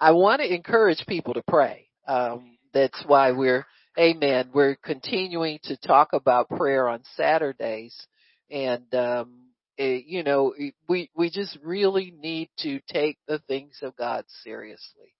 I 0.00 0.12
want 0.12 0.40
to 0.40 0.54
encourage 0.54 1.04
people 1.06 1.34
to 1.34 1.42
pray. 1.48 1.88
Um, 2.06 2.58
that's 2.72 3.02
why 3.06 3.32
we're, 3.32 3.66
amen, 3.98 4.50
we're 4.54 4.76
continuing 4.76 5.58
to 5.64 5.76
talk 5.76 6.12
about 6.12 6.48
prayer 6.48 6.88
on 6.88 7.02
Saturdays. 7.16 7.96
And, 8.50 8.94
um, 8.94 9.34
it, 9.76 10.06
you 10.06 10.22
know, 10.22 10.54
we, 10.88 11.10
we 11.16 11.30
just 11.30 11.58
really 11.64 12.12
need 12.16 12.48
to 12.60 12.80
take 12.92 13.18
the 13.26 13.40
things 13.48 13.78
of 13.82 13.96
God 13.96 14.24
seriously. 14.44 15.14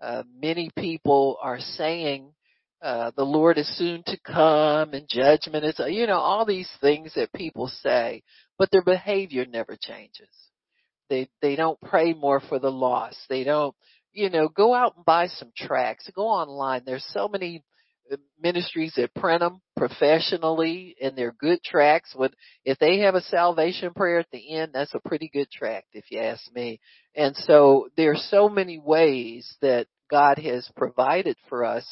Uh, 0.00 0.22
many 0.40 0.70
people 0.76 1.38
are 1.42 1.58
saying, 1.58 2.32
uh, 2.80 3.10
the 3.16 3.24
Lord 3.24 3.58
is 3.58 3.76
soon 3.76 4.02
to 4.06 4.18
come 4.24 4.92
and 4.92 5.08
judgment 5.08 5.64
is, 5.64 5.80
you 5.88 6.06
know, 6.06 6.18
all 6.18 6.44
these 6.44 6.70
things 6.80 7.12
that 7.16 7.32
people 7.32 7.68
say, 7.82 8.22
but 8.58 8.70
their 8.70 8.84
behavior 8.84 9.44
never 9.46 9.76
changes. 9.80 10.28
They, 11.10 11.28
they 11.42 11.56
don't 11.56 11.80
pray 11.80 12.12
more 12.12 12.40
for 12.40 12.58
the 12.58 12.70
lost. 12.70 13.16
They 13.28 13.42
don't, 13.42 13.74
you 14.18 14.30
know, 14.30 14.48
go 14.48 14.74
out 14.74 14.96
and 14.96 15.04
buy 15.04 15.28
some 15.28 15.52
tracts. 15.56 16.10
Go 16.14 16.26
online. 16.26 16.82
There's 16.84 17.06
so 17.12 17.28
many 17.28 17.62
uh, 18.12 18.16
ministries 18.42 18.92
that 18.96 19.14
print 19.14 19.40
them 19.40 19.60
professionally 19.76 20.96
and 21.00 21.16
they're 21.16 21.34
good 21.38 21.62
tracts. 21.62 22.14
When, 22.16 22.30
if 22.64 22.78
they 22.78 22.98
have 23.00 23.14
a 23.14 23.20
salvation 23.22 23.94
prayer 23.94 24.18
at 24.18 24.26
the 24.32 24.56
end, 24.56 24.72
that's 24.74 24.94
a 24.94 25.08
pretty 25.08 25.30
good 25.32 25.48
tract 25.52 25.86
if 25.92 26.06
you 26.10 26.18
ask 26.18 26.42
me. 26.52 26.80
And 27.14 27.36
so 27.36 27.90
there's 27.96 28.26
so 28.28 28.48
many 28.48 28.80
ways 28.80 29.56
that 29.62 29.86
God 30.10 30.38
has 30.38 30.68
provided 30.76 31.36
for 31.48 31.64
us 31.64 31.84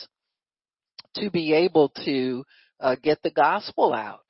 to 1.14 1.30
be 1.30 1.54
able 1.54 1.90
to 2.04 2.44
uh, 2.80 2.96
get 3.00 3.22
the 3.22 3.30
gospel 3.30 3.94
out 3.94 4.24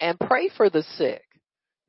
and 0.00 0.20
pray 0.20 0.50
for 0.54 0.68
the 0.68 0.82
sick. 0.96 1.22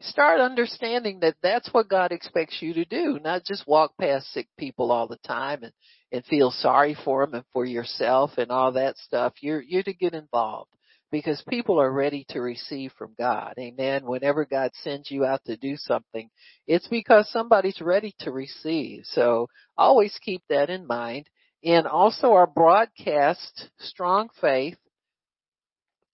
Start 0.02 0.40
understanding 0.40 1.20
that 1.22 1.36
that's 1.44 1.70
what 1.74 1.90
God 1.90 2.12
expects 2.12 2.62
you 2.62 2.74
to 2.76 2.86
do, 2.86 3.20
not 3.22 3.44
just 3.44 3.68
walk 3.68 3.92
past 4.00 4.32
sick 4.32 4.48
people 4.58 4.92
all 4.92 5.08
the 5.08 5.18
time 5.28 5.64
and, 5.64 5.74
and 6.12 6.26
feel 6.26 6.52
sorry 6.52 6.96
for 7.04 7.26
them 7.26 7.36
and 7.36 7.44
for 7.52 7.66
yourself 7.66 8.32
and 8.38 8.50
all 8.50 8.72
that 8.74 8.98
stuff. 8.98 9.34
You're, 9.42 9.62
you're 9.62 9.84
to 9.84 9.94
get 9.94 10.14
involved 10.14 10.72
because 11.12 11.44
people 11.50 11.82
are 11.82 11.92
ready 11.92 12.26
to 12.30 12.40
receive 12.40 12.92
from 12.98 13.14
God. 13.18 13.56
Amen. 13.60 14.06
Whenever 14.06 14.46
God 14.46 14.72
sends 14.84 15.10
you 15.12 15.26
out 15.26 15.42
to 15.46 15.58
do 15.58 15.76
something, 15.76 16.30
it's 16.68 16.88
because 16.88 17.30
somebody's 17.30 17.82
ready 17.82 18.16
to 18.20 18.32
receive. 18.32 19.02
So 19.06 19.48
always 19.78 20.18
keep 20.24 20.44
that 20.50 20.70
in 20.70 20.88
mind. 20.88 21.28
And 21.64 21.88
also 21.88 22.34
our 22.34 22.48
broadcast, 22.48 23.70
Strong 23.80 24.30
Faith, 24.40 24.78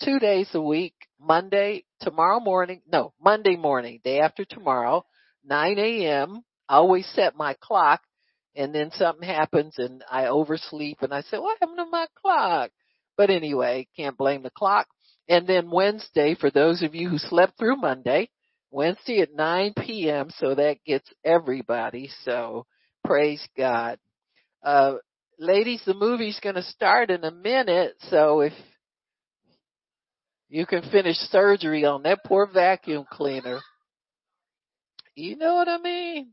two 0.03 0.19
days 0.19 0.49
a 0.53 0.61
week, 0.61 0.93
Monday, 1.19 1.83
tomorrow 2.01 2.39
morning, 2.39 2.81
no, 2.91 3.13
Monday 3.21 3.55
morning, 3.55 3.99
day 4.03 4.19
after 4.19 4.45
tomorrow, 4.45 5.05
9 5.45 5.77
a.m. 5.77 6.41
I 6.67 6.75
always 6.75 7.07
set 7.13 7.35
my 7.35 7.55
clock 7.61 8.01
and 8.55 8.73
then 8.73 8.91
something 8.93 9.27
happens 9.27 9.75
and 9.77 10.03
I 10.09 10.27
oversleep 10.27 10.99
and 11.01 11.13
I 11.13 11.21
say, 11.21 11.37
what 11.37 11.57
happened 11.59 11.79
to 11.79 11.85
my 11.85 12.07
clock? 12.21 12.71
But 13.17 13.29
anyway, 13.29 13.87
can't 13.95 14.17
blame 14.17 14.43
the 14.43 14.49
clock. 14.49 14.87
And 15.27 15.47
then 15.47 15.71
Wednesday, 15.71 16.35
for 16.39 16.51
those 16.51 16.83
of 16.83 16.93
you 16.93 17.09
who 17.09 17.17
slept 17.17 17.57
through 17.57 17.77
Monday, 17.77 18.29
Wednesday 18.71 19.21
at 19.21 19.33
9 19.33 19.73
p.m. 19.79 20.29
So 20.37 20.55
that 20.55 20.77
gets 20.85 21.09
everybody. 21.23 22.09
So 22.23 22.65
praise 23.03 23.45
God. 23.57 23.97
Uh, 24.63 24.95
ladies, 25.39 25.81
the 25.85 25.93
movie's 25.93 26.39
going 26.41 26.55
to 26.55 26.63
start 26.63 27.11
in 27.11 27.23
a 27.23 27.31
minute, 27.31 27.95
so 28.09 28.41
if 28.41 28.53
you 30.55 30.65
can 30.65 30.89
finish 30.89 31.17
surgery 31.17 31.83
on 31.83 32.03
that 32.03 32.23
poor 32.23 32.45
vacuum 32.47 33.03
cleaner, 33.11 33.59
you 35.13 35.35
know 35.35 35.55
what 35.55 35.67
I 35.67 35.77
mean? 35.79 36.29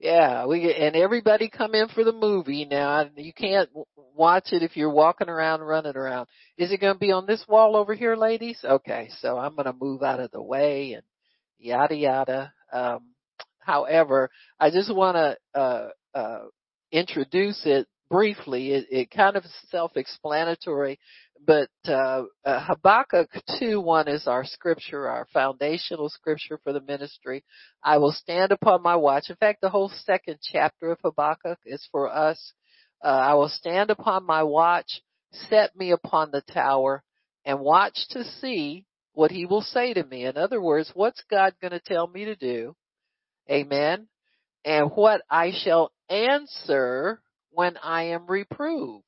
Yeah, 0.00 0.46
we 0.46 0.74
and 0.74 0.96
everybody 0.96 1.48
come 1.48 1.72
in 1.76 1.86
for 1.86 2.02
the 2.02 2.12
movie 2.12 2.64
now. 2.64 3.08
You 3.14 3.32
can't 3.32 3.68
watch 3.96 4.48
it 4.50 4.64
if 4.64 4.76
you're 4.76 4.90
walking 4.90 5.28
around, 5.28 5.60
running 5.60 5.96
around. 5.96 6.26
Is 6.56 6.72
it 6.72 6.80
going 6.80 6.94
to 6.94 6.98
be 6.98 7.12
on 7.12 7.26
this 7.26 7.44
wall 7.46 7.76
over 7.76 7.94
here, 7.94 8.16
ladies? 8.16 8.58
Okay, 8.64 9.08
so 9.20 9.38
I'm 9.38 9.54
going 9.54 9.66
to 9.66 9.72
move 9.72 10.02
out 10.02 10.18
of 10.18 10.32
the 10.32 10.42
way 10.42 10.94
and 10.94 11.04
yada 11.60 11.94
yada. 11.94 12.52
Um, 12.72 13.10
however, 13.60 14.30
I 14.58 14.70
just 14.70 14.92
want 14.92 15.14
to 15.16 15.60
uh, 15.60 15.88
uh, 16.12 16.40
introduce 16.90 17.62
it 17.64 17.86
briefly. 18.10 18.72
It, 18.72 18.86
it 18.90 19.10
kind 19.10 19.36
of 19.36 19.44
self-explanatory, 19.70 20.98
but 21.46 21.70
uh, 21.86 22.24
uh, 22.44 22.64
Habakkuk 22.64 23.28
2 23.58 23.80
1 23.80 24.08
is 24.08 24.26
our 24.26 24.44
scripture, 24.44 25.08
our 25.08 25.26
foundational 25.32 26.08
scripture 26.08 26.58
for 26.62 26.72
the 26.72 26.80
ministry. 26.80 27.44
I 27.82 27.98
will 27.98 28.12
stand 28.12 28.52
upon 28.52 28.82
my 28.82 28.96
watch. 28.96 29.24
In 29.30 29.36
fact, 29.36 29.60
the 29.60 29.70
whole 29.70 29.90
second 30.04 30.38
chapter 30.42 30.90
of 30.92 30.98
Habakkuk 31.02 31.58
is 31.64 31.86
for 31.90 32.14
us. 32.14 32.52
Uh, 33.02 33.08
I 33.08 33.34
will 33.34 33.48
stand 33.48 33.90
upon 33.90 34.26
my 34.26 34.42
watch, 34.42 35.02
set 35.48 35.76
me 35.76 35.92
upon 35.92 36.30
the 36.30 36.42
tower, 36.42 37.02
and 37.44 37.60
watch 37.60 37.98
to 38.10 38.24
see 38.24 38.84
what 39.12 39.30
he 39.30 39.46
will 39.46 39.62
say 39.62 39.94
to 39.94 40.04
me. 40.04 40.24
In 40.24 40.36
other 40.36 40.60
words, 40.60 40.90
what's 40.94 41.22
God 41.30 41.54
going 41.60 41.72
to 41.72 41.80
tell 41.80 42.06
me 42.06 42.26
to 42.26 42.36
do? 42.36 42.74
Amen. 43.50 44.08
And 44.64 44.90
what 44.94 45.22
I 45.30 45.52
shall 45.52 45.92
answer 46.08 47.20
when 47.50 47.76
I 47.82 48.04
am 48.04 48.26
reproved. 48.26 49.04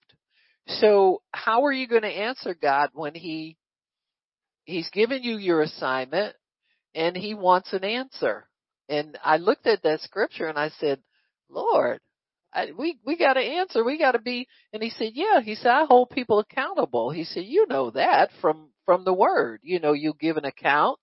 So 0.78 1.22
how 1.32 1.64
are 1.64 1.72
you 1.72 1.88
going 1.88 2.02
to 2.02 2.08
answer 2.08 2.54
God 2.54 2.90
when 2.92 3.14
he, 3.14 3.56
he's 4.64 4.88
given 4.90 5.22
you 5.22 5.36
your 5.36 5.62
assignment 5.62 6.36
and 6.94 7.16
he 7.16 7.34
wants 7.34 7.72
an 7.72 7.84
answer? 7.84 8.46
And 8.88 9.18
I 9.24 9.38
looked 9.38 9.66
at 9.66 9.82
that 9.82 10.00
scripture 10.00 10.46
and 10.46 10.58
I 10.58 10.70
said, 10.80 11.00
Lord, 11.48 12.00
I, 12.52 12.68
we, 12.76 12.98
we 13.04 13.16
got 13.16 13.34
to 13.34 13.40
answer. 13.40 13.84
We 13.84 13.98
got 13.98 14.12
to 14.12 14.20
be, 14.20 14.48
and 14.72 14.82
he 14.82 14.90
said, 14.90 15.12
yeah, 15.14 15.40
he 15.40 15.54
said, 15.54 15.70
I 15.70 15.84
hold 15.84 16.10
people 16.10 16.38
accountable. 16.40 17.10
He 17.10 17.24
said, 17.24 17.44
you 17.44 17.66
know 17.68 17.90
that 17.90 18.30
from, 18.40 18.70
from 18.86 19.04
the 19.04 19.12
word. 19.12 19.60
You 19.62 19.80
know, 19.80 19.92
you 19.92 20.14
give 20.18 20.36
an 20.36 20.44
account. 20.44 20.98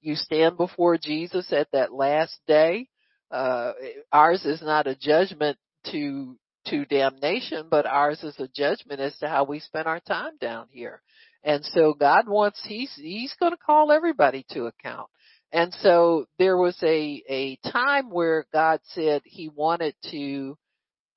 You 0.00 0.14
stand 0.16 0.56
before 0.56 0.98
Jesus 0.98 1.52
at 1.52 1.68
that 1.72 1.92
last 1.92 2.36
day. 2.46 2.88
Uh, 3.30 3.72
ours 4.12 4.44
is 4.44 4.62
not 4.62 4.86
a 4.86 4.94
judgment 4.94 5.58
to 5.90 6.36
to 6.66 6.84
damnation, 6.84 7.66
but 7.70 7.86
ours 7.86 8.22
is 8.22 8.38
a 8.38 8.48
judgment 8.48 9.00
as 9.00 9.16
to 9.18 9.28
how 9.28 9.44
we 9.44 9.60
spend 9.60 9.86
our 9.86 10.00
time 10.00 10.36
down 10.40 10.66
here. 10.70 11.02
And 11.42 11.64
so 11.64 11.94
God 11.94 12.26
wants, 12.26 12.62
he's, 12.66 12.92
he's 12.94 13.34
going 13.38 13.52
to 13.52 13.58
call 13.58 13.92
everybody 13.92 14.46
to 14.50 14.66
account. 14.66 15.08
And 15.52 15.72
so 15.80 16.26
there 16.38 16.56
was 16.56 16.76
a, 16.82 17.22
a 17.28 17.56
time 17.70 18.10
where 18.10 18.46
God 18.52 18.80
said 18.84 19.22
he 19.24 19.48
wanted 19.48 19.94
to, 20.10 20.56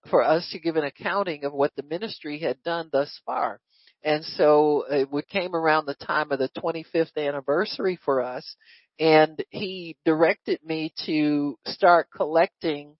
for 0.09 0.23
us 0.23 0.47
to 0.51 0.59
give 0.59 0.75
an 0.75 0.83
accounting 0.83 1.45
of 1.45 1.53
what 1.53 1.71
the 1.75 1.83
ministry 1.83 2.39
had 2.39 2.61
done 2.63 2.89
thus 2.91 3.19
far. 3.25 3.59
And 4.03 4.23
so 4.23 4.85
it 4.89 5.27
came 5.29 5.55
around 5.55 5.85
the 5.85 5.95
time 5.95 6.31
of 6.31 6.39
the 6.39 6.49
25th 6.57 7.17
anniversary 7.17 7.97
for 8.05 8.21
us 8.21 8.55
and 8.99 9.43
he 9.49 9.95
directed 10.05 10.59
me 10.63 10.93
to 11.05 11.57
start 11.67 12.07
collecting 12.15 12.95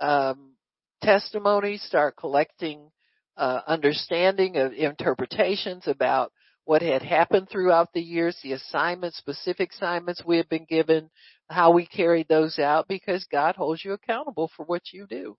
um, 0.00 0.55
testimonies, 1.02 1.82
start 1.82 2.16
collecting 2.16 2.90
uh, 3.36 3.60
understanding 3.66 4.56
of 4.56 4.72
interpretations 4.72 5.86
about 5.86 6.32
what 6.64 6.82
had 6.82 7.02
happened 7.02 7.48
throughout 7.48 7.92
the 7.92 8.00
years, 8.00 8.36
the 8.42 8.52
assignments, 8.52 9.16
specific 9.18 9.70
assignments 9.72 10.22
we 10.26 10.36
have 10.36 10.48
been 10.48 10.66
given, 10.68 11.08
how 11.48 11.72
we 11.72 11.86
carried 11.86 12.26
those 12.28 12.58
out, 12.58 12.88
because 12.88 13.24
God 13.30 13.54
holds 13.54 13.84
you 13.84 13.92
accountable 13.92 14.50
for 14.56 14.64
what 14.64 14.82
you 14.92 15.06
do. 15.06 15.36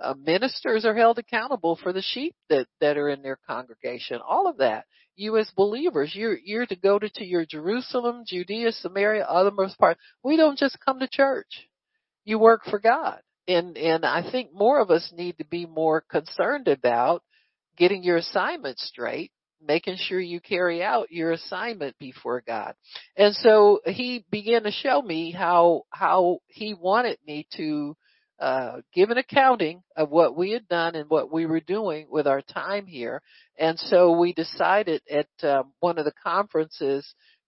Uh, 0.00 0.14
ministers 0.14 0.84
are 0.84 0.94
held 0.94 1.18
accountable 1.18 1.76
for 1.82 1.92
the 1.92 2.02
sheep 2.02 2.36
that, 2.48 2.68
that 2.80 2.96
are 2.96 3.08
in 3.08 3.22
their 3.22 3.38
congregation. 3.46 4.20
All 4.26 4.48
of 4.48 4.58
that. 4.58 4.84
You 5.16 5.36
as 5.36 5.50
believers, 5.56 6.12
you're, 6.14 6.38
you're 6.38 6.66
to 6.66 6.76
go 6.76 6.96
to, 6.96 7.08
to 7.08 7.24
your 7.24 7.44
Jerusalem, 7.44 8.22
Judea, 8.24 8.70
Samaria, 8.70 9.26
othermost 9.28 9.76
part. 9.76 9.98
We 10.22 10.36
don't 10.36 10.56
just 10.56 10.78
come 10.84 11.00
to 11.00 11.08
church. 11.10 11.68
You 12.24 12.38
work 12.38 12.60
for 12.70 12.78
God 12.78 13.18
and 13.48 13.76
and 13.76 14.04
I 14.04 14.30
think 14.30 14.52
more 14.52 14.80
of 14.80 14.90
us 14.90 15.10
need 15.16 15.38
to 15.38 15.44
be 15.44 15.66
more 15.66 16.02
concerned 16.02 16.68
about 16.68 17.22
getting 17.76 18.02
your 18.02 18.18
assignment 18.18 18.78
straight, 18.78 19.32
making 19.66 19.96
sure 19.96 20.20
you 20.20 20.40
carry 20.40 20.82
out 20.82 21.10
your 21.10 21.32
assignment 21.32 21.98
before 21.98 22.42
God. 22.46 22.74
And 23.16 23.34
so 23.34 23.80
he 23.86 24.24
began 24.30 24.64
to 24.64 24.70
show 24.70 25.00
me 25.00 25.32
how 25.32 25.82
how 25.90 26.38
he 26.46 26.74
wanted 26.74 27.18
me 27.26 27.48
to 27.56 27.96
uh, 28.38 28.76
give 28.94 29.10
an 29.10 29.18
accounting 29.18 29.82
of 29.96 30.10
what 30.10 30.36
we 30.36 30.52
had 30.52 30.68
done 30.68 30.94
and 30.94 31.10
what 31.10 31.32
we 31.32 31.46
were 31.46 31.60
doing 31.60 32.06
with 32.08 32.26
our 32.26 32.42
time 32.42 32.86
here. 32.86 33.20
And 33.58 33.78
so 33.78 34.16
we 34.16 34.32
decided 34.32 35.02
at 35.10 35.26
um, 35.42 35.72
one 35.80 35.98
of 35.98 36.04
the 36.04 36.12
conferences 36.22 37.04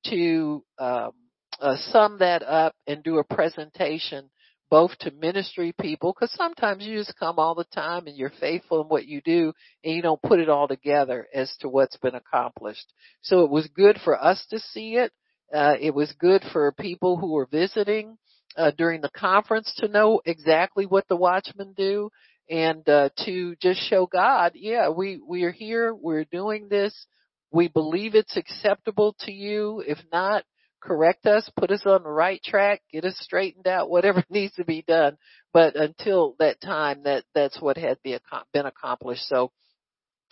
to 0.06 0.64
um, 0.78 1.12
uh, 1.60 1.76
sum 1.92 2.18
that 2.18 2.42
up 2.42 2.74
and 2.88 3.04
do 3.04 3.18
a 3.18 3.24
presentation 3.24 4.30
both 4.70 4.96
to 4.98 5.10
ministry 5.10 5.74
people, 5.80 6.12
because 6.12 6.32
sometimes 6.36 6.84
you 6.84 6.96
just 6.96 7.18
come 7.18 7.38
all 7.38 7.54
the 7.54 7.64
time 7.64 8.06
and 8.06 8.16
you're 8.16 8.32
faithful 8.40 8.80
in 8.80 8.88
what 8.88 9.06
you 9.06 9.20
do 9.20 9.52
and 9.84 9.94
you 9.94 10.02
don't 10.02 10.22
put 10.22 10.38
it 10.38 10.48
all 10.48 10.68
together 10.68 11.26
as 11.34 11.52
to 11.60 11.68
what's 11.68 11.96
been 11.98 12.14
accomplished. 12.14 12.92
So 13.22 13.44
it 13.44 13.50
was 13.50 13.68
good 13.74 13.98
for 14.04 14.22
us 14.22 14.46
to 14.50 14.58
see 14.58 14.94
it. 14.94 15.12
Uh, 15.52 15.74
it 15.80 15.94
was 15.94 16.12
good 16.18 16.42
for 16.52 16.72
people 16.72 17.16
who 17.16 17.32
were 17.32 17.48
visiting 17.50 18.16
uh, 18.56 18.70
during 18.78 19.00
the 19.00 19.10
conference 19.10 19.72
to 19.78 19.88
know 19.88 20.20
exactly 20.24 20.86
what 20.86 21.06
the 21.08 21.16
watchmen 21.16 21.74
do. 21.76 22.10
and 22.50 22.86
uh, 22.88 23.08
to 23.24 23.54
just 23.62 23.80
show 23.88 24.06
God, 24.06 24.52
yeah, 24.54 24.88
we 24.90 25.20
we 25.26 25.44
are 25.44 25.52
here, 25.52 25.94
we're 25.94 26.24
doing 26.24 26.68
this, 26.68 27.06
we 27.52 27.68
believe 27.68 28.14
it's 28.14 28.36
acceptable 28.36 29.14
to 29.20 29.32
you. 29.32 29.82
If 29.86 29.98
not, 30.12 30.44
correct 30.80 31.26
us, 31.26 31.48
put 31.56 31.70
us 31.70 31.82
on 31.84 32.02
the 32.02 32.10
right 32.10 32.42
track, 32.42 32.82
get 32.92 33.04
us 33.04 33.16
straightened 33.20 33.66
out, 33.66 33.90
whatever 33.90 34.24
needs 34.30 34.54
to 34.54 34.64
be 34.64 34.82
done. 34.86 35.16
But 35.52 35.76
until 35.76 36.36
that 36.38 36.60
time, 36.60 37.02
that 37.04 37.24
that's 37.34 37.60
what 37.60 37.76
had 37.76 37.98
been 38.02 38.66
accomplished. 38.66 39.26
So 39.26 39.50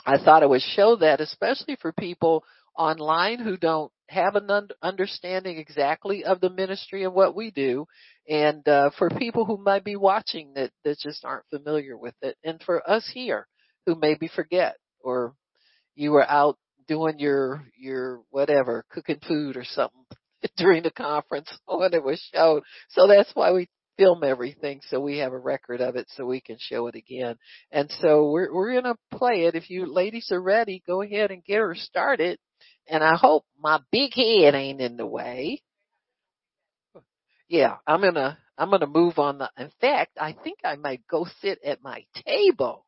I 0.06 0.18
thought 0.18 0.42
I 0.42 0.46
would 0.46 0.62
show 0.62 0.96
that, 0.96 1.20
especially 1.20 1.76
for 1.80 1.92
people 1.92 2.44
online 2.76 3.40
who 3.40 3.56
don't 3.56 3.90
have 4.08 4.36
an 4.36 4.48
understanding 4.82 5.58
exactly 5.58 6.24
of 6.24 6.40
the 6.40 6.50
ministry 6.50 7.04
and 7.04 7.12
what 7.12 7.34
we 7.34 7.50
do, 7.50 7.86
and 8.28 8.66
uh, 8.66 8.90
for 8.96 9.10
people 9.10 9.44
who 9.44 9.58
might 9.58 9.84
be 9.84 9.96
watching 9.96 10.52
that 10.54 10.70
that 10.84 10.98
just 10.98 11.24
aren't 11.24 11.44
familiar 11.50 11.96
with 11.96 12.14
it, 12.22 12.36
and 12.44 12.62
for 12.64 12.88
us 12.88 13.10
here 13.12 13.46
who 13.86 13.94
maybe 13.94 14.28
forget 14.28 14.76
or 15.00 15.34
you 15.94 16.12
were 16.12 16.28
out 16.28 16.56
doing 16.86 17.18
your 17.18 17.64
your 17.76 18.22
whatever 18.30 18.84
cooking 18.90 19.20
food 19.26 19.56
or 19.56 19.64
something 19.64 20.04
during 20.56 20.82
the 20.82 20.90
conference 20.90 21.48
when 21.66 21.94
it 21.94 22.04
was 22.04 22.20
shown. 22.34 22.62
So 22.90 23.06
that's 23.06 23.30
why 23.34 23.52
we 23.52 23.68
film 23.96 24.22
everything 24.22 24.80
so 24.88 25.00
we 25.00 25.18
have 25.18 25.32
a 25.32 25.38
record 25.38 25.80
of 25.80 25.96
it 25.96 26.06
so 26.14 26.24
we 26.24 26.40
can 26.40 26.56
show 26.58 26.86
it 26.86 26.94
again. 26.94 27.36
And 27.72 27.90
so 28.00 28.30
we're 28.30 28.54
we're 28.54 28.80
gonna 28.80 28.96
play 29.10 29.44
it. 29.44 29.54
If 29.54 29.70
you 29.70 29.92
ladies 29.92 30.28
are 30.30 30.40
ready, 30.40 30.82
go 30.86 31.02
ahead 31.02 31.30
and 31.30 31.44
get 31.44 31.58
her 31.58 31.74
started. 31.74 32.38
And 32.88 33.02
I 33.04 33.16
hope 33.16 33.44
my 33.58 33.80
big 33.90 34.14
head 34.14 34.54
ain't 34.54 34.80
in 34.80 34.96
the 34.96 35.06
way. 35.06 35.62
Yeah, 37.48 37.76
I'm 37.86 38.00
gonna 38.00 38.38
I'm 38.56 38.70
gonna 38.70 38.86
move 38.86 39.18
on 39.18 39.38
the 39.38 39.50
in 39.58 39.70
fact 39.80 40.12
I 40.20 40.32
think 40.32 40.58
I 40.64 40.76
might 40.76 41.06
go 41.10 41.26
sit 41.40 41.58
at 41.64 41.82
my 41.82 42.04
table. 42.24 42.86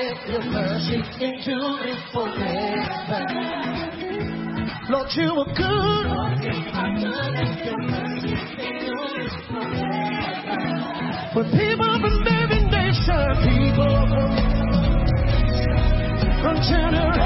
Your 0.00 0.44
mercy 0.44 1.02
endures 1.20 2.00
forever. 2.12 3.24
Lord, 4.88 5.08
you 5.14 5.30
are 5.30 5.52
good. 5.54 6.06
Lord, 6.08 6.40
you 6.42 6.56
are 6.72 6.92
good 6.96 7.34
endures 8.58 9.34
forever. 9.46 10.58
For 11.32 11.44
people 11.44 11.92
from 12.00 12.16
every 12.26 12.62
nation, 12.64 13.28
people 13.44 13.94
from 16.42 16.56
generation. 16.64 17.19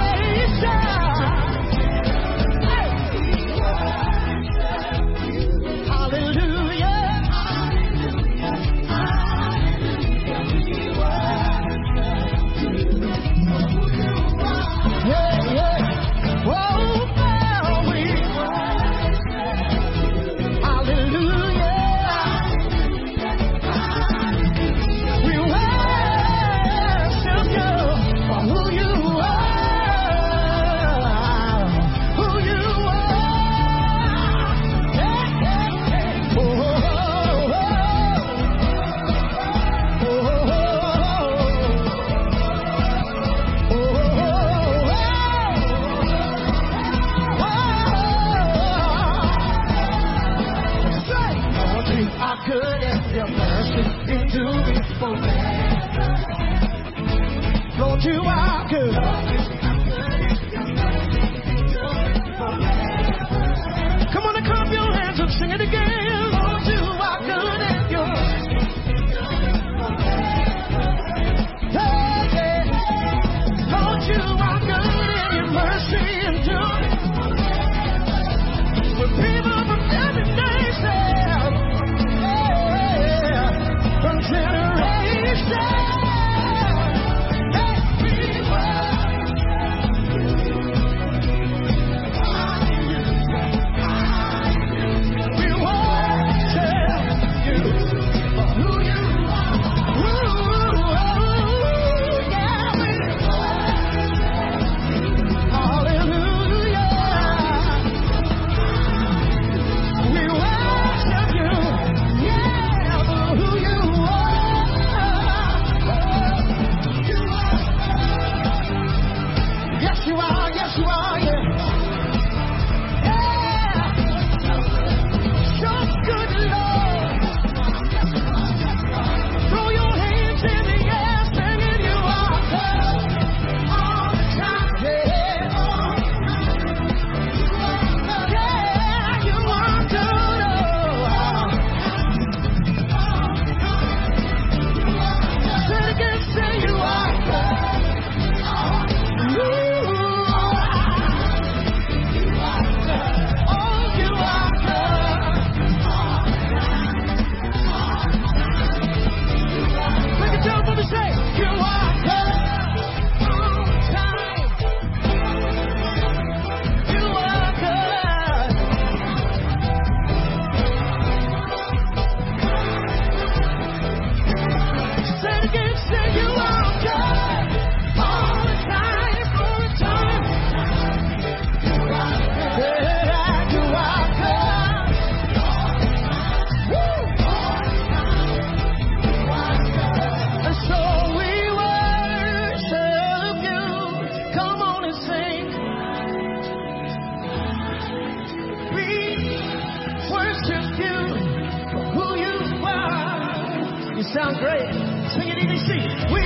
Great. 204.39 204.73
Sing 205.15 205.29
it 205.29 205.39
EBC. 205.39 205.69
We, 206.13 206.25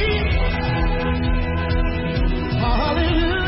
hallelujah. 2.61 3.48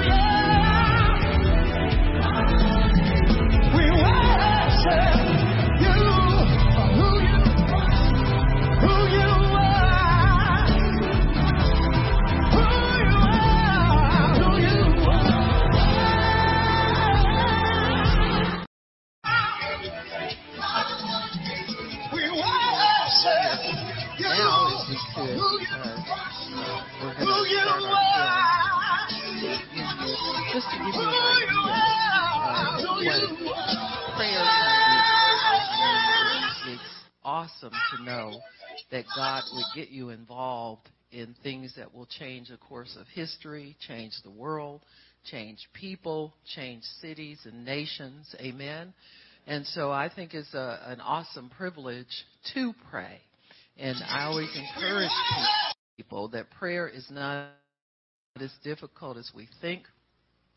That 38.90 39.04
God 39.14 39.42
would 39.52 39.66
get 39.74 39.90
you 39.90 40.10
involved 40.10 40.88
in 41.12 41.34
things 41.42 41.74
that 41.76 41.94
will 41.94 42.06
change 42.06 42.48
the 42.48 42.56
course 42.56 42.96
of 42.98 43.06
history, 43.08 43.76
change 43.86 44.12
the 44.22 44.30
world, 44.30 44.82
change 45.24 45.58
people, 45.72 46.34
change 46.54 46.82
cities 47.00 47.38
and 47.44 47.64
nations. 47.64 48.34
Amen. 48.40 48.92
And 49.46 49.66
so 49.66 49.90
I 49.90 50.10
think 50.14 50.34
it's 50.34 50.54
a, 50.54 50.80
an 50.86 51.00
awesome 51.00 51.50
privilege 51.50 52.24
to 52.54 52.72
pray. 52.90 53.20
And 53.76 53.96
I 54.06 54.24
always 54.24 54.50
encourage 54.54 55.10
people 55.96 56.28
that 56.28 56.50
prayer 56.50 56.88
is 56.88 57.06
not 57.10 57.48
as 58.40 58.52
difficult 58.62 59.16
as 59.16 59.30
we 59.34 59.48
think. 59.60 59.84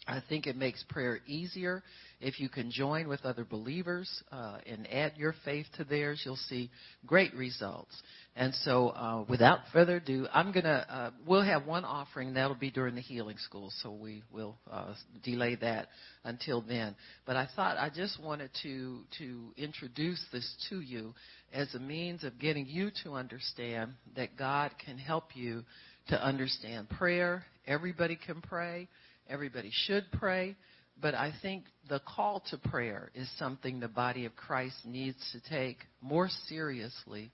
I 0.05 0.21
think 0.27 0.47
it 0.47 0.57
makes 0.57 0.83
prayer 0.89 1.19
easier 1.27 1.81
if 2.19 2.39
you 2.39 2.49
can 2.49 2.71
join 2.71 3.07
with 3.07 3.23
other 3.23 3.45
believers 3.45 4.09
uh, 4.31 4.57
and 4.65 4.85
add 4.91 5.13
your 5.15 5.33
faith 5.45 5.65
to 5.77 5.85
theirs. 5.85 6.21
You'll 6.25 6.35
see 6.35 6.69
great 7.05 7.33
results. 7.33 7.93
And 8.35 8.53
so, 8.63 8.89
uh, 8.89 9.23
without 9.29 9.59
further 9.71 9.97
ado, 9.97 10.27
I'm 10.33 10.51
gonna. 10.51 10.85
Uh, 10.89 11.11
we'll 11.25 11.43
have 11.43 11.65
one 11.65 11.85
offering 11.85 12.33
that'll 12.33 12.55
be 12.55 12.71
during 12.71 12.95
the 12.95 13.01
healing 13.01 13.37
school, 13.37 13.71
so 13.81 13.91
we 13.91 14.23
will 14.31 14.57
uh, 14.69 14.93
delay 15.23 15.55
that 15.55 15.87
until 16.25 16.61
then. 16.61 16.95
But 17.25 17.37
I 17.37 17.47
thought 17.55 17.77
I 17.77 17.89
just 17.89 18.21
wanted 18.21 18.49
to 18.63 19.01
to 19.19 19.53
introduce 19.55 20.23
this 20.33 20.55
to 20.69 20.81
you 20.81 21.13
as 21.53 21.73
a 21.75 21.79
means 21.79 22.23
of 22.23 22.39
getting 22.39 22.65
you 22.65 22.89
to 23.03 23.13
understand 23.13 23.93
that 24.15 24.35
God 24.35 24.71
can 24.83 24.97
help 24.97 25.35
you 25.35 25.63
to 26.09 26.21
understand 26.21 26.89
prayer. 26.89 27.45
Everybody 27.67 28.17
can 28.17 28.41
pray. 28.41 28.89
Everybody 29.29 29.71
should 29.71 30.05
pray. 30.13 30.55
But 31.01 31.15
I 31.15 31.33
think 31.41 31.65
the 31.89 31.99
call 31.99 32.43
to 32.51 32.57
prayer 32.57 33.09
is 33.15 33.29
something 33.39 33.79
the 33.79 33.87
body 33.87 34.25
of 34.25 34.35
Christ 34.35 34.75
needs 34.85 35.17
to 35.31 35.41
take 35.49 35.77
more 36.01 36.29
seriously, 36.47 37.31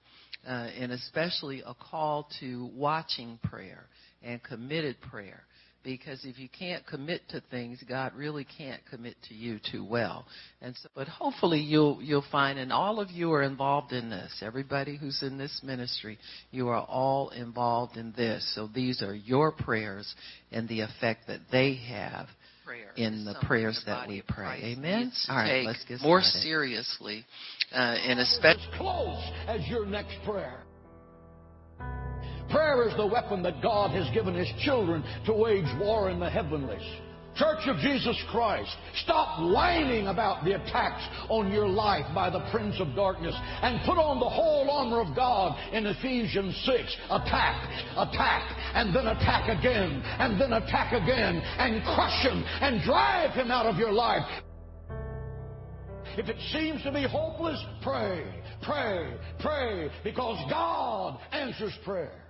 uh, 0.48 0.50
and 0.50 0.92
especially 0.92 1.62
a 1.66 1.74
call 1.74 2.30
to 2.40 2.70
watching 2.74 3.38
prayer 3.44 3.88
and 4.24 4.42
committed 4.42 5.02
prayer. 5.02 5.44
Because 5.84 6.26
if 6.26 6.38
you 6.38 6.50
can't 6.50 6.86
commit 6.86 7.22
to 7.30 7.42
things, 7.50 7.82
God 7.88 8.14
really 8.16 8.46
can't 8.58 8.82
commit 8.90 9.16
to 9.30 9.34
you 9.34 9.60
too 9.72 9.86
well. 9.86 10.26
And 10.62 10.76
so, 10.76 10.90
but 10.94 11.08
hopefully 11.08 11.60
you'll 11.60 12.02
you'll 12.02 12.26
find, 12.32 12.60
and 12.60 12.74
all 12.74 13.00
of 13.00 13.12
you 13.12 13.32
are 13.32 13.44
involved 13.44 13.94
in 13.94 14.10
this. 14.10 14.42
Everybody 14.42 14.98
who's 14.98 15.24
in 15.24 15.38
this 15.38 15.62
ministry, 15.64 16.18
you 16.52 16.68
are 16.68 16.82
all 16.82 17.30
involved 17.30 17.98
in 17.98 18.14
this. 18.16 18.50
So 18.56 18.68
these 18.68 19.02
are 19.02 19.16
your 19.16 19.52
prayers 19.52 20.14
and 20.52 20.68
the 20.68 20.82
effect 20.82 21.28
that 21.28 21.40
they 21.52 21.76
have 21.90 22.28
prayer 22.66 22.92
in 22.96 23.26
the 23.26 23.34
something 23.34 23.48
prayers 23.48 23.82
the 23.86 23.92
that 23.92 24.08
we 24.08 24.22
pray. 24.28 24.76
Amen? 24.78 25.12
All 25.28 25.36
right, 25.36 25.50
take 25.50 25.68
let's 25.68 25.86
get 25.86 26.02
more 26.02 26.22
started. 26.22 26.44
seriously, 26.44 27.26
uh, 27.72 27.78
and 27.78 28.20
especially 28.20 28.64
as 28.72 28.78
close 28.78 29.32
as 29.48 29.68
your 29.68 29.86
next 29.86 30.18
prayer. 30.26 30.64
Prayer 32.50 32.88
is 32.88 32.96
the 32.98 33.06
weapon 33.06 33.44
that 33.44 33.62
God 33.62 33.92
has 33.92 34.10
given 34.14 34.34
His 34.34 34.52
children 34.64 35.04
to 35.26 35.34
wage 35.34 35.68
war 35.80 36.10
in 36.10 36.20
the 36.20 36.30
heavenlies. 36.30 36.82
Church 37.36 37.68
of 37.68 37.78
Jesus 37.78 38.22
Christ, 38.32 38.76
stop 39.04 39.40
whining 39.54 40.08
about 40.08 40.44
the 40.44 40.54
attacks 40.54 41.08
on 41.30 41.52
your 41.52 41.68
life 41.68 42.06
by 42.14 42.30
the 42.30 42.46
Prince 42.52 42.76
of 42.82 42.96
Darkness 42.96 43.36
and 43.62 43.80
put 43.86 43.98
on 43.98 44.20
the 44.20 44.28
whole 44.28 44.70
armor 44.70 45.00
of 45.00 45.16
God 45.16 45.56
in 45.72 45.86
Ephesians 45.86 46.54
6. 46.66 46.98
Attack, 47.10 47.70
attack, 47.96 48.44
and 48.74 48.94
then 48.94 49.08
attack 49.08 49.48
again, 49.58 50.02
and 50.20 50.42
then 50.42 50.54
attack 50.54 50.92
again, 50.92 51.42
and 51.60 51.84
crush 51.84 52.26
him 52.26 52.44
and 52.62 52.82
drive 52.84 53.32
him 53.32 53.52
out 53.52 53.68
of 53.68 53.78
your 53.78 53.94
life. 53.94 54.28
If 56.18 56.28
it 56.28 56.38
seems 56.52 56.84
to 56.84 56.92
be 56.92 57.04
hopeless, 57.04 57.64
pray, 57.84 58.26
pray, 58.64 59.14
pray, 59.40 59.90
because 60.04 60.38
God 60.50 61.20
answers 61.32 61.78
prayer. 61.86 62.29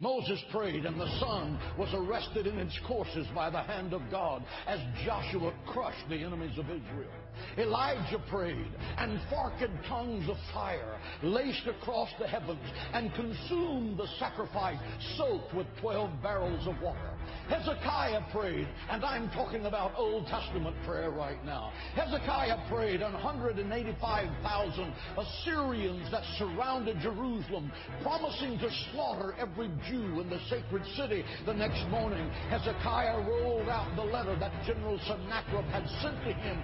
Moses 0.00 0.40
prayed, 0.52 0.86
and 0.86 1.00
the 1.00 1.18
sun 1.18 1.58
was 1.76 1.88
arrested 1.92 2.46
in 2.46 2.58
its 2.58 2.78
courses 2.86 3.26
by 3.34 3.50
the 3.50 3.62
hand 3.62 3.92
of 3.92 4.02
God 4.10 4.44
as 4.66 4.78
Joshua 5.04 5.52
crushed 5.66 6.08
the 6.08 6.22
enemies 6.22 6.56
of 6.56 6.66
Israel. 6.66 7.10
Elijah 7.56 8.22
prayed, 8.30 8.70
and 8.98 9.20
forked 9.30 9.62
tongues 9.88 10.28
of 10.28 10.36
fire 10.52 10.98
laced 11.22 11.66
across 11.66 12.08
the 12.18 12.26
heavens 12.26 12.60
and 12.92 13.12
consumed 13.14 13.98
the 13.98 14.06
sacrifice 14.18 14.78
soaked 15.16 15.54
with 15.54 15.66
12 15.80 16.22
barrels 16.22 16.66
of 16.66 16.80
water. 16.80 17.14
Hezekiah 17.48 18.22
prayed, 18.32 18.68
and 18.90 19.04
I'm 19.04 19.30
talking 19.30 19.66
about 19.66 19.92
Old 19.96 20.26
Testament 20.26 20.76
prayer 20.84 21.10
right 21.10 21.42
now. 21.44 21.72
Hezekiah 21.94 22.68
prayed, 22.68 23.00
and 23.02 23.14
185,000 23.14 24.94
Assyrians 25.16 26.10
that 26.10 26.22
surrounded 26.38 27.00
Jerusalem, 27.00 27.72
promising 28.02 28.58
to 28.58 28.70
slaughter 28.92 29.34
every 29.38 29.70
Jew 29.88 30.20
in 30.20 30.28
the 30.28 30.40
sacred 30.48 30.84
city. 30.96 31.24
The 31.46 31.54
next 31.54 31.88
morning, 31.90 32.28
Hezekiah 32.50 33.26
rolled 33.26 33.68
out 33.68 33.94
the 33.96 34.04
letter 34.04 34.38
that 34.38 34.52
General 34.66 34.98
Sennacherib 35.06 35.64
had 35.66 35.88
sent 36.02 36.22
to 36.24 36.32
him, 36.32 36.62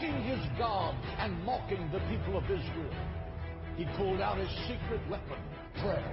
mocking 0.00 0.22
his 0.22 0.40
God 0.58 0.94
and 1.18 1.44
mocking 1.44 1.90
the 1.92 2.00
people 2.08 2.38
of 2.38 2.44
Israel. 2.44 2.94
He 3.76 3.84
pulled 3.96 4.20
out 4.20 4.38
his 4.38 4.50
secret 4.66 5.00
weapon, 5.10 5.38
prayer. 5.80 6.04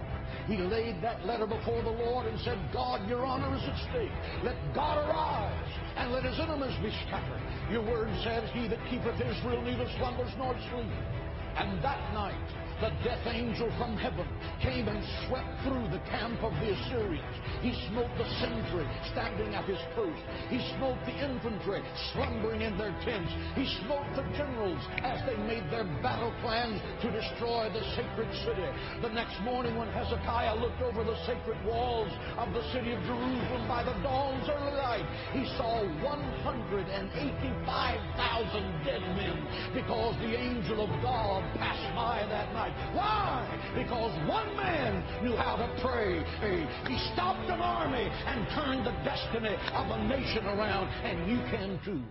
He 0.48 0.58
laid 0.58 1.02
that 1.02 1.26
letter 1.26 1.48
before 1.48 1.82
the 1.84 1.92
Lord 1.92 2.28
and 2.28 2.40
said, 2.42 2.58
God, 2.74 3.08
your 3.10 3.26
honor 3.26 3.56
is 3.56 3.64
at 3.64 3.78
stake. 3.90 4.12
Let 4.44 4.56
God 4.74 4.98
arise 5.08 5.74
and 5.96 6.12
let 6.12 6.24
his 6.24 6.40
enemies 6.40 6.76
be 6.82 6.92
scattered. 7.08 7.42
Your 7.72 7.84
word 7.84 8.10
says, 8.24 8.50
He 8.54 8.68
that 8.68 8.80
keepeth 8.90 9.20
Israel 9.20 9.62
neither 9.62 9.88
slumbers 9.98 10.32
nor 10.38 10.54
sleep. 10.72 10.92
And 11.56 11.84
that 11.84 12.14
night, 12.14 12.36
the 12.82 12.90
death 13.04 13.26
angel 13.26 13.70
from 13.78 13.98
heaven 13.98 14.26
came 14.62 14.88
and 14.88 15.04
swept 15.26 15.50
through 15.66 15.90
the 15.90 15.98
camp 16.14 16.38
of 16.44 16.54
the 16.62 16.74
Assyrians. 16.78 17.36
He 17.62 17.74
smote 17.90 18.10
the 18.18 18.26
sentry 18.38 18.86
standing 19.12 19.56
at 19.56 19.66
his 19.66 19.80
post. 19.96 20.22
He 20.50 20.60
smote 20.78 20.98
the 21.06 21.18
infantry 21.18 21.82
slumbering 22.14 22.62
in 22.62 22.78
their 22.78 22.94
tents. 23.02 23.34
He 23.56 23.66
smote 23.82 24.06
the 24.14 24.22
generals 24.38 24.80
as 25.02 25.26
they 25.26 25.36
made 25.50 25.66
their 25.74 25.86
battle 26.06 26.32
plans 26.42 26.80
to 27.02 27.10
destroy 27.10 27.70
the 27.74 27.82
sacred 27.98 28.30
city. 28.46 28.70
The 29.02 29.10
next 29.10 29.42
morning, 29.42 29.76
when 29.76 29.90
Hezekiah 29.90 30.62
looked 30.62 30.82
over 30.82 31.04
the 31.04 31.18
sacred 31.26 31.58
walls 31.66 32.14
of 32.38 32.54
the 32.54 32.62
city 32.74 32.92
of 32.94 33.02
Jerusalem 33.10 33.68
by 33.68 33.82
the 33.84 33.94
dawn's 34.06 34.48
early 34.50 34.76
light, 34.78 35.06
he 35.34 35.46
saw 35.58 35.82
185,000 36.06 38.86
dead 38.86 39.02
men 39.18 39.42
because 39.74 40.14
the 40.22 40.38
angel 40.38 40.86
of 40.86 40.94
God 41.02 41.42
passed 41.58 41.90
by 41.96 42.22
that 42.30 42.54
night. 42.54 42.67
Why? 42.94 43.46
Because 43.76 44.12
one 44.28 44.56
man 44.58 45.04
knew 45.24 45.36
how 45.36 45.56
to 45.56 45.68
pray. 45.82 46.24
He 46.88 46.98
stopped 47.14 47.50
an 47.50 47.62
army 47.62 48.10
and 48.26 48.48
turned 48.56 48.86
the 48.86 48.96
destiny 49.04 49.56
of 49.74 49.90
a 49.92 50.04
nation 50.08 50.46
around, 50.46 50.88
and 51.04 51.30
you 51.30 51.38
can 51.52 51.80
too. 51.84 52.02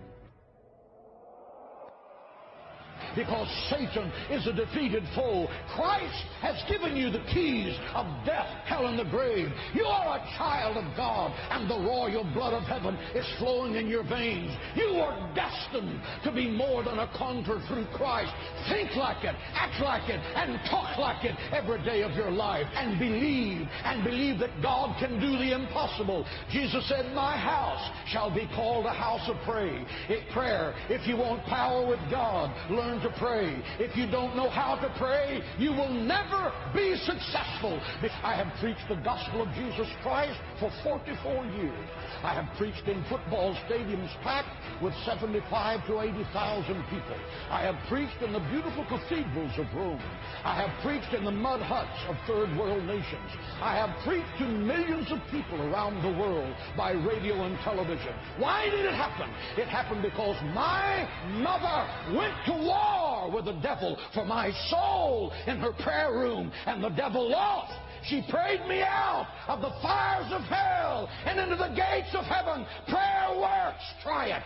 Because 3.15 3.47
Satan 3.69 4.11
is 4.29 4.45
a 4.47 4.53
defeated 4.53 5.03
foe. 5.15 5.47
Christ 5.75 6.23
has 6.41 6.55
given 6.69 6.95
you 6.95 7.09
the 7.11 7.23
keys 7.33 7.77
of 7.93 8.05
death, 8.25 8.47
hell, 8.65 8.87
and 8.87 8.97
the 8.97 9.09
grave. 9.09 9.49
You 9.73 9.85
are 9.85 10.17
a 10.17 10.37
child 10.37 10.77
of 10.77 10.95
God, 10.95 11.33
and 11.51 11.69
the 11.69 11.79
royal 11.79 12.23
blood 12.33 12.53
of 12.53 12.63
heaven 12.63 12.95
is 13.15 13.25
flowing 13.39 13.75
in 13.75 13.87
your 13.87 14.03
veins. 14.03 14.55
You 14.75 14.99
are 14.99 15.33
destined 15.35 16.01
to 16.23 16.31
be 16.31 16.49
more 16.49 16.83
than 16.83 16.99
a 16.99 17.09
conqueror 17.17 17.61
through 17.67 17.87
Christ. 17.93 18.31
Think 18.69 18.95
like 18.95 19.23
it, 19.23 19.35
act 19.53 19.81
like 19.81 20.09
it, 20.09 20.19
and 20.35 20.59
talk 20.69 20.97
like 20.97 21.25
it 21.25 21.35
every 21.51 21.83
day 21.83 22.03
of 22.03 22.11
your 22.13 22.31
life. 22.31 22.67
And 22.75 22.99
believe, 22.99 23.67
and 23.83 24.03
believe 24.03 24.39
that 24.39 24.61
God 24.61 24.97
can 24.99 25.19
do 25.19 25.37
the 25.37 25.53
impossible. 25.53 26.25
Jesus 26.51 26.87
said, 26.87 27.13
My 27.13 27.37
house 27.37 27.91
shall 28.07 28.33
be 28.33 28.47
called 28.55 28.85
a 28.85 28.93
house 28.93 29.27
of 29.29 29.37
prayer. 29.45 29.85
Prayer. 30.33 30.73
If 30.89 31.07
you 31.07 31.17
want 31.17 31.43
power 31.45 31.85
with 31.85 31.99
God, 32.09 32.53
learn 32.69 32.86
to 32.87 33.01
to 33.01 33.19
pray. 33.19 33.61
If 33.79 33.95
you 33.97 34.09
don't 34.09 34.35
know 34.35 34.49
how 34.49 34.75
to 34.75 34.93
pray, 34.97 35.41
you 35.59 35.71
will 35.71 35.91
never 35.91 36.53
be 36.73 36.95
successful. 37.03 37.79
I 38.23 38.33
have 38.35 38.47
preached 38.59 38.87
the 38.87 38.95
gospel 39.03 39.41
of 39.41 39.49
Jesus 39.55 39.87
Christ 40.01 40.39
for 40.59 40.71
44 40.83 41.45
years. 41.45 41.89
I 42.27 42.33
have 42.33 42.57
preached 42.57 42.85
in 42.89 43.05
football 43.05 43.55
stadiums 43.69 44.11
packed 44.21 44.51
with 44.83 44.93
75 45.05 45.87
to 45.87 46.01
80,000 46.01 46.83
people. 46.89 47.15
I 47.49 47.61
have 47.61 47.79
preached 47.87 48.21
in 48.21 48.33
the 48.33 48.43
beautiful 48.51 48.83
cathedrals 48.83 49.57
of 49.57 49.65
Rome. 49.73 50.03
I 50.43 50.59
have 50.59 50.83
preached 50.83 51.13
in 51.13 51.23
the 51.23 51.31
mud 51.31 51.61
huts 51.61 51.97
of 52.09 52.17
third 52.27 52.51
world 52.59 52.83
nations. 52.83 53.31
I 53.61 53.77
have 53.77 53.95
preached 54.03 54.27
to 54.39 54.45
millions 54.45 55.09
of 55.09 55.19
people 55.31 55.71
around 55.71 56.03
the 56.03 56.19
world 56.19 56.53
by 56.75 56.91
radio 56.91 57.45
and 57.45 57.57
television. 57.59 58.13
Why 58.37 58.65
did 58.71 58.83
it 58.83 58.93
happen? 58.93 59.29
It 59.55 59.69
happened 59.69 60.01
because 60.01 60.35
my 60.53 61.07
mother 61.39 61.87
went 62.13 62.35
to 62.47 62.51
war 62.51 63.31
with 63.31 63.45
the 63.45 63.57
devil 63.63 63.97
for 64.13 64.25
my 64.25 64.51
soul 64.69 65.31
in 65.47 65.59
her 65.59 65.71
prayer 65.71 66.11
room, 66.11 66.51
and 66.65 66.83
the 66.83 66.89
devil 66.89 67.31
lost. 67.31 67.71
She 68.03 68.23
prayed 68.29 68.65
me 68.67 68.81
out 68.81 69.27
of 69.47 69.61
the 69.61 69.71
fires 69.81 70.31
of 70.31 70.41
hell 70.43 71.09
and 71.25 71.39
into 71.39 71.55
the 71.55 71.69
gates 71.69 72.13
of 72.13 72.25
heaven. 72.25 72.65
Prayer 72.87 73.39
works. 73.39 73.83
Try 74.03 74.27
it. 74.27 74.43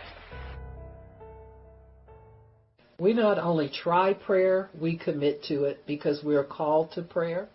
We 2.98 3.12
not 3.12 3.38
only 3.38 3.68
try 3.68 4.12
prayer, 4.14 4.70
we 4.80 4.96
commit 4.96 5.42
to 5.44 5.64
it 5.64 5.84
because 5.86 6.22
we 6.22 6.36
are 6.36 6.44
called 6.44 6.92
to 6.92 7.02
prayer. 7.02 7.48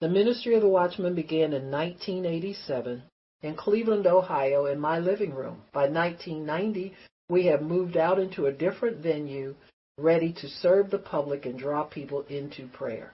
The 0.00 0.08
ministry 0.08 0.54
of 0.54 0.62
the 0.62 0.68
Watchman 0.68 1.14
began 1.14 1.52
in 1.52 1.70
1987 1.70 3.02
in 3.42 3.54
Cleveland, 3.54 4.06
Ohio, 4.06 4.66
in 4.66 4.80
my 4.80 4.98
living 4.98 5.34
room. 5.34 5.62
By 5.72 5.88
1990, 5.88 6.94
we 7.28 7.46
have 7.46 7.62
moved 7.62 7.96
out 7.96 8.18
into 8.18 8.46
a 8.46 8.52
different 8.52 8.98
venue, 8.98 9.54
ready 9.96 10.32
to 10.32 10.48
serve 10.48 10.90
the 10.90 10.98
public 10.98 11.46
and 11.46 11.58
draw 11.58 11.84
people 11.84 12.24
into 12.28 12.66
prayer. 12.68 13.12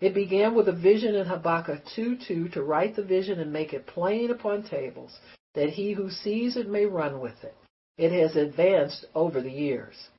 It 0.00 0.14
began 0.14 0.54
with 0.54 0.68
a 0.68 0.72
vision 0.72 1.14
in 1.14 1.26
Habakkuk 1.26 1.84
2:2 1.96 2.52
to 2.52 2.62
write 2.62 2.96
the 2.96 3.02
vision 3.02 3.40
and 3.40 3.52
make 3.52 3.72
it 3.72 3.86
plain 3.86 4.30
upon 4.30 4.62
tables, 4.64 5.18
that 5.54 5.70
he 5.70 5.92
who 5.92 6.10
sees 6.10 6.56
it 6.56 6.68
may 6.68 6.86
run 6.86 7.20
with 7.20 7.42
it. 7.44 7.54
It 7.96 8.12
has 8.12 8.36
advanced 8.36 9.06
over 9.14 9.40
the 9.40 9.52
years. 9.52 10.10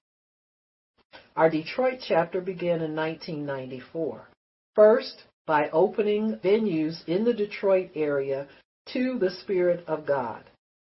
Our 1.35 1.49
Detroit 1.49 1.99
chapter 2.01 2.39
began 2.39 2.81
in 2.81 2.95
1994. 2.95 4.27
First, 4.75 5.23
by 5.45 5.69
opening 5.69 6.37
venues 6.37 7.05
in 7.07 7.25
the 7.25 7.33
Detroit 7.33 7.91
area 7.95 8.47
to 8.93 9.19
the 9.19 9.31
Spirit 9.31 9.83
of 9.87 10.05
God. 10.05 10.43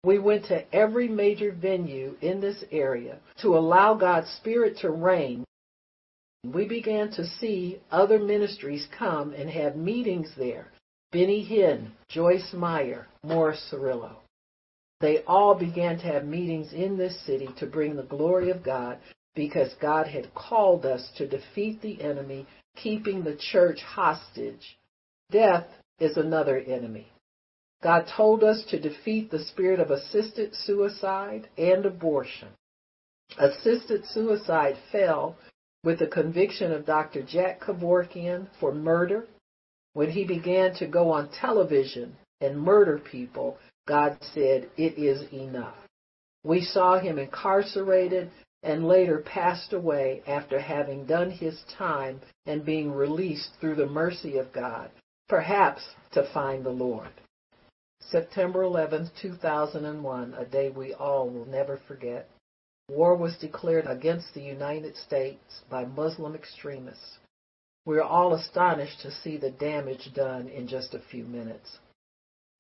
We 0.04 0.18
went 0.18 0.44
to 0.46 0.72
every 0.74 1.08
major 1.08 1.50
venue 1.50 2.16
in 2.20 2.40
this 2.40 2.64
area 2.70 3.18
to 3.42 3.56
allow 3.56 3.94
God's 3.94 4.30
Spirit 4.30 4.78
to 4.78 4.90
reign. 4.90 5.44
We 6.52 6.66
began 6.66 7.10
to 7.12 7.26
see 7.26 7.80
other 7.90 8.18
ministries 8.18 8.86
come 8.98 9.32
and 9.32 9.50
have 9.50 9.76
meetings 9.76 10.32
there. 10.36 10.68
Benny 11.12 11.44
Hinn, 11.44 11.90
Joyce 12.08 12.52
Meyer, 12.52 13.06
Morris 13.22 13.66
Cerullo. 13.70 14.16
They 15.00 15.22
all 15.24 15.54
began 15.54 15.98
to 15.98 16.06
have 16.06 16.24
meetings 16.24 16.72
in 16.72 16.96
this 16.96 17.20
city 17.24 17.48
to 17.58 17.66
bring 17.66 17.96
the 17.96 18.02
glory 18.02 18.50
of 18.50 18.64
God 18.64 18.98
because 19.34 19.72
God 19.80 20.06
had 20.06 20.34
called 20.34 20.84
us 20.84 21.08
to 21.16 21.28
defeat 21.28 21.80
the 21.80 22.02
enemy, 22.02 22.46
keeping 22.76 23.22
the 23.22 23.36
church 23.36 23.80
hostage. 23.80 24.76
Death 25.30 25.66
is 26.00 26.16
another 26.16 26.58
enemy. 26.58 27.06
God 27.82 28.06
told 28.16 28.42
us 28.42 28.64
to 28.70 28.80
defeat 28.80 29.30
the 29.30 29.44
spirit 29.44 29.78
of 29.78 29.90
assisted 29.90 30.54
suicide 30.54 31.48
and 31.56 31.86
abortion. 31.86 32.48
Assisted 33.38 34.04
suicide 34.06 34.76
fell 34.90 35.36
with 35.84 35.98
the 35.98 36.06
conviction 36.06 36.72
of 36.72 36.86
Dr. 36.86 37.22
Jack 37.22 37.60
Kevorkian 37.60 38.48
for 38.58 38.72
murder. 38.72 39.26
When 39.94 40.10
he 40.10 40.24
began 40.24 40.74
to 40.74 40.86
go 40.86 41.10
on 41.10 41.30
television 41.30 42.16
and 42.40 42.60
murder 42.60 42.98
people, 42.98 43.58
God 43.86 44.16
said, 44.34 44.70
It 44.76 44.98
is 44.98 45.32
enough. 45.32 45.76
We 46.44 46.60
saw 46.60 46.98
him 46.98 47.18
incarcerated 47.18 48.30
and 48.62 48.86
later 48.86 49.18
passed 49.18 49.72
away 49.72 50.22
after 50.26 50.58
having 50.58 51.06
done 51.06 51.30
his 51.30 51.60
time 51.76 52.20
and 52.46 52.64
being 52.64 52.92
released 52.92 53.50
through 53.60 53.76
the 53.76 53.86
mercy 53.86 54.38
of 54.38 54.52
God, 54.52 54.90
perhaps 55.28 55.82
to 56.12 56.28
find 56.32 56.64
the 56.64 56.70
Lord. 56.70 57.10
September 58.00 58.62
11, 58.62 59.10
2001, 59.20 60.34
a 60.34 60.44
day 60.44 60.70
we 60.70 60.94
all 60.94 61.28
will 61.28 61.44
never 61.46 61.78
forget. 61.88 62.28
War 62.90 63.14
was 63.14 63.36
declared 63.36 63.86
against 63.86 64.32
the 64.32 64.40
United 64.40 64.96
States 64.96 65.60
by 65.68 65.84
Muslim 65.84 66.34
extremists. 66.34 67.18
We 67.84 67.98
are 67.98 68.02
all 68.02 68.32
astonished 68.32 69.02
to 69.02 69.10
see 69.10 69.36
the 69.36 69.50
damage 69.50 70.14
done 70.14 70.48
in 70.48 70.66
just 70.66 70.94
a 70.94 70.98
few 70.98 71.24
minutes. 71.24 71.78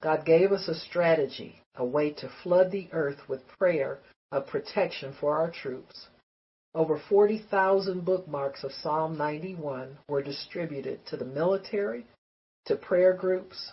God 0.02 0.26
gave 0.26 0.52
us 0.52 0.68
a 0.68 0.74
strategy, 0.74 1.62
a 1.76 1.84
way 1.84 2.10
to 2.12 2.28
flood 2.28 2.70
the 2.70 2.88
earth 2.92 3.26
with 3.26 3.48
prayer 3.58 4.00
of 4.30 4.46
protection 4.46 5.14
for 5.18 5.34
our 5.34 5.50
troops. 5.50 6.08
Over 6.74 6.98
40,000 6.98 8.04
bookmarks 8.04 8.64
of 8.64 8.72
Psalm 8.72 9.16
91 9.16 9.96
were 10.08 10.22
distributed 10.22 11.04
to 11.06 11.16
the 11.16 11.24
military, 11.24 12.06
to 12.66 12.76
prayer 12.76 13.14
groups, 13.14 13.72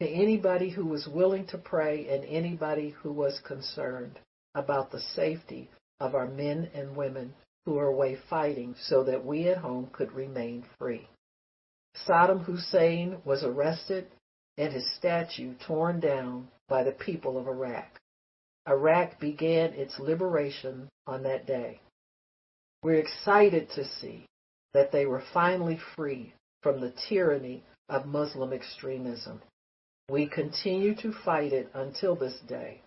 to 0.00 0.08
anybody 0.08 0.70
who 0.70 0.86
was 0.86 1.06
willing 1.06 1.46
to 1.46 1.56
pray 1.56 2.08
and 2.08 2.24
anybody 2.24 2.90
who 2.90 3.12
was 3.12 3.38
concerned 3.40 4.18
about 4.56 4.90
the 4.90 5.00
safety 5.00 5.70
of 6.00 6.14
our 6.14 6.26
men 6.26 6.70
and 6.74 6.96
women 6.96 7.34
who 7.64 7.78
are 7.78 7.86
away 7.86 8.16
fighting 8.28 8.74
so 8.78 9.04
that 9.04 9.24
we 9.24 9.48
at 9.48 9.58
home 9.58 9.88
could 9.92 10.12
remain 10.12 10.64
free. 10.78 11.08
Saddam 12.06 12.44
Hussein 12.44 13.18
was 13.24 13.42
arrested 13.42 14.06
and 14.58 14.72
his 14.72 14.88
statue 14.96 15.54
torn 15.66 16.00
down 16.00 16.48
by 16.68 16.82
the 16.82 16.92
people 16.92 17.38
of 17.38 17.48
Iraq. 17.48 18.00
Iraq 18.68 19.18
began 19.20 19.72
its 19.74 19.98
liberation 19.98 20.88
on 21.06 21.22
that 21.22 21.46
day. 21.46 21.80
We're 22.82 22.94
excited 22.94 23.70
to 23.70 23.84
see 23.84 24.26
that 24.72 24.92
they 24.92 25.06
were 25.06 25.22
finally 25.32 25.78
free 25.96 26.34
from 26.62 26.80
the 26.80 26.92
tyranny 27.08 27.62
of 27.88 28.06
Muslim 28.06 28.52
extremism. 28.52 29.40
We 30.08 30.26
continue 30.26 30.94
to 30.96 31.12
fight 31.24 31.52
it 31.52 31.70
until 31.74 32.16
this 32.16 32.38
day. 32.48 32.82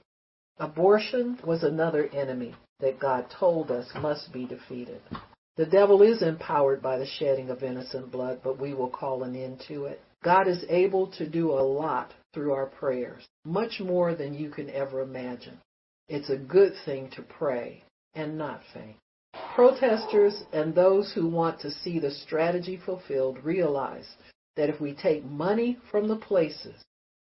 Abortion 0.59 1.39
was 1.43 1.63
another 1.63 2.07
enemy 2.07 2.55
that 2.79 2.99
God 2.99 3.25
told 3.29 3.71
us 3.71 3.87
must 3.95 4.31
be 4.31 4.45
defeated. 4.45 5.01
The 5.55 5.65
devil 5.65 6.03
is 6.03 6.21
empowered 6.21 6.81
by 6.81 6.97
the 6.97 7.05
shedding 7.05 7.49
of 7.49 7.63
innocent 7.63 8.11
blood, 8.11 8.41
but 8.43 8.59
we 8.59 8.73
will 8.73 8.89
call 8.89 9.23
an 9.23 9.35
end 9.35 9.63
to 9.67 9.85
it. 9.85 10.01
God 10.23 10.47
is 10.47 10.63
able 10.69 11.07
to 11.13 11.27
do 11.27 11.51
a 11.51 11.61
lot 11.61 12.13
through 12.33 12.53
our 12.53 12.67
prayers, 12.67 13.27
much 13.43 13.79
more 13.79 14.13
than 14.13 14.33
you 14.33 14.49
can 14.49 14.69
ever 14.69 15.01
imagine. 15.01 15.59
It's 16.07 16.29
a 16.29 16.37
good 16.37 16.73
thing 16.85 17.09
to 17.15 17.21
pray 17.23 17.83
and 18.13 18.37
not 18.37 18.61
faint. 18.73 18.97
Protesters 19.55 20.43
and 20.53 20.73
those 20.73 21.11
who 21.13 21.27
want 21.27 21.59
to 21.61 21.71
see 21.71 21.99
the 21.99 22.11
strategy 22.11 22.77
fulfilled 22.77 23.43
realize 23.43 24.07
that 24.55 24.69
if 24.69 24.79
we 24.79 24.93
take 24.93 25.25
money 25.25 25.77
from 25.89 26.07
the 26.07 26.15
places 26.15 26.75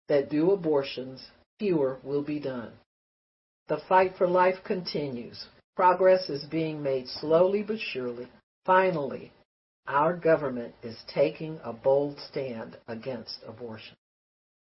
that 0.07 0.29
do 0.29 0.51
abortions, 0.51 1.25
fewer 1.57 1.99
will 2.03 2.23
be 2.23 2.39
done. 2.39 2.71
The 3.69 3.79
fight 3.87 4.13
for 4.17 4.27
life 4.27 4.55
continues. 4.65 5.45
Progress 5.75 6.27
is 6.27 6.43
being 6.45 6.81
made 6.81 7.07
slowly 7.07 7.63
but 7.63 7.79
surely. 7.79 8.27
Finally, 8.65 9.31
our 9.87 10.15
government 10.15 10.73
is 10.83 10.97
taking 11.13 11.59
a 11.63 11.71
bold 11.71 12.17
stand 12.29 12.77
against 12.87 13.37
abortion. 13.47 13.95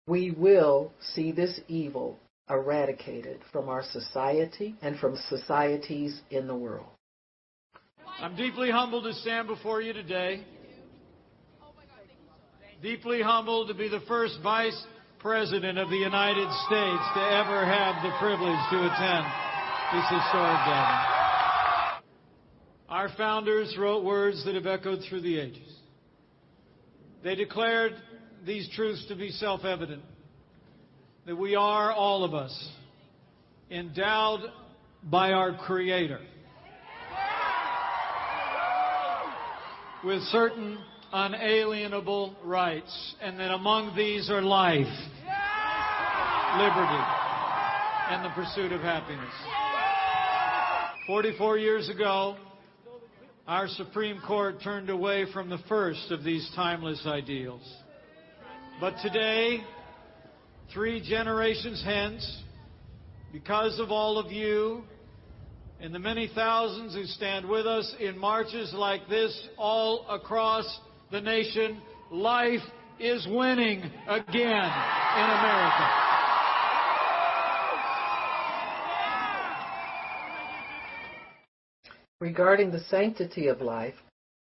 We 0.07 0.31
will 0.31 0.91
see 1.13 1.31
this 1.31 1.59
evil 1.69 2.19
eradicated 2.49 3.39
from 3.51 3.69
our 3.69 3.83
society 3.83 4.75
and 4.81 4.99
from 4.99 5.15
societies 5.29 6.21
in 6.29 6.47
the 6.47 6.55
world. 6.55 6.87
I'm 8.19 8.35
deeply 8.35 8.69
humbled 8.69 9.05
to 9.05 9.13
stand 9.13 9.47
before 9.47 9.81
you 9.81 9.93
today. 9.93 10.43
Deeply 12.81 13.21
humbled 13.21 13.69
to 13.69 13.73
be 13.73 13.87
the 13.87 14.01
first 14.01 14.39
Vice 14.43 14.85
President 15.21 15.77
of 15.77 15.91
the 15.91 15.97
United 15.97 16.49
States 16.65 17.03
to 17.13 17.21
ever 17.21 17.63
have 17.63 18.01
the 18.01 18.09
privilege 18.17 18.57
to 18.71 18.77
attend 18.77 19.25
this 19.93 20.03
historic 20.09 20.57
gathering. 20.65 22.01
Our 22.89 23.09
founders 23.15 23.77
wrote 23.77 24.03
words 24.03 24.43
that 24.45 24.55
have 24.55 24.65
echoed 24.65 25.01
through 25.07 25.21
the 25.21 25.37
ages. 25.37 25.75
They 27.23 27.35
declared 27.35 27.93
these 28.47 28.67
truths 28.75 29.05
to 29.09 29.15
be 29.15 29.29
self 29.29 29.63
evident 29.63 30.01
that 31.27 31.35
we 31.35 31.53
are, 31.55 31.91
all 31.91 32.23
of 32.23 32.33
us, 32.33 32.69
endowed 33.69 34.41
by 35.03 35.33
our 35.33 35.55
Creator 35.55 36.21
with 40.03 40.23
certain 40.23 40.79
unalienable 41.13 42.35
rights, 42.43 43.15
and 43.21 43.39
that 43.39 43.51
among 43.51 43.95
these 43.95 44.29
are 44.29 44.41
life, 44.41 44.85
liberty, 46.57 47.03
and 48.09 48.25
the 48.25 48.29
pursuit 48.35 48.71
of 48.71 48.81
happiness. 48.81 49.33
44 51.07 51.57
years 51.57 51.89
ago, 51.89 52.37
our 53.47 53.67
Supreme 53.67 54.21
Court 54.25 54.61
turned 54.63 54.89
away 54.89 55.25
from 55.33 55.49
the 55.49 55.59
first 55.67 56.11
of 56.11 56.23
these 56.23 56.49
timeless 56.55 57.03
ideals. 57.05 57.61
But 58.79 58.95
today, 59.01 59.59
three 60.73 61.01
generations 61.07 61.83
hence, 61.83 62.43
because 63.33 63.79
of 63.79 63.91
all 63.91 64.17
of 64.17 64.31
you 64.31 64.83
and 65.79 65.93
the 65.95 65.99
many 65.99 66.29
thousands 66.33 66.93
who 66.93 67.05
stand 67.05 67.47
with 67.47 67.65
us 67.65 67.93
in 67.99 68.17
marches 68.17 68.73
like 68.73 69.07
this 69.09 69.47
all 69.57 70.05
across 70.09 70.79
the 71.11 71.21
nation, 71.21 71.81
life 72.09 72.61
is 72.97 73.27
winning 73.29 73.79
again 74.07 74.71
in 75.17 75.29
America. 75.39 75.89
Regarding 82.21 82.71
the 82.71 82.79
sanctity 82.89 83.47
of 83.47 83.61
life, 83.61 83.95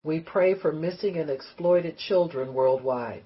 we 0.02 0.18
pray 0.18 0.58
for 0.58 0.72
missing 0.72 1.18
and 1.18 1.30
exploited 1.30 1.98
children 1.98 2.52
worldwide. 2.52 3.22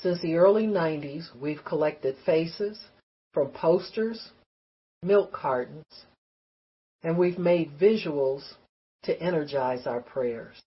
Since 0.00 0.20
the 0.20 0.34
early 0.34 0.66
90s, 0.66 1.28
we've 1.40 1.64
collected 1.64 2.16
faces 2.26 2.78
from 3.32 3.48
posters, 3.48 4.30
milk 5.02 5.32
cartons, 5.32 5.84
and 7.02 7.16
we've 7.16 7.38
made 7.38 7.78
visuals 7.80 8.42
to 9.04 9.18
energize 9.22 9.86
our 9.86 10.00
prayers. 10.00 10.60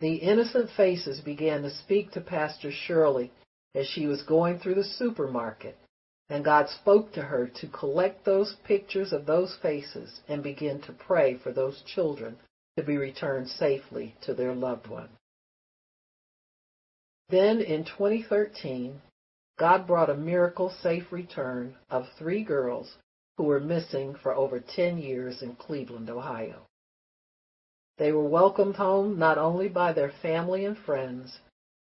The 0.00 0.14
innocent 0.14 0.70
faces 0.70 1.20
began 1.20 1.62
to 1.62 1.70
speak 1.70 2.10
to 2.12 2.22
Pastor 2.22 2.72
Shirley 2.72 3.30
as 3.74 3.86
she 3.86 4.06
was 4.06 4.22
going 4.22 4.58
through 4.58 4.76
the 4.76 4.84
supermarket, 4.84 5.76
and 6.30 6.42
God 6.44 6.68
spoke 6.70 7.12
to 7.12 7.22
her 7.22 7.46
to 7.46 7.68
collect 7.68 8.24
those 8.24 8.56
pictures 8.64 9.12
of 9.12 9.26
those 9.26 9.56
faces 9.60 10.20
and 10.26 10.42
begin 10.42 10.80
to 10.82 10.92
pray 10.92 11.36
for 11.36 11.52
those 11.52 11.82
children 11.82 12.38
to 12.76 12.82
be 12.82 12.96
returned 12.96 13.48
safely 13.48 14.16
to 14.22 14.32
their 14.32 14.54
loved 14.54 14.86
one. 14.86 15.10
Then 17.28 17.60
in 17.60 17.84
2013, 17.84 19.02
God 19.58 19.86
brought 19.86 20.08
a 20.08 20.16
miracle 20.16 20.70
safe 20.82 21.12
return 21.12 21.76
of 21.90 22.06
three 22.18 22.42
girls 22.42 22.96
who 23.36 23.44
were 23.44 23.60
missing 23.60 24.14
for 24.14 24.34
over 24.34 24.60
10 24.60 24.96
years 24.96 25.42
in 25.42 25.54
Cleveland, 25.56 26.08
Ohio. 26.08 26.66
They 28.00 28.12
were 28.12 28.24
welcomed 28.24 28.76
home 28.76 29.18
not 29.18 29.36
only 29.36 29.68
by 29.68 29.92
their 29.92 30.10
family 30.22 30.64
and 30.64 30.76
friends, 30.86 31.38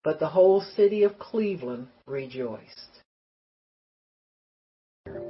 but 0.05 0.21
the 0.21 0.27
whole 0.27 0.61
city 0.61 1.03
of 1.03 1.19
Cleveland 1.19 1.89
rejoiced. 2.05 3.01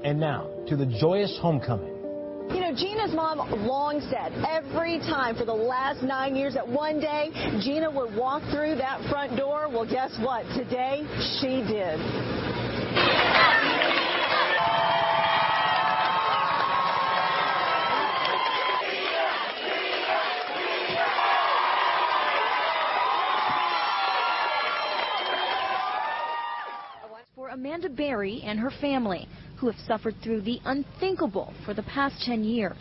And 0.03 0.19
now 0.19 0.51
to 0.67 0.77
the 0.77 0.85
joyous 0.85 1.35
homecoming. 1.41 1.95
You 2.53 2.61
know, 2.61 2.75
Gina's 2.75 3.11
mom 3.11 3.39
long 3.65 4.01
said 4.11 4.31
every 4.47 4.99
time 4.99 5.35
for 5.35 5.45
the 5.45 5.51
last 5.51 6.03
nine 6.03 6.35
years 6.35 6.53
that 6.53 6.67
one 6.67 6.99
day 6.99 7.31
Gina 7.63 7.89
would 7.89 8.15
walk 8.15 8.43
through 8.51 8.75
that 8.75 9.01
front 9.09 9.35
door. 9.35 9.67
Well, 9.67 9.89
guess 9.89 10.15
what? 10.21 10.43
Today 10.55 11.01
she 11.41 11.65
did. 11.65 11.99
Amanda 27.57 27.89
Berry 27.89 28.43
and 28.45 28.59
her 28.59 28.69
family, 28.69 29.27
who 29.55 29.65
have 29.65 29.79
suffered 29.87 30.13
through 30.21 30.41
the 30.41 30.61
unthinkable 30.65 31.55
for 31.65 31.73
the 31.73 31.81
past 31.81 32.23
10 32.23 32.43
years. 32.43 32.77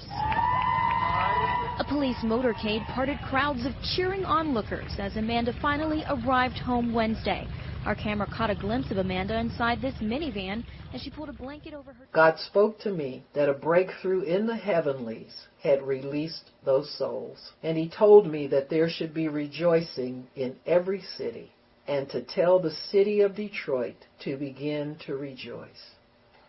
A 1.79 1.85
police 1.89 2.19
motorcade 2.23 2.87
parted 2.89 3.17
crowds 3.23 3.65
of 3.65 3.73
cheering 3.95 4.27
onlookers 4.27 4.93
as 4.99 5.17
Amanda 5.17 5.55
finally 5.63 6.05
arrived 6.11 6.59
home 6.59 6.93
Wednesday. 6.93 7.49
Our 7.87 7.95
camera 7.95 8.27
caught 8.27 8.51
a 8.51 8.55
glimpse 8.55 8.91
of 8.91 8.99
Amanda 8.99 9.39
inside 9.39 9.81
this 9.81 9.95
minivan 10.03 10.63
as 10.93 11.01
she 11.01 11.09
pulled 11.09 11.31
a 11.31 11.33
blanket 11.33 11.73
over 11.73 11.95
her. 11.95 12.07
God 12.13 12.39
spoke 12.39 12.79
to 12.81 12.91
me 12.91 13.25
that 13.33 13.49
a 13.49 13.55
breakthrough 13.55 14.25
in 14.25 14.47
the 14.47 14.57
heavenlies 14.57 15.47
had 15.63 15.81
released 15.81 16.51
those 16.67 16.91
souls, 16.99 17.39
and 17.63 17.79
He 17.79 17.89
told 17.89 18.31
me 18.31 18.47
that 18.49 18.69
there 18.69 18.91
should 18.91 19.15
be 19.15 19.29
rejoicing 19.29 20.27
in 20.37 20.55
every 20.67 21.01
city 21.01 21.51
and 21.89 22.09
to 22.11 22.23
tell 22.23 22.59
the 22.59 22.71
city 22.91 23.21
of 23.21 23.37
Detroit 23.37 23.97
to 24.25 24.37
begin 24.37 24.97
to 25.07 25.17
rejoice. 25.17 25.95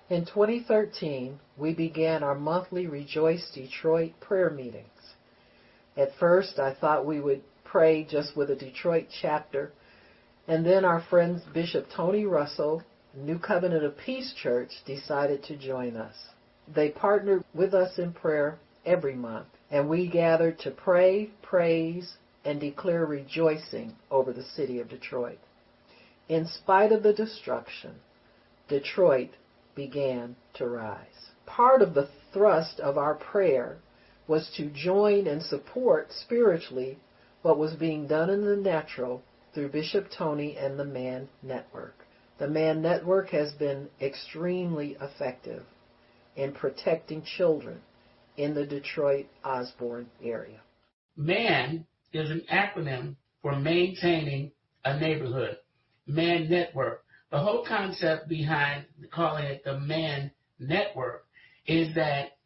In 0.09 0.25
2013, 0.25 1.39
we 1.57 1.73
began 1.73 2.23
our 2.23 2.35
monthly 2.35 2.87
Rejoice 2.87 3.51
Detroit 3.53 4.13
prayer 4.21 4.49
meetings. 4.49 4.85
At 5.97 6.15
first, 6.19 6.59
I 6.59 6.73
thought 6.73 7.05
we 7.05 7.19
would 7.19 7.41
pray 7.65 8.05
just 8.05 8.37
with 8.37 8.49
a 8.49 8.55
Detroit 8.55 9.07
chapter, 9.21 9.71
and 10.47 10.65
then 10.65 10.85
our 10.85 11.01
friend 11.09 11.41
Bishop 11.53 11.87
Tony 11.93 12.25
Russell, 12.25 12.83
New 13.13 13.37
Covenant 13.37 13.83
of 13.83 13.97
Peace 13.97 14.33
Church, 14.41 14.71
decided 14.85 15.43
to 15.43 15.57
join 15.57 15.97
us. 15.97 16.15
They 16.73 16.89
partnered 16.89 17.43
with 17.53 17.73
us 17.73 17.97
in 17.99 18.13
prayer 18.13 18.59
every 18.85 19.15
month, 19.15 19.47
and 19.69 19.89
we 19.89 20.07
gathered 20.07 20.59
to 20.59 20.71
pray, 20.71 21.31
praise, 21.41 22.13
and 22.47 22.61
declare 22.61 23.05
rejoicing 23.05 23.93
over 24.09 24.31
the 24.31 24.43
city 24.55 24.79
of 24.79 24.87
Detroit. 24.87 25.37
In 26.29 26.47
spite 26.47 26.93
of 26.93 27.03
the 27.03 27.11
destruction, 27.11 27.95
Detroit 28.69 29.31
began 29.75 30.37
to 30.53 30.65
rise. 30.65 31.31
Part 31.45 31.81
of 31.81 31.93
the 31.93 32.07
thrust 32.31 32.79
of 32.79 32.97
our 32.97 33.15
prayer 33.15 33.79
was 34.29 34.49
to 34.55 34.69
join 34.69 35.27
and 35.27 35.43
support 35.43 36.13
spiritually 36.13 36.97
what 37.41 37.57
was 37.57 37.73
being 37.73 38.07
done 38.07 38.29
in 38.29 38.45
the 38.45 38.55
natural 38.55 39.21
through 39.53 39.67
Bishop 39.67 40.07
Tony 40.09 40.55
and 40.57 40.79
the 40.79 40.85
MAN 40.85 41.27
Network. 41.43 42.05
The 42.37 42.47
MAN 42.47 42.81
Network 42.81 43.29
has 43.31 43.51
been 43.51 43.89
extremely 43.99 44.95
effective 45.01 45.63
in 46.37 46.53
protecting 46.53 47.23
children 47.23 47.81
in 48.37 48.53
the 48.53 48.65
Detroit 48.65 49.25
Osborn 49.43 50.09
area. 50.23 50.61
MAN 51.17 51.85
is 52.13 52.29
an 52.29 52.43
acronym 52.51 53.15
for 53.41 53.55
maintaining 53.55 54.51
a 54.85 54.99
neighborhood. 54.99 55.57
MAN 56.05 56.49
Network. 56.49 57.03
The 57.31 57.39
whole 57.39 57.65
concept 57.67 58.29
behind 58.29 58.85
calling 59.11 59.43
it 59.45 59.63
the 59.63 59.79
MAN 59.79 60.31
Network 60.59 61.25
is 61.65 61.93
that 61.95 62.37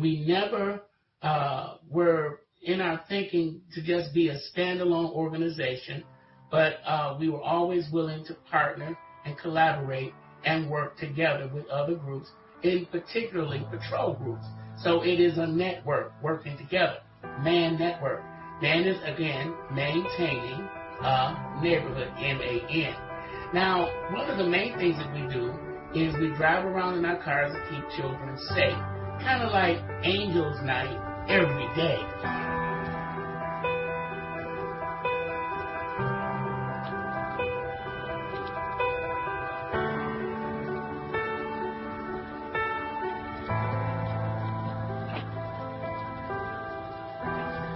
we 0.00 0.24
never 0.26 0.82
uh, 1.22 1.76
were 1.90 2.40
in 2.62 2.80
our 2.80 3.02
thinking 3.08 3.60
to 3.74 3.82
just 3.82 4.14
be 4.14 4.28
a 4.28 4.38
standalone 4.54 5.12
organization, 5.12 6.04
but 6.50 6.74
uh, 6.86 7.16
we 7.18 7.28
were 7.28 7.42
always 7.42 7.86
willing 7.92 8.24
to 8.26 8.34
partner 8.50 8.96
and 9.26 9.36
collaborate 9.38 10.12
and 10.44 10.70
work 10.70 10.96
together 10.98 11.50
with 11.52 11.66
other 11.66 11.94
groups, 11.94 12.28
in 12.62 12.86
particularly 12.86 13.66
patrol 13.70 14.14
groups. 14.14 14.44
So 14.78 15.02
it 15.02 15.20
is 15.20 15.38
a 15.38 15.46
network 15.46 16.12
working 16.22 16.56
together. 16.56 16.98
MAN 17.42 17.78
Network. 17.78 18.22
Man 18.62 18.84
is 18.84 18.98
again 19.04 19.54
maintaining 19.72 20.68
a 21.02 21.60
neighborhood, 21.60 22.08
M-A-N. 22.18 22.94
Now, 23.52 23.88
one 24.12 24.30
of 24.30 24.38
the 24.38 24.46
main 24.46 24.78
things 24.78 24.96
that 24.98 25.12
we 25.12 25.26
do 25.32 25.52
is 25.94 26.14
we 26.18 26.28
drive 26.36 26.64
around 26.64 26.98
in 26.98 27.04
our 27.04 27.22
cars 27.22 27.52
and 27.54 27.62
keep 27.70 28.00
children 28.00 28.36
safe, 28.54 28.78
kind 29.22 29.42
of 29.42 29.50
like 29.52 29.78
Angels 30.04 30.60
Night 30.62 31.26
every 31.28 31.66
day. 31.74 32.63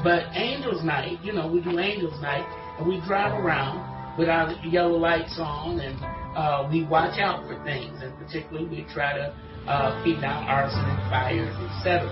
But 0.09 0.25
Angels 0.33 0.83
Night, 0.83 1.19
you 1.23 1.35
know, 1.35 1.53
we 1.53 1.61
do 1.61 1.79
Angels 1.79 2.19
Night, 2.23 2.49
and 2.79 2.89
we 2.89 2.99
drive 3.07 3.45
around 3.45 4.17
with 4.17 4.31
our 4.31 4.53
yellow 4.65 4.97
lights 4.97 5.37
on, 5.39 5.79
and 5.81 5.99
uh, 6.35 6.67
we 6.73 6.83
watch 6.87 7.19
out 7.21 7.47
for 7.47 7.63
things, 7.63 8.01
and 8.01 8.17
particularly 8.17 8.67
we 8.71 8.87
try 8.95 9.13
to 9.19 9.35
uh, 9.69 10.03
keep 10.03 10.19
down 10.23 10.45
arson 10.45 10.81
and 10.81 11.11
fires, 11.11 11.55
etc. 11.77 12.09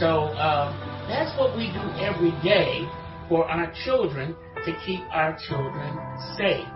So 0.00 0.32
uh, 0.32 0.72
that's 1.08 1.38
what 1.38 1.54
we 1.54 1.66
do 1.66 1.82
every 2.00 2.30
day 2.42 2.88
for 3.28 3.44
our 3.44 3.70
children 3.84 4.34
to 4.64 4.72
keep 4.86 5.02
our 5.10 5.36
children 5.46 5.92
safe. 6.38 6.66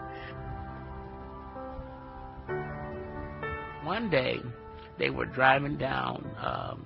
One 3.83 4.11
day, 4.11 4.41
they 4.99 5.09
were 5.09 5.25
driving 5.25 5.79
down 5.79 6.31
um, 6.39 6.85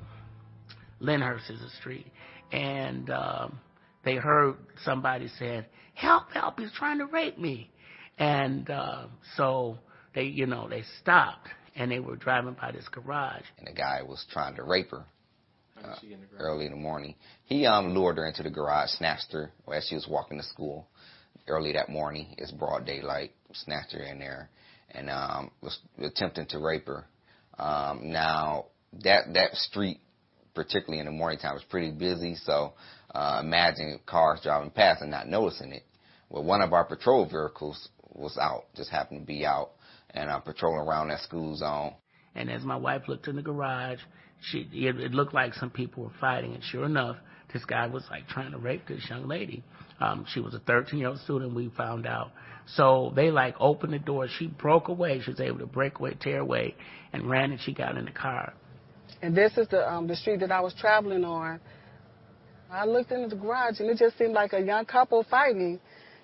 Lyndhurst 1.00 1.50
street, 1.80 2.06
and 2.52 3.10
um, 3.10 3.58
they 4.04 4.16
heard 4.16 4.56
somebody 4.84 5.28
saying, 5.38 5.64
"Help! 5.94 6.30
Help! 6.32 6.58
He's 6.58 6.72
trying 6.72 6.98
to 6.98 7.06
rape 7.06 7.38
me!" 7.38 7.70
And 8.18 8.68
uh, 8.70 9.06
so 9.36 9.78
they, 10.14 10.24
you 10.24 10.46
know, 10.46 10.68
they 10.68 10.84
stopped 11.00 11.48
and 11.76 11.90
they 11.90 11.98
were 11.98 12.16
driving 12.16 12.54
by 12.60 12.70
this 12.72 12.86
garage. 12.88 13.42
and 13.58 13.66
the 13.66 13.72
guy 13.72 14.02
was 14.02 14.24
trying 14.30 14.54
to 14.56 14.62
rape 14.62 14.90
her. 14.92 15.04
uh, 15.84 15.96
early 16.38 16.66
in 16.66 16.70
the 16.72 16.78
morning. 16.78 17.14
He 17.46 17.66
um, 17.66 17.94
lured 17.94 18.16
her 18.16 18.26
into 18.26 18.42
the 18.44 18.50
garage, 18.50 18.90
snatched 18.90 19.32
her 19.32 19.50
as 19.72 19.86
she 19.88 19.96
was 19.96 20.06
walking 20.08 20.38
to 20.38 20.44
school 20.44 20.86
early 21.48 21.72
that 21.72 21.88
morning. 21.88 22.34
It's 22.38 22.52
broad 22.52 22.86
daylight, 22.86 23.32
snatched 23.52 23.92
her 23.92 24.02
in 24.02 24.18
there, 24.18 24.48
and 24.90 25.10
um, 25.10 25.50
was 25.60 25.78
attempting 25.98 26.46
to 26.50 26.58
rape 26.58 26.86
her. 26.86 27.06
Um, 27.58 28.12
now 28.12 28.66
that 29.02 29.32
that 29.34 29.54
street, 29.54 29.98
particularly 30.54 31.00
in 31.00 31.06
the 31.06 31.12
morning 31.12 31.38
time, 31.40 31.54
was 31.54 31.64
pretty 31.64 31.90
busy. 31.90 32.36
So 32.36 32.74
uh, 33.14 33.40
imagine 33.42 34.00
cars 34.06 34.40
driving 34.42 34.70
past 34.70 35.02
and 35.02 35.10
not 35.10 35.28
noticing 35.28 35.72
it. 35.72 35.84
Well, 36.28 36.44
one 36.44 36.60
of 36.60 36.72
our 36.72 36.84
patrol 36.84 37.26
vehicles 37.26 37.88
was 38.12 38.36
out, 38.38 38.64
just 38.74 38.90
happened 38.90 39.20
to 39.20 39.26
be 39.26 39.46
out, 39.46 39.70
and 40.10 40.30
uh, 40.30 40.40
patrolling 40.40 40.86
around 40.86 41.08
that 41.08 41.20
school 41.20 41.54
zone. 41.56 41.94
And 42.34 42.50
as 42.50 42.62
my 42.62 42.76
wife 42.76 43.02
looked 43.06 43.28
in 43.28 43.36
the 43.36 43.42
garage, 43.42 44.00
she 44.40 44.68
it, 44.72 44.96
it 45.00 45.12
looked 45.12 45.34
like 45.34 45.54
some 45.54 45.70
people 45.70 46.04
were 46.04 46.12
fighting, 46.20 46.54
and 46.54 46.62
sure 46.64 46.84
enough, 46.84 47.16
this 47.52 47.64
guy 47.64 47.86
was 47.86 48.02
like 48.10 48.26
trying 48.26 48.50
to 48.50 48.58
rape 48.58 48.88
this 48.88 49.06
young 49.08 49.28
lady. 49.28 49.62
Um, 50.00 50.26
she 50.28 50.40
was 50.40 50.54
a 50.54 50.58
13 50.58 50.98
year 50.98 51.08
old 51.08 51.20
student, 51.20 51.54
we 51.54 51.70
found 51.76 52.06
out. 52.06 52.32
So 52.66 53.12
they 53.14 53.30
like 53.30 53.54
opened 53.60 53.92
the 53.92 53.98
door. 53.98 54.26
She 54.38 54.48
broke 54.48 54.88
away. 54.88 55.20
She 55.20 55.30
was 55.30 55.40
able 55.40 55.58
to 55.58 55.66
break 55.66 55.98
away, 55.98 56.16
tear 56.18 56.40
away, 56.40 56.74
and 57.12 57.28
ran 57.28 57.52
and 57.52 57.60
she 57.60 57.72
got 57.72 57.96
in 57.96 58.06
the 58.06 58.10
car. 58.10 58.54
And 59.22 59.36
this 59.36 59.56
is 59.56 59.68
the 59.68 59.88
um, 59.90 60.06
the 60.08 60.16
street 60.16 60.40
that 60.40 60.50
I 60.50 60.60
was 60.60 60.74
traveling 60.74 61.24
on. 61.24 61.60
I 62.74 62.86
looked 62.86 63.12
into 63.12 63.28
the 63.28 63.40
garage 63.40 63.78
and 63.78 63.88
it 63.88 63.98
just 63.98 64.18
seemed 64.18 64.32
like 64.32 64.52
a 64.52 64.60
young 64.60 64.84
couple 64.84 65.24
fighting. 65.30 65.78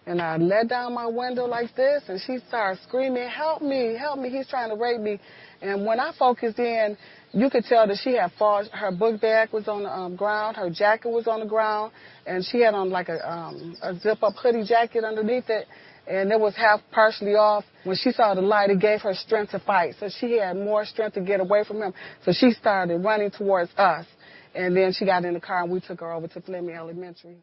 And 0.07 0.21
I 0.21 0.37
let 0.37 0.69
down 0.69 0.95
my 0.95 1.07
window 1.07 1.45
like 1.45 1.77
this 1.77 2.03
and 2.09 2.21
she 2.27 2.39
started 2.49 2.83
screaming, 2.83 3.29
help 3.29 3.63
me, 3.63 3.97
help 3.97 4.19
me, 4.19 4.31
he's 4.31 4.49
trying 4.49 4.71
to 4.71 4.75
rape 4.75 5.01
me. 5.01 5.21
And 5.63 5.87
when 5.87 6.01
I 6.01 6.13
focused 6.19 6.59
in, 6.59 6.97
you 7.33 7.51
could 7.51 7.65
tell 7.67 7.87
that 7.87 7.99
she 8.03 8.15
had 8.15 8.33
fallen, 8.37 8.67
her 8.73 8.91
book 8.91 9.21
bag 9.21 9.53
was 9.53 9.69
on 9.69 9.85
the 9.85 9.91
um, 9.91 10.17
ground, 10.17 10.57
her 10.57 10.71
jacket 10.71 11.11
was 11.11 11.29
on 11.29 11.39
the 11.39 11.47
ground, 11.47 11.93
and 12.27 12.45
she 12.45 12.63
had 12.63 12.75
on 12.75 12.91
like 12.91 13.09
a, 13.09 13.31
um, 13.31 13.77
a 13.83 13.95
zip 14.01 14.21
up 14.25 14.35
hoodie 14.35 14.65
jacket 14.65 15.05
underneath 15.05 15.49
it 15.49 15.69
and 16.09 16.33
it 16.33 16.41
was 16.41 16.57
half 16.57 16.81
partially 16.91 17.35
off. 17.35 17.65
When 17.85 17.97
she 17.97 18.11
saw 18.11 18.35
the 18.35 18.41
light, 18.41 18.71
it 18.71 18.81
gave 18.81 19.01
her 19.03 19.15
strength 19.15 19.53
to 19.53 19.61
fight. 19.61 19.95
So 20.01 20.09
she 20.09 20.39
had 20.39 20.57
more 20.57 20.85
strength 20.85 21.15
to 21.15 21.21
get 21.21 21.39
away 21.39 21.63
from 21.63 21.81
him. 21.81 21.95
So 22.25 22.33
she 22.33 22.51
started 22.51 22.99
running 23.05 23.31
towards 23.31 23.71
us. 23.77 24.07
And 24.55 24.77
then 24.77 24.93
she 24.93 25.05
got 25.05 25.25
in 25.25 25.35
the 25.35 25.41
car 25.41 25.63
and 25.63 25.73
we 25.73 25.81
took 25.81 26.01
her 26.01 26.13
over 26.13 26.29
to 26.29 26.41
Fleming 26.41 26.75
Elementary. 26.75 27.39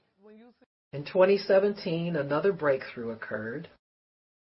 In 0.94 1.04
2017, 1.04 2.16
another 2.16 2.54
breakthrough 2.54 3.12
occurred. 3.12 3.68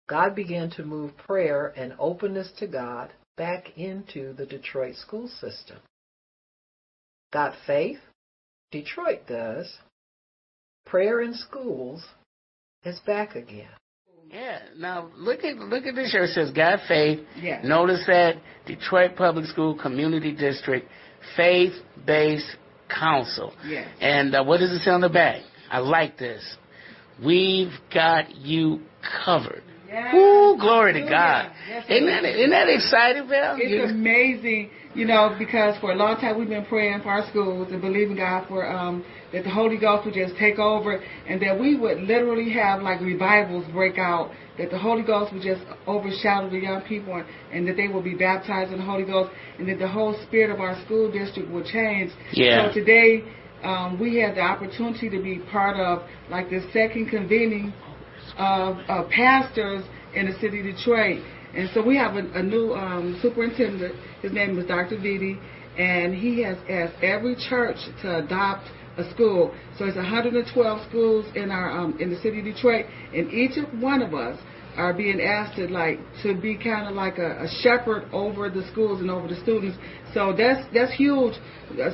God 0.09 0.35
began 0.35 0.69
to 0.71 0.83
move 0.83 1.15
prayer 1.17 1.73
and 1.77 1.93
openness 1.97 2.51
to 2.59 2.67
God 2.67 3.11
back 3.37 3.77
into 3.77 4.33
the 4.33 4.45
Detroit 4.45 4.95
school 4.95 5.27
system. 5.27 5.77
Got 7.31 7.55
faith? 7.65 7.99
Detroit 8.71 9.21
does. 9.27 9.77
Prayer 10.85 11.21
in 11.21 11.33
schools 11.33 12.03
is 12.83 12.99
back 13.05 13.35
again. 13.35 13.69
Yeah. 14.29 14.59
Now 14.77 15.09
look 15.15 15.43
at 15.43 15.57
look 15.57 15.85
at 15.85 15.95
this 15.95 16.11
here. 16.11 16.23
It 16.23 16.31
says 16.31 16.51
God 16.51 16.79
Faith. 16.87 17.19
Yeah. 17.39 17.61
Notice 17.63 18.03
that 18.07 18.35
Detroit 18.65 19.15
Public 19.15 19.45
School 19.45 19.77
Community 19.77 20.31
District 20.31 20.87
Faith 21.35 21.73
Based 22.05 22.55
Council. 22.89 23.53
Yeah. 23.65 23.87
And 23.99 24.35
uh, 24.35 24.43
what 24.43 24.59
does 24.59 24.71
it 24.71 24.79
say 24.79 24.91
on 24.91 25.01
the 25.01 25.09
back? 25.09 25.41
I 25.69 25.79
like 25.79 26.17
this. 26.17 26.57
We've 27.23 27.73
got 27.93 28.35
you 28.35 28.81
covered. 29.25 29.63
Yes. 29.93 30.15
Ooh, 30.15 30.57
glory 30.59 30.93
to 30.93 31.01
God. 31.01 31.51
Yes, 31.69 31.85
isn't 31.87 32.07
that 32.07 32.25
isn't 32.25 32.49
that 32.49 32.67
exciting, 32.67 33.27
Val? 33.27 33.55
It's 33.59 33.69
You- 33.69 33.83
amazing, 33.83 34.71
you 34.95 35.05
know, 35.05 35.35
because 35.37 35.77
for 35.77 35.91
a 35.91 35.95
long 35.95 36.17
time 36.17 36.39
we've 36.39 36.49
been 36.49 36.65
praying 36.65 37.01
for 37.01 37.09
our 37.09 37.27
schools 37.29 37.71
and 37.71 37.79
believing 37.79 38.15
God 38.17 38.47
for 38.47 38.65
um, 38.67 39.05
that 39.33 39.43
the 39.43 39.51
Holy 39.51 39.77
Ghost 39.77 40.05
would 40.05 40.15
just 40.15 40.35
take 40.37 40.57
over 40.57 40.99
and 41.27 41.39
that 41.43 41.59
we 41.59 41.75
would 41.75 42.01
literally 42.01 42.49
have 42.49 42.81
like 42.81 43.01
revivals 43.01 43.65
break 43.71 43.99
out, 43.99 44.31
that 44.57 44.71
the 44.71 44.79
Holy 44.79 45.03
Ghost 45.03 45.31
would 45.31 45.43
just 45.43 45.61
overshadow 45.85 46.49
the 46.49 46.57
young 46.57 46.81
people 46.81 47.13
and, 47.13 47.25
and 47.51 47.67
that 47.67 47.77
they 47.77 47.87
will 47.87 48.01
be 48.01 48.15
baptized 48.15 48.71
in 48.71 48.79
the 48.79 48.85
Holy 48.85 49.05
Ghost 49.05 49.29
and 49.59 49.67
that 49.69 49.77
the 49.77 49.87
whole 49.87 50.15
spirit 50.25 50.49
of 50.49 50.59
our 50.59 50.75
school 50.85 51.11
district 51.11 51.51
will 51.51 51.63
change. 51.63 52.11
Yeah. 52.31 52.67
So 52.67 52.73
today 52.73 53.23
um, 53.63 53.99
we 53.99 54.17
had 54.17 54.33
the 54.35 54.41
opportunity 54.41 55.07
to 55.11 55.21
be 55.21 55.37
part 55.51 55.77
of 55.77 56.01
like 56.31 56.49
the 56.49 56.61
second 56.73 57.09
convening 57.09 57.73
of 58.37 58.77
uh, 58.87 59.03
pastors 59.09 59.83
in 60.15 60.27
the 60.27 60.33
city 60.39 60.59
of 60.59 60.75
Detroit. 60.75 61.23
And 61.55 61.69
so 61.73 61.85
we 61.85 61.95
have 61.97 62.15
a, 62.15 62.25
a 62.33 62.43
new 62.43 62.73
um, 62.73 63.19
superintendent. 63.21 63.95
His 64.21 64.31
name 64.31 64.57
is 64.57 64.65
Dr. 64.65 64.97
Vitti, 64.97 65.39
and 65.77 66.13
he 66.13 66.41
has 66.43 66.57
asked 66.69 66.95
every 67.03 67.35
church 67.49 67.77
to 68.01 68.17
adopt 68.19 68.67
a 68.97 69.09
school. 69.11 69.53
So 69.77 69.85
it's 69.85 69.95
112 69.95 70.89
schools 70.89 71.25
in 71.35 71.51
our 71.51 71.71
um, 71.71 71.97
in 71.99 72.09
the 72.09 72.17
city 72.17 72.39
of 72.39 72.45
Detroit, 72.45 72.85
and 73.13 73.31
each 73.31 73.57
one 73.79 74.01
of 74.01 74.13
us 74.13 74.39
are 74.75 74.93
being 74.93 75.21
asked 75.21 75.55
to 75.57 75.67
like 75.67 75.99
to 76.23 76.35
be 76.39 76.55
kind 76.55 76.87
of 76.87 76.95
like 76.95 77.17
a, 77.17 77.43
a 77.43 77.47
shepherd 77.61 78.07
over 78.11 78.49
the 78.49 78.67
schools 78.71 79.01
and 79.01 79.09
over 79.09 79.27
the 79.27 79.39
students. 79.41 79.77
So 80.13 80.33
that's 80.35 80.65
that's 80.73 80.93
huge. 80.93 81.33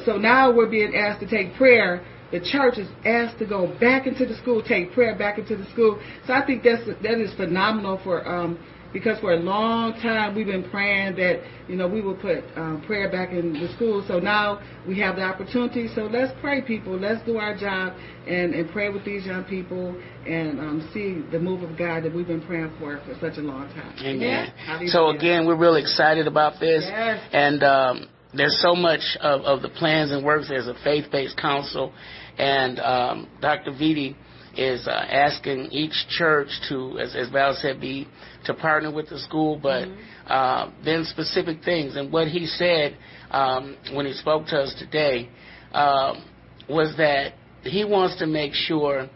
So 0.05 0.17
now 0.17 0.53
we're 0.53 0.69
being 0.69 0.95
asked 0.95 1.21
to 1.21 1.27
take 1.29 1.55
prayer 1.55 2.05
the 2.31 2.39
church 2.39 2.77
is 2.77 2.87
asked 3.05 3.39
to 3.39 3.45
go 3.45 3.67
back 3.79 4.07
into 4.07 4.25
the 4.25 4.35
school, 4.35 4.61
take 4.61 4.93
prayer 4.93 5.15
back 5.17 5.37
into 5.39 5.55
the 5.55 5.65
school. 5.71 5.99
So 6.27 6.33
I 6.33 6.45
think 6.45 6.63
that's 6.63 6.85
that 6.85 7.19
is 7.21 7.33
phenomenal 7.35 7.99
for 8.03 8.27
um, 8.27 8.59
because 8.91 9.19
for 9.19 9.33
a 9.33 9.37
long 9.37 9.93
time 9.93 10.35
we've 10.35 10.47
been 10.47 10.67
praying 10.69 11.15
that 11.17 11.41
you 11.67 11.75
know 11.75 11.87
we 11.87 12.01
will 12.01 12.15
put 12.15 12.43
um, 12.55 12.83
prayer 12.85 13.09
back 13.11 13.31
in 13.31 13.53
the 13.53 13.71
school. 13.75 14.03
So 14.07 14.19
now 14.19 14.61
we 14.87 14.99
have 14.99 15.15
the 15.15 15.23
opportunity. 15.23 15.87
So 15.93 16.01
let's 16.03 16.31
pray, 16.41 16.61
people. 16.61 16.97
Let's 16.97 17.23
do 17.25 17.37
our 17.37 17.55
job 17.57 17.93
and, 18.27 18.53
and 18.53 18.69
pray 18.71 18.89
with 18.89 19.05
these 19.05 19.25
young 19.25 19.43
people 19.43 19.99
and 20.25 20.59
um, 20.59 20.89
see 20.93 21.23
the 21.31 21.39
move 21.39 21.63
of 21.63 21.77
God 21.77 22.03
that 22.03 22.13
we've 22.13 22.27
been 22.27 22.45
praying 22.45 22.73
for 22.79 22.99
for 23.05 23.13
such 23.19 23.37
a 23.37 23.41
long 23.41 23.67
time. 23.69 23.95
Amen. 24.03 24.53
So 24.87 25.09
again, 25.09 25.45
we're 25.47 25.57
really 25.57 25.81
excited 25.81 26.27
about 26.27 26.59
this, 26.59 26.83
Yes. 26.85 27.23
and 27.31 27.63
um, 27.63 28.09
there's 28.33 28.59
so 28.61 28.75
much 28.75 29.17
of, 29.21 29.41
of 29.41 29.61
the 29.61 29.69
plans 29.69 30.11
and 30.11 30.23
works. 30.23 30.47
There's 30.49 30.67
a 30.67 30.75
faith-based 30.83 31.37
council, 31.37 31.93
and 32.37 32.79
um, 32.79 33.27
Dr. 33.41 33.71
Vitti 33.71 34.15
is 34.55 34.87
uh, 34.87 34.91
asking 34.91 35.69
each 35.71 35.93
church 36.09 36.47
to, 36.69 36.99
as, 36.99 37.15
as 37.15 37.29
Val 37.29 37.53
said, 37.59 37.79
be 37.79 38.07
to 38.45 38.53
partner 38.53 38.91
with 38.93 39.09
the 39.09 39.19
school, 39.19 39.59
but 39.61 39.87
uh, 40.27 40.71
then 40.83 41.05
specific 41.05 41.63
things. 41.63 41.95
And 41.95 42.11
what 42.11 42.27
he 42.27 42.45
said 42.45 42.97
um, 43.31 43.77
when 43.93 44.05
he 44.05 44.13
spoke 44.13 44.47
to 44.47 44.57
us 44.57 44.75
today 44.79 45.29
um, 45.71 46.23
was 46.67 46.93
that 46.97 47.33
he 47.63 47.83
wants 47.85 48.17
to 48.19 48.27
make 48.27 48.53
sure 48.53 49.09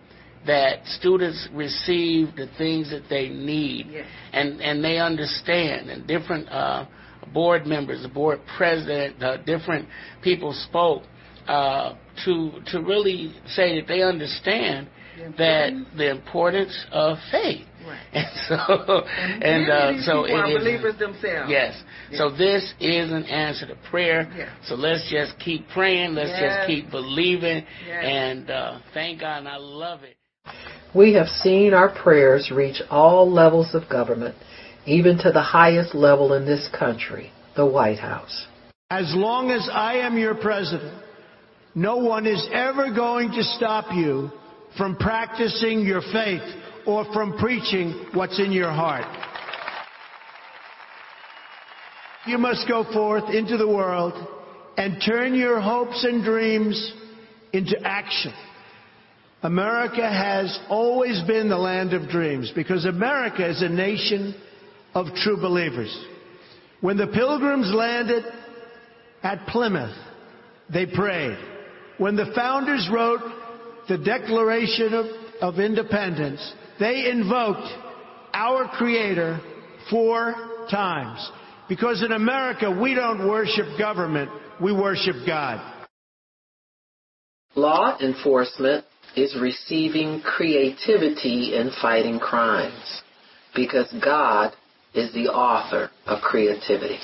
that 0.46 0.86
students 0.86 1.48
receive 1.54 2.36
the 2.36 2.50
things 2.58 2.90
that 2.90 3.04
they 3.10 3.30
need 3.30 3.88
Yes. 3.90 4.06
and 4.34 4.62
and 4.62 4.84
they 4.84 4.98
understand 4.98 5.90
and 5.90 6.06
different 6.06 6.50
uh, 6.50 6.86
board 7.34 7.66
members 7.66 8.02
the 8.04 8.10
board 8.10 8.40
president 8.58 9.22
uh, 9.24 9.38
different 9.44 9.88
people 10.22 10.54
spoke 10.70 11.04
uh, 11.48 11.94
to 12.26 12.52
to 12.68 12.80
really 12.82 13.34
say 13.48 13.80
that 13.80 13.88
they 13.88 14.02
understand 14.02 14.88
that 15.38 15.72
the 15.96 16.10
importance 16.10 16.86
of 16.92 17.18
faith 17.32 17.66
Right. 17.86 18.00
and 18.14 18.28
so 18.48 18.56
and 18.56 19.70
uh, 19.70 19.76
Many 19.76 19.90
of 19.90 19.96
these 19.98 20.06
so 20.06 20.24
people 20.24 20.26
it 20.26 20.40
are 20.40 20.48
is 20.52 20.58
believers 20.58 20.98
themselves. 21.00 21.52
Yes. 21.52 21.84
So 22.14 22.30
this 22.32 22.74
is 22.80 23.12
an 23.12 23.26
answer 23.26 23.68
to 23.68 23.76
prayer. 23.92 24.32
Yes. 24.38 24.50
So 24.68 24.76
let's 24.76 25.06
just 25.12 25.38
keep 25.40 25.68
praying. 25.70 26.14
Let's 26.16 26.30
Yes. 26.30 26.42
just 26.42 26.68
keep 26.68 26.90
believing. 26.92 27.66
Yes. 27.86 28.04
And 28.06 28.50
uh, 28.50 28.80
thank 28.94 29.20
God. 29.20 29.40
And 29.40 29.50
I 29.50 29.58
love 29.58 30.00
it. 30.04 30.16
We 30.96 31.14
have 31.16 31.28
seen 31.28 31.74
our 31.74 31.90
prayers 31.94 32.52
reach 32.56 32.82
all 32.90 33.30
levels 33.30 33.76
of 33.76 33.90
government, 33.90 34.36
even 34.86 35.18
to 35.20 35.32
the 35.32 35.42
highest 35.42 35.96
level 35.96 36.34
in 36.34 36.46
this 36.46 36.68
country, 36.78 37.32
the 37.56 37.66
White 37.66 38.00
House. 38.00 38.48
As 38.90 39.12
long 39.16 39.50
as 39.50 39.68
I 39.72 39.96
am 39.96 40.18
your 40.18 40.36
president, 40.36 41.02
no 41.76 41.98
one 41.98 42.28
is 42.28 42.48
ever 42.54 42.94
going 42.94 43.32
to 43.32 43.44
stop 43.44 43.94
you 43.94 44.30
from 44.78 44.96
practicing 44.98 45.82
your 45.82 46.02
faith 46.02 46.44
or 46.86 47.06
from 47.14 47.38
preaching 47.38 48.08
what's 48.14 48.40
in 48.40 48.52
your 48.52 48.72
heart. 48.72 49.06
You 52.26 52.38
must 52.38 52.68
go 52.68 52.84
forth 52.92 53.34
into 53.34 53.58
the 53.58 53.68
world 53.68 54.14
and 54.78 55.02
turn 55.06 55.36
your 55.36 55.60
hopes 55.60 56.04
and 56.04 56.24
dreams 56.24 56.94
into 57.52 57.80
action. 57.84 58.34
America 59.42 60.10
has 60.10 60.58
always 60.70 61.22
been 61.28 61.50
the 61.50 61.58
land 61.58 61.94
of 61.94 62.10
dreams 62.10 62.52
because 62.56 62.86
America 62.86 63.48
is 63.48 63.62
a 63.62 63.68
nation 63.68 64.34
of 64.94 65.08
true 65.16 65.38
believers. 65.38 65.96
When 66.82 66.98
the 66.98 67.08
pilgrims 67.08 67.72
landed 67.74 68.24
at 69.24 69.48
Plymouth, 69.48 69.96
they 70.72 70.86
prayed. 70.86 71.38
When 71.98 72.16
the 72.16 72.32
founders 72.36 72.90
wrote 72.92 73.22
the 73.88 73.98
Declaration 73.98 74.94
of, 74.94 75.06
of 75.42 75.60
Independence, 75.60 76.54
they 76.80 77.10
invoked 77.10 77.68
our 78.34 78.68
Creator 78.68 79.40
four 79.90 80.34
times. 80.70 81.32
Because 81.70 82.04
in 82.04 82.12
America, 82.12 82.70
we 82.70 82.94
don't 82.94 83.28
worship 83.28 83.78
government, 83.78 84.30
we 84.62 84.74
worship 84.74 85.16
God. 85.26 85.72
Law 87.56 87.98
enforcement 88.00 88.84
is 89.16 89.38
receiving 89.40 90.22
creativity 90.22 91.56
in 91.56 91.72
fighting 91.82 92.20
crimes 92.20 93.02
because 93.56 93.94
God 94.04 94.54
is 94.94 95.12
the 95.14 95.28
author 95.28 95.90
of 96.06 96.22
creativity. 96.22 97.00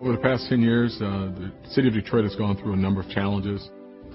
Over 0.00 0.12
the 0.12 0.22
past 0.22 0.48
10 0.48 0.62
years, 0.62 0.96
uh, 1.02 1.30
the 1.36 1.52
city 1.70 1.88
of 1.88 1.94
Detroit 1.94 2.24
has 2.24 2.34
gone 2.34 2.56
through 2.56 2.72
a 2.72 2.76
number 2.76 3.00
of 3.00 3.08
challenges. 3.10 3.68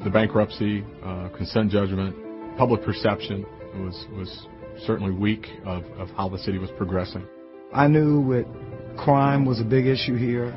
The 0.04 0.10
bankruptcy, 0.10 0.84
uh, 1.04 1.30
consent 1.38 1.70
judgment, 1.72 2.16
public 2.58 2.84
perception 2.84 3.46
was, 3.76 4.06
was 4.18 4.48
certainly 4.86 5.12
weak 5.12 5.46
of, 5.66 5.84
of 5.98 6.10
how 6.18 6.30
the 6.30 6.40
city 6.40 6.58
was 6.58 6.72
progressing. 6.78 7.26
I 7.74 7.88
knew 7.88 8.28
that 8.34 8.98
crime 8.98 9.46
was 9.46 9.60
a 9.60 9.64
big 9.64 9.86
issue 9.86 10.16
here 10.16 10.56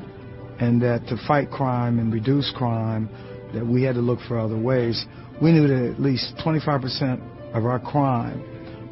and 0.58 0.80
that 0.80 1.06
to 1.08 1.16
fight 1.26 1.50
crime 1.50 1.98
and 1.98 2.12
reduce 2.12 2.50
crime, 2.56 3.10
that 3.54 3.66
we 3.66 3.82
had 3.82 3.94
to 3.94 4.00
look 4.00 4.18
for 4.28 4.38
other 4.38 4.58
ways. 4.58 5.04
We 5.42 5.52
knew 5.52 5.66
that 5.68 5.92
at 5.92 6.00
least 6.00 6.34
25% 6.44 7.54
of 7.54 7.64
our 7.64 7.78
crime 7.78 8.44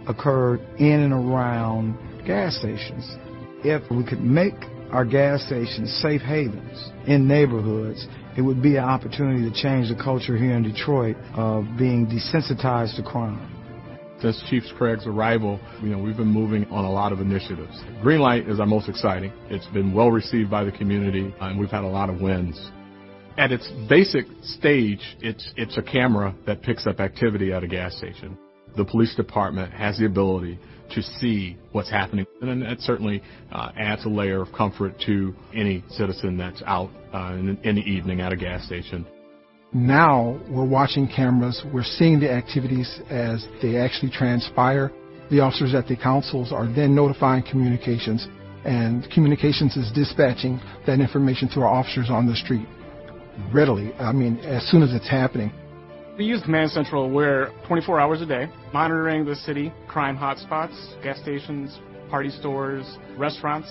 occurred 0.09 0.61
in 0.79 1.01
and 1.01 1.13
around 1.13 1.97
gas 2.27 2.57
stations. 2.59 3.11
If 3.65 3.91
we 3.91 4.05
could 4.05 4.21
make 4.21 4.55
our 4.91 5.05
gas 5.05 5.45
stations 5.47 5.93
safe 6.03 6.21
havens 6.21 6.91
in 7.07 7.27
neighborhoods, 7.27 8.07
it 8.37 8.43
would 8.43 8.63
be 8.63 8.77
an 8.77 8.85
opportunity 8.85 9.49
to 9.49 9.63
change 9.63 9.89
the 9.89 10.01
culture 10.03 10.37
here 10.37 10.53
in 10.53 10.63
Detroit 10.63 11.17
of 11.35 11.65
being 11.79 12.07
desensitized 12.07 12.97
to 12.97 13.03
crime. 13.03 13.51
Since 14.21 14.43
Chief 14.49 14.63
Craig's 14.77 15.07
arrival, 15.07 15.61
you 15.83 15.89
know, 15.89 15.99
we've 15.99 16.17
been 16.17 16.29
moving 16.29 16.65
on 16.67 16.85
a 16.85 16.91
lot 16.91 17.13
of 17.13 17.21
initiatives. 17.21 17.83
Greenlight 18.03 18.49
is 18.49 18.61
our 18.61 18.67
most 18.67 18.89
exciting. 18.89 19.33
It's 19.51 19.67
been 19.67 19.93
well 19.93 20.11
received 20.11 20.51
by 20.51 20.65
the 20.65 20.73
community, 20.73 21.35
and 21.41 21.59
we've 21.59 21.71
had 21.71 21.85
a 21.85 21.89
lot 21.89 22.09
of 22.09 22.21
wins. 22.21 22.71
At 23.37 23.51
its 23.51 23.69
basic 23.89 24.27
stage, 24.43 25.01
it's, 25.21 25.53
it's 25.57 25.77
a 25.77 25.83
camera 25.83 26.35
that 26.47 26.63
picks 26.63 26.87
up 26.87 27.01
activity 27.01 27.53
at 27.53 27.65
a 27.65 27.67
gas 27.67 27.97
station. 27.97 28.39
The 28.77 28.85
police 28.85 29.15
department 29.17 29.73
has 29.73 29.99
the 29.99 30.07
ability 30.07 30.59
to 30.95 31.03
see 31.03 31.57
what's 31.73 31.91
happening, 31.91 32.27
and 32.41 32.63
that 32.63 32.81
certainly 32.81 33.23
uh, 33.51 33.73
adds 33.77 34.05
a 34.05 34.09
layer 34.09 34.43
of 34.43 34.53
comfort 34.53 34.95
to 35.07 35.35
any 35.53 35.83
citizen 35.91 36.37
that's 36.37 36.63
out 36.65 36.91
uh, 37.13 37.33
in, 37.35 37.59
in 37.65 37.75
the 37.75 37.83
evening 37.83 38.21
at 38.21 38.33
a 38.33 38.37
gas 38.37 38.65
station. 38.67 39.05
Now 39.73 40.41
we're 40.49 40.65
watching 40.65 41.09
cameras, 41.09 41.65
we're 41.73 41.83
seeing 41.83 42.21
the 42.21 42.31
activities 42.31 43.01
as 43.11 43.45
they 43.61 43.77
actually 43.77 44.13
transpire. 44.13 44.93
The 45.31 45.41
officers 45.41 45.75
at 45.75 45.89
the 45.89 45.97
councils 45.97 46.53
are 46.53 46.67
then 46.67 46.95
notifying 46.95 47.43
communications, 47.51 48.29
and 48.65 49.09
communications 49.11 49.77
is 49.77 49.91
dispatching 49.93 50.61
that 50.87 51.01
information 51.01 51.49
to 51.51 51.61
our 51.61 51.69
officers 51.69 52.11
on 52.11 52.29
the 52.29 52.37
street 52.37 52.69
readily. 53.53 53.93
I 53.95 54.13
mean, 54.13 54.39
as 54.39 54.67
soon 54.71 54.83
as 54.83 54.93
it's 54.93 55.09
happening. 55.09 55.53
We 56.17 56.25
use 56.25 56.43
Command 56.43 56.71
Central 56.71 57.11
where 57.11 57.51
24 57.67 57.99
hours 57.99 58.21
a 58.21 58.27
day, 58.27 58.49
monitoring 58.73 59.25
the 59.25 59.35
city, 59.35 59.73
crime 59.89 60.17
hotspots, 60.17 61.03
gas 61.03 61.19
stations, 61.21 61.81
party 62.09 62.31
stores, 62.31 62.87
restaurants, 63.19 63.69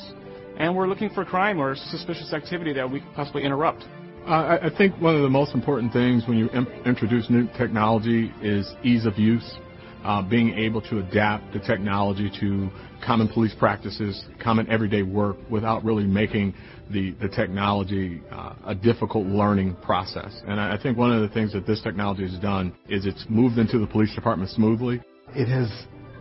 and 0.57 0.75
we're 0.75 0.87
looking 0.87 1.09
for 1.09 1.23
crime 1.23 1.59
or 1.59 1.75
suspicious 1.75 2.33
activity 2.33 2.73
that 2.73 2.89
we 2.89 2.99
could 2.99 3.13
possibly 3.15 3.43
interrupt. 3.43 3.83
Uh, 4.27 4.57
I 4.61 4.69
think 4.77 4.95
one 5.01 5.15
of 5.15 5.21
the 5.21 5.29
most 5.29 5.53
important 5.53 5.91
things 5.91 6.23
when 6.27 6.37
you 6.37 6.49
imp- 6.51 6.69
introduce 6.85 7.29
new 7.29 7.47
technology 7.57 8.31
is 8.41 8.71
ease 8.83 9.05
of 9.05 9.17
use. 9.17 9.57
Uh, 10.05 10.21
being 10.21 10.57
able 10.57 10.81
to 10.81 10.99
adapt 10.99 11.53
the 11.53 11.59
technology 11.59 12.29
to 12.39 12.69
common 13.05 13.27
police 13.27 13.53
practices, 13.57 14.25
common 14.41 14.69
everyday 14.69 15.01
work, 15.01 15.37
without 15.49 15.83
really 15.85 16.03
making 16.03 16.53
the, 16.91 17.11
the 17.21 17.29
technology 17.29 18.21
uh, 18.31 18.55
a 18.65 18.75
difficult 18.75 19.27
learning 19.27 19.75
process. 19.81 20.41
And 20.47 20.59
I, 20.59 20.75
I 20.75 20.81
think 20.81 20.97
one 20.97 21.11
of 21.11 21.21
the 21.21 21.29
things 21.33 21.53
that 21.53 21.65
this 21.65 21.81
technology 21.81 22.27
has 22.27 22.39
done 22.39 22.75
is 22.89 23.05
it's 23.05 23.25
moved 23.29 23.57
into 23.57 23.79
the 23.79 23.87
police 23.87 24.13
department 24.15 24.49
smoothly. 24.51 25.01
It 25.35 25.47
has 25.47 25.69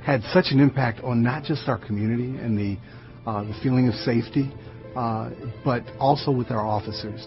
had 0.04 0.22
such 0.32 0.46
an 0.50 0.60
impact 0.60 1.00
on 1.04 1.22
not 1.22 1.44
just 1.44 1.68
our 1.68 1.78
community 1.78 2.38
and 2.38 2.56
the, 2.56 2.76
uh, 3.28 3.44
the 3.44 3.54
feeling 3.62 3.88
of 3.88 3.94
safety, 3.94 4.52
uh, 4.96 5.30
but 5.64 5.82
also 5.98 6.30
with 6.30 6.50
our 6.50 6.66
officers. 6.66 7.26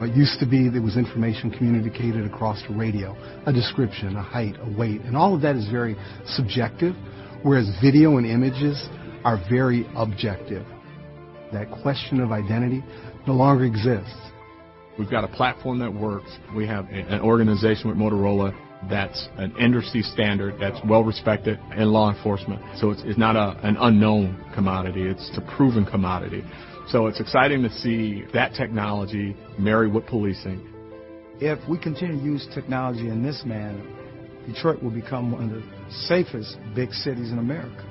It 0.00 0.14
used 0.14 0.38
to 0.38 0.46
be 0.46 0.68
there 0.68 0.80
was 0.80 0.96
information 0.96 1.50
communicated 1.50 2.24
across 2.24 2.62
the 2.68 2.74
radio, 2.74 3.16
a 3.46 3.52
description, 3.52 4.16
a 4.16 4.22
height, 4.22 4.54
a 4.60 4.78
weight, 4.78 5.00
and 5.00 5.16
all 5.16 5.34
of 5.34 5.42
that 5.42 5.56
is 5.56 5.68
very 5.70 5.96
subjective, 6.24 6.94
whereas 7.42 7.68
video 7.82 8.16
and 8.18 8.26
images 8.26 8.88
are 9.24 9.42
very 9.50 9.88
objective. 9.96 10.64
That 11.52 11.70
question 11.82 12.20
of 12.20 12.32
identity 12.32 12.84
no 13.26 13.34
longer 13.34 13.64
exists. 13.64 14.14
We've 14.98 15.10
got 15.10 15.24
a 15.24 15.28
platform 15.28 15.78
that 15.78 15.92
works. 15.92 16.30
We 16.54 16.66
have 16.66 16.86
an 16.90 17.20
organization 17.20 17.88
with 17.88 17.96
Motorola 17.96 18.54
that's 18.88 19.28
an 19.36 19.54
industry 19.58 20.02
standard 20.02 20.54
that's 20.60 20.78
well 20.88 21.02
respected 21.02 21.58
in 21.76 21.92
law 21.92 22.12
enforcement. 22.12 22.60
So 22.78 22.90
it's, 22.90 23.02
it's 23.04 23.18
not 23.18 23.36
a, 23.36 23.58
an 23.66 23.76
unknown 23.80 24.44
commodity, 24.54 25.02
it's 25.02 25.30
a 25.36 25.56
proven 25.56 25.84
commodity. 25.84 26.44
So 26.88 27.06
it's 27.06 27.20
exciting 27.20 27.62
to 27.62 27.70
see 27.70 28.24
that 28.32 28.54
technology 28.54 29.36
marry 29.58 29.88
with 29.88 30.06
policing. 30.06 30.66
If 31.40 31.58
we 31.68 31.78
continue 31.78 32.18
to 32.18 32.24
use 32.24 32.48
technology 32.54 33.08
in 33.08 33.22
this 33.22 33.42
manner, 33.44 33.82
Detroit 34.46 34.82
will 34.82 34.90
become 34.90 35.30
one 35.30 35.44
of 35.44 35.50
the 35.50 35.62
safest 36.06 36.56
big 36.74 36.92
cities 36.92 37.30
in 37.30 37.38
America. 37.38 37.84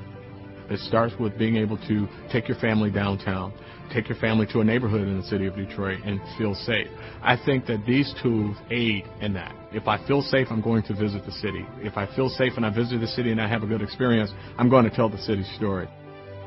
It 0.70 0.80
starts 0.80 1.14
with 1.20 1.38
being 1.38 1.56
able 1.56 1.78
to 1.88 2.08
take 2.32 2.48
your 2.48 2.58
family 2.58 2.92
downtown, 2.92 3.54
take 3.94 4.10
your 4.10 4.18
family 4.18 4.46
to 4.52 4.60
a 4.60 4.64
neighborhood 4.64 5.08
in 5.08 5.18
the 5.18 5.26
city 5.28 5.48
of 5.48 5.56
Detroit 5.56 6.00
and 6.04 6.20
feel 6.38 6.54
safe. 6.54 6.88
I 7.22 7.38
think 7.46 7.66
that 7.68 7.86
these 7.86 8.14
tools 8.22 8.58
aid 8.70 9.06
in 9.22 9.34
that. 9.34 9.56
If 9.72 9.88
I 9.88 10.06
feel 10.08 10.22
safe, 10.22 10.48
I'm 10.50 10.62
going 10.62 10.84
to 10.84 10.94
visit 10.94 11.26
the 11.26 11.32
city. 11.32 11.66
If 11.78 11.98
I 11.98 12.14
feel 12.16 12.30
safe 12.30 12.54
and 12.58 12.66
I 12.66 12.70
visit 12.70 13.00
the 13.00 13.08
city 13.08 13.32
and 13.32 13.42
I 13.42 13.48
have 13.48 13.64
a 13.64 13.68
good 13.68 13.82
experience, 13.82 14.32
I'm 14.58 14.70
going 14.70 14.90
to 14.90 14.96
tell 14.96 15.10
the 15.10 15.18
city's 15.20 15.50
story. 15.56 15.88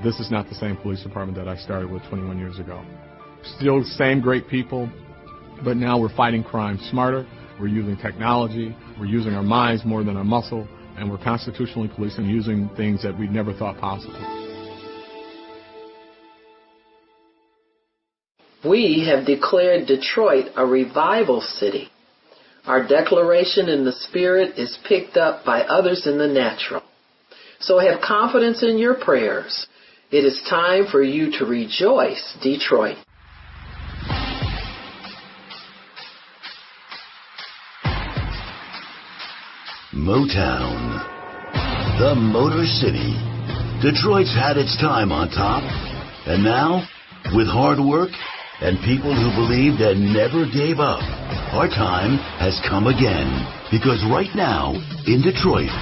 This 0.04 0.18
is 0.18 0.30
not 0.30 0.48
the 0.48 0.54
same 0.54 0.76
police 0.76 1.02
department 1.02 1.36
that 1.38 1.48
I 1.48 1.56
started 1.56 1.90
with 1.90 2.02
21 2.08 2.38
years 2.38 2.58
ago. 2.58 2.84
Still 3.56 3.80
the 3.80 3.86
same 3.86 4.20
great 4.20 4.48
people, 4.48 4.90
but 5.64 5.76
now 5.76 5.98
we're 5.98 6.14
fighting 6.14 6.42
crime 6.42 6.78
smarter. 6.90 7.26
We're 7.58 7.68
using 7.68 7.96
technology. 7.96 8.74
We're 8.98 9.06
using 9.06 9.34
our 9.34 9.42
minds 9.42 9.84
more 9.84 10.02
than 10.02 10.16
our 10.16 10.24
muscle. 10.24 10.66
And 10.96 11.10
we're 11.10 11.18
constitutionally 11.18 11.88
policing 11.94 12.26
using 12.26 12.68
things 12.76 13.02
that 13.02 13.18
we'd 13.18 13.30
never 13.30 13.52
thought 13.52 13.78
possible. 13.78 14.18
We 18.64 19.06
have 19.10 19.26
declared 19.26 19.86
Detroit 19.86 20.46
a 20.56 20.66
revival 20.66 21.40
city. 21.40 21.88
Our 22.66 22.86
declaration 22.86 23.68
in 23.68 23.84
the 23.84 23.92
spirit 23.92 24.58
is 24.58 24.78
picked 24.86 25.16
up 25.16 25.44
by 25.44 25.62
others 25.62 26.06
in 26.06 26.18
the 26.18 26.28
natural. 26.28 26.82
So 27.60 27.78
have 27.78 28.02
confidence 28.02 28.62
in 28.62 28.78
your 28.78 28.94
prayers 28.94 29.66
it 30.10 30.24
is 30.24 30.42
time 30.50 30.86
for 30.90 31.02
you 31.02 31.30
to 31.38 31.44
rejoice, 31.44 32.36
Detroit. 32.42 32.96
Motown, 39.92 41.02
the 41.98 42.14
Motor 42.14 42.62
City. 42.64 43.10
Detroit's 43.82 44.30
had 44.30 44.56
its 44.56 44.78
time 44.78 45.10
on 45.10 45.26
top, 45.30 45.66
and 46.30 46.44
now, 46.44 46.86
with 47.34 47.50
hard 47.50 47.82
work 47.82 48.14
and 48.62 48.78
people 48.86 49.10
who 49.10 49.34
believed 49.34 49.82
and 49.82 50.14
never 50.14 50.46
gave 50.46 50.78
up, 50.78 51.02
our 51.50 51.66
time 51.66 52.22
has 52.38 52.62
come 52.70 52.86
again. 52.86 53.26
Because 53.74 53.98
right 54.06 54.30
now, 54.36 54.78
in 55.10 55.26
Detroit, 55.26 55.74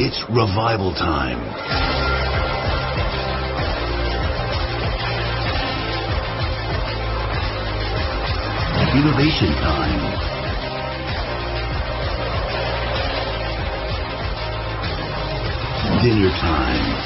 it's 0.00 0.24
revival 0.32 0.96
time. 0.96 1.36
Innovation 8.96 9.52
Time. 9.60 10.37
Dinner 16.18 16.40
Time. 16.40 16.97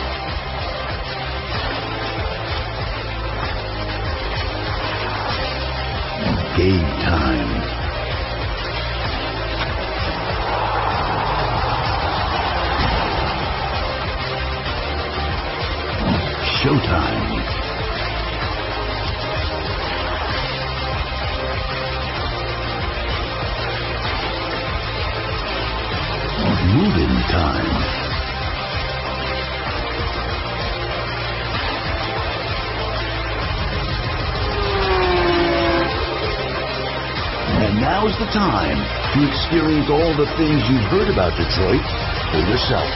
The 40.23 40.39
things 40.39 40.63
you've 40.71 40.87
heard 40.87 41.11
about 41.11 41.35
Detroit 41.35 41.83
for 42.31 42.39
yourself. 42.47 42.87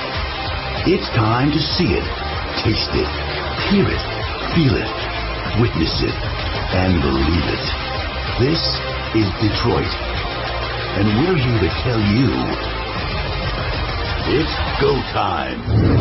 It's 0.87 1.11
time 1.19 1.51
to 1.51 1.59
see 1.59 1.91
it, 1.91 2.07
taste 2.63 2.95
it, 2.95 3.11
hear 3.67 3.83
it, 3.83 4.03
feel 4.55 4.71
it, 4.79 4.87
witness 5.59 5.91
it, 6.07 6.15
and 6.15 7.03
believe 7.03 7.47
it. 7.51 7.67
This 8.39 8.63
is 9.19 9.27
Detroit. 9.43 9.91
And 11.03 11.19
we're 11.19 11.35
here 11.35 11.67
to 11.67 11.71
tell 11.83 11.99
you 11.99 12.31
it's 14.31 14.55
go 14.79 14.95
time. 15.11 15.96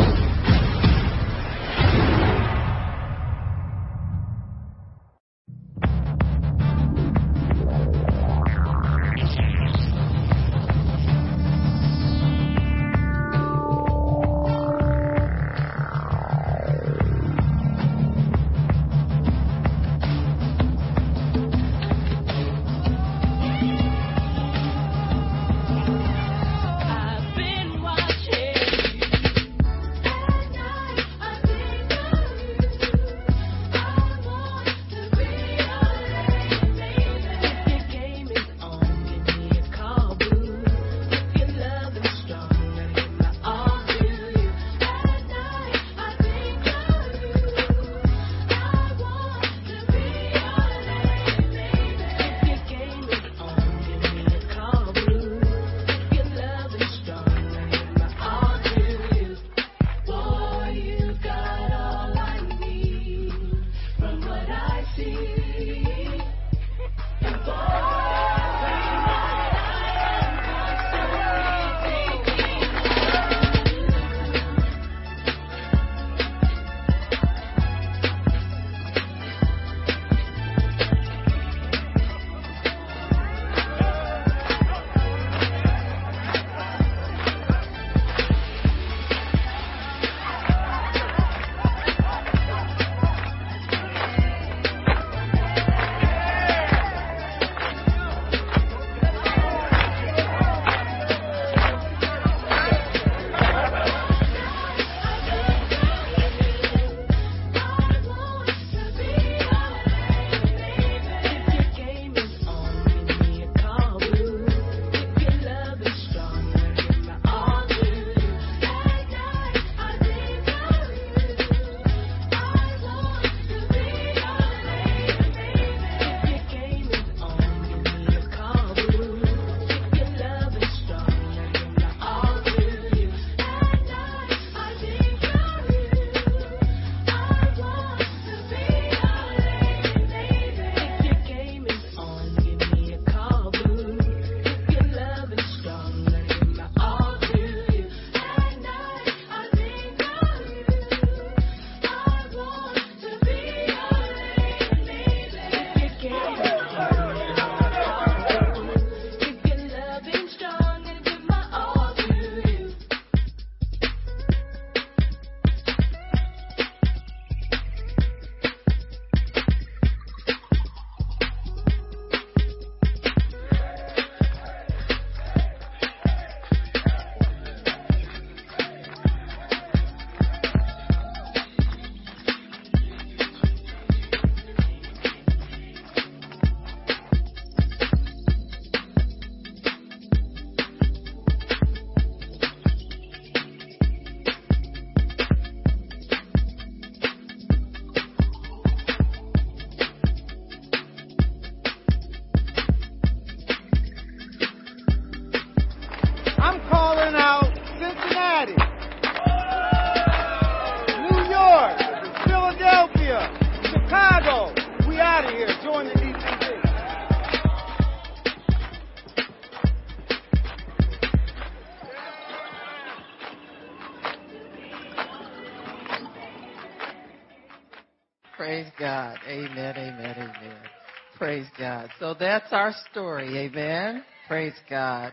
God. 231.86 231.94
So 231.98 232.16
that's 232.18 232.52
our 232.52 232.72
story. 232.90 233.38
Amen. 233.38 234.02
Praise 234.28 234.54
God. 234.68 235.12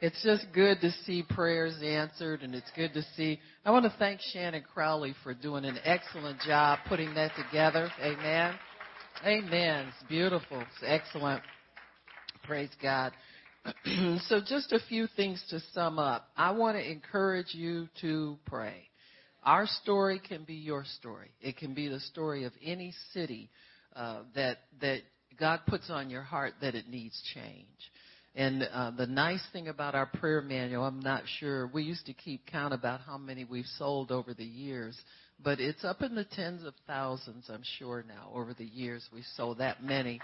It's 0.00 0.22
just 0.22 0.46
good 0.52 0.80
to 0.82 0.90
see 1.04 1.22
prayers 1.22 1.74
answered 1.82 2.42
and 2.42 2.54
it's 2.54 2.70
good 2.76 2.92
to 2.94 3.02
see. 3.16 3.40
I 3.64 3.70
want 3.70 3.84
to 3.84 3.94
thank 3.98 4.20
Shannon 4.32 4.62
Crowley 4.74 5.14
for 5.22 5.32
doing 5.32 5.64
an 5.64 5.78
excellent 5.84 6.40
job 6.40 6.80
putting 6.88 7.14
that 7.14 7.32
together. 7.34 7.90
Amen. 8.00 8.54
Amen. 9.24 9.86
It's 9.88 10.08
beautiful. 10.08 10.60
It's 10.60 10.84
excellent. 10.84 11.42
Praise 12.44 12.70
God. 12.82 13.12
so 14.28 14.40
just 14.46 14.72
a 14.72 14.80
few 14.88 15.08
things 15.16 15.42
to 15.50 15.60
sum 15.72 15.98
up. 15.98 16.28
I 16.36 16.50
want 16.52 16.76
to 16.76 16.88
encourage 16.90 17.54
you 17.54 17.88
to 18.02 18.36
pray. 18.44 18.88
Our 19.42 19.66
story 19.66 20.20
can 20.20 20.44
be 20.44 20.54
your 20.54 20.84
story. 20.98 21.30
It 21.40 21.56
can 21.56 21.72
be 21.72 21.88
the 21.88 22.00
story 22.00 22.44
of 22.44 22.52
any 22.62 22.92
city 23.12 23.48
uh, 23.94 24.22
that 24.34 24.58
that 24.80 25.00
God 25.38 25.60
puts 25.66 25.90
on 25.90 26.10
your 26.10 26.22
heart 26.22 26.54
that 26.60 26.74
it 26.74 26.88
needs 26.88 27.20
change. 27.34 27.66
And 28.34 28.68
uh, 28.70 28.90
the 28.90 29.06
nice 29.06 29.42
thing 29.52 29.68
about 29.68 29.94
our 29.94 30.06
prayer 30.06 30.42
manual, 30.42 30.84
I'm 30.84 31.00
not 31.00 31.22
sure. 31.38 31.68
We 31.68 31.82
used 31.82 32.04
to 32.06 32.12
keep 32.12 32.46
count 32.46 32.74
about 32.74 33.00
how 33.00 33.16
many 33.16 33.44
we've 33.44 33.64
sold 33.78 34.12
over 34.12 34.34
the 34.34 34.44
years, 34.44 34.98
but 35.42 35.58
it's 35.58 35.84
up 35.84 36.02
in 36.02 36.14
the 36.14 36.24
tens 36.24 36.62
of 36.64 36.74
thousands, 36.86 37.48
I'm 37.48 37.62
sure 37.78 38.04
now. 38.06 38.30
Over 38.34 38.52
the 38.52 38.66
years, 38.66 39.08
we've 39.12 39.24
sold 39.36 39.58
that 39.58 39.82
many. 39.82 40.20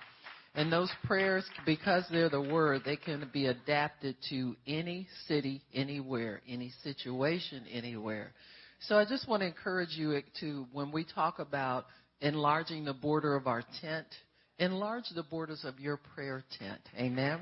And 0.54 0.70
those 0.70 0.90
prayers, 1.04 1.44
because 1.64 2.04
they're 2.10 2.28
the 2.28 2.42
word, 2.42 2.82
they 2.84 2.96
can 2.96 3.30
be 3.32 3.46
adapted 3.46 4.16
to 4.28 4.54
any 4.66 5.08
city, 5.26 5.62
anywhere, 5.72 6.42
any 6.46 6.70
situation, 6.82 7.64
anywhere. 7.72 8.32
So 8.80 8.98
I 8.98 9.06
just 9.06 9.26
want 9.26 9.40
to 9.40 9.46
encourage 9.46 9.96
you 9.96 10.20
to, 10.40 10.66
when 10.72 10.92
we 10.92 11.04
talk 11.04 11.38
about 11.38 11.86
enlarging 12.20 12.84
the 12.84 12.92
border 12.92 13.34
of 13.34 13.46
our 13.46 13.62
tent, 13.80 14.06
enlarge 14.62 15.04
the 15.14 15.22
borders 15.22 15.64
of 15.64 15.78
your 15.80 15.98
prayer 16.14 16.44
tent. 16.58 16.80
Amen. 16.96 17.40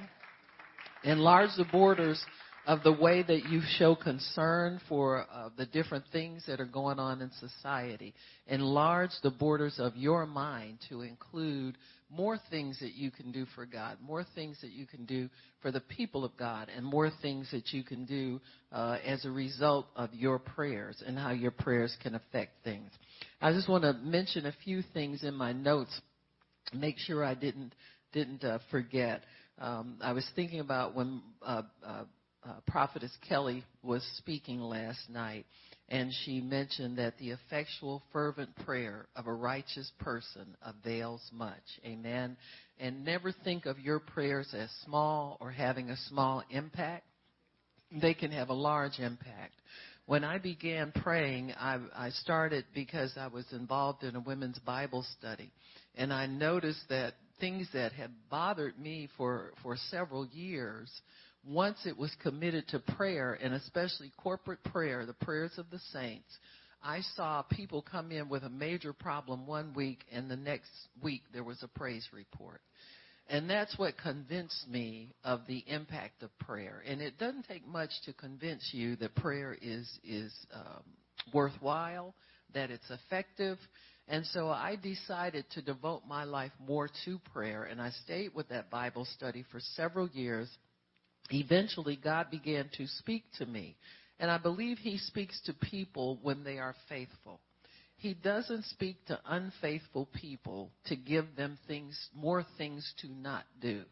Enlarge 1.05 1.51
the 1.57 1.67
borders 1.71 2.23
of 2.67 2.83
the 2.83 2.93
way 2.93 3.23
that 3.23 3.49
you 3.49 3.63
show 3.79 3.95
concern 3.95 4.81
for 4.89 5.27
uh, 5.33 5.49
the 5.57 5.67
different 5.67 6.05
things 6.13 6.45
that 6.47 6.61
are 6.61 6.67
going 6.67 6.99
on 6.99 7.23
in 7.23 7.31
society. 7.41 8.15
Enlarge 8.47 9.11
the 9.23 9.31
borders 9.31 9.77
of 9.79 9.97
your 9.97 10.27
mind 10.27 10.79
to 10.89 11.03
include 11.03 11.77
more 12.11 12.39
things 12.51 12.79
that 12.81 12.95
you 12.95 13.11
can 13.11 13.33
do 13.33 13.47
for 13.55 13.65
God, 13.65 13.97
more 14.03 14.25
things 14.35 14.59
that 14.61 14.73
you 14.73 14.87
can 14.87 15.05
do 15.07 15.29
for 15.63 15.71
the 15.71 15.81
people 15.81 16.25
of 16.25 16.37
God, 16.37 16.69
and 16.77 16.85
more 16.85 17.11
things 17.23 17.49
that 17.53 17.73
you 17.73 17.83
can 17.83 18.05
do 18.05 18.41
uh, 18.73 18.99
as 19.07 19.25
a 19.25 19.31
result 19.31 19.87
of 19.97 20.13
your 20.13 20.39
prayers 20.39 21.03
and 21.07 21.19
how 21.19 21.31
your 21.31 21.53
prayers 21.53 21.97
can 22.03 22.15
affect 22.15 22.65
things. 22.65 22.91
I 23.41 23.53
just 23.53 23.69
want 23.69 23.85
to 23.85 23.95
mention 23.95 24.47
a 24.47 24.55
few 24.65 24.83
things 24.93 25.23
in 25.23 25.35
my 25.35 25.53
notes. 25.53 26.01
Make 26.73 26.99
sure 26.99 27.25
I 27.25 27.35
didn't 27.35 27.75
didn't 28.13 28.45
uh, 28.45 28.59
forget. 28.71 29.23
Um, 29.59 29.99
I 30.01 30.13
was 30.13 30.27
thinking 30.35 30.61
about 30.61 30.95
when 30.95 31.21
uh, 31.43 31.63
uh, 31.85 32.05
uh, 32.43 32.55
Prophetess 32.67 33.13
Kelly 33.29 33.65
was 33.83 34.03
speaking 34.17 34.61
last 34.61 35.11
night, 35.11 35.47
and 35.89 36.11
she 36.25 36.41
mentioned 36.41 36.99
that 36.99 37.19
the 37.19 37.31
effectual, 37.31 38.03
fervent 38.13 38.55
prayer 38.65 39.07
of 39.17 39.27
a 39.27 39.33
righteous 39.33 39.91
person 39.99 40.57
avails 40.63 41.21
much. 41.33 41.63
Amen. 41.85 42.37
And 42.79 43.05
never 43.05 43.33
think 43.45 43.67
of 43.67 43.79
your 43.79 44.01
prayers 44.01 44.49
as 44.55 44.71
small 44.85 45.37
or 45.41 45.51
having 45.51 45.91
a 45.91 45.97
small 46.09 46.43
impact. 46.51 47.05
They 48.01 48.15
can 48.15 48.31
have 48.31 48.49
a 48.49 48.55
large 48.55 48.99
impact. 48.99 49.55
When 50.07 50.25
I 50.25 50.39
began 50.39 50.93
praying, 50.93 51.53
I, 51.53 51.79
I 51.95 52.11
started 52.11 52.65
because 52.75 53.13
I 53.17 53.27
was 53.27 53.45
involved 53.53 54.03
in 54.03 54.17
a 54.17 54.21
women's 54.21 54.59
Bible 54.61 55.05
study. 55.19 55.53
And 55.97 56.13
I 56.13 56.27
noticed 56.27 56.89
that 56.89 57.15
things 57.41 57.69
that 57.73 57.93
had 57.93 58.11
bothered 58.31 58.79
me 58.79 59.09
for, 59.17 59.53
for 59.63 59.77
several 59.91 60.27
years 60.27 60.91
once 61.47 61.79
it 61.87 61.97
was 61.97 62.15
committed 62.23 62.69
to 62.69 62.79
prayer, 62.79 63.39
and 63.43 63.55
especially 63.55 64.13
corporate 64.19 64.63
prayer, 64.65 65.07
the 65.07 65.15
prayers 65.15 65.53
of 65.57 65.71
the 65.71 65.79
saints, 65.93 66.29
I 66.83 67.01
saw 67.15 67.43
people 67.43 67.83
come 67.83 68.11
in 68.13 68.29
with 68.29 68.43
a 68.43 68.49
major 68.49 68.93
problem 68.93 69.47
one 69.47 69.73
week, 69.75 70.05
and 70.13 70.31
the 70.31 70.37
next 70.37 70.71
week 71.03 71.23
there 71.33 71.45
was 71.45 71.63
a 71.63 71.69
praise 71.69 72.07
report. 72.13 72.61
And 73.29 73.49
that's 73.49 73.79
what 73.79 73.97
convinced 73.97 74.69
me 74.69 75.15
of 75.23 75.43
the 75.47 75.63
impact 75.69 76.23
of 76.23 76.37
prayer. 76.41 76.83
And 76.87 77.01
it 77.01 77.17
doesn't 77.19 77.47
take 77.47 77.67
much 77.67 77.91
to 78.07 78.13
convince 78.13 78.71
you 78.73 78.97
that 78.97 79.15
prayer 79.15 79.57
is 79.61 79.89
is 80.03 80.35
um, 80.53 80.83
worthwhile, 81.33 82.15
that 82.55 82.71
it's 82.71 82.91
effective. 82.91 83.57
And 84.11 84.27
so 84.27 84.49
I 84.49 84.77
decided 84.77 85.45
to 85.53 85.63
devote 85.63 86.03
my 86.07 86.25
life 86.25 86.51
more 86.67 86.91
to 87.05 87.21
prayer, 87.33 87.63
and 87.63 87.81
I 87.81 87.91
stayed 88.05 88.35
with 88.35 88.49
that 88.49 88.69
Bible 88.69 89.07
study 89.17 89.45
for 89.53 89.61
several 89.77 90.09
years 90.09 90.49
eventually 91.33 91.97
God 91.97 92.29
began 92.29 92.69
to 92.77 92.89
speak 92.89 93.23
to 93.39 93.47
me. 93.47 93.77
And 94.19 94.29
I 94.29 94.39
believe 94.39 94.79
He 94.79 94.99
speaks 94.99 95.41
to 95.47 95.55
people 95.55 96.19
when 96.23 96.43
they 96.43 96.59
are 96.59 96.75
faithful. 96.89 97.41
He 97.99 98.15
doesn't 98.15 98.65
speak 98.65 98.97
to 99.07 99.21
unfaithful 99.27 100.09
people 100.13 100.71
to 100.87 100.97
give 100.97 101.37
them 101.37 101.57
things, 101.69 101.97
more 102.13 102.45
things 102.59 102.93
to 103.03 103.09
not 103.09 103.45
do. 103.61 103.83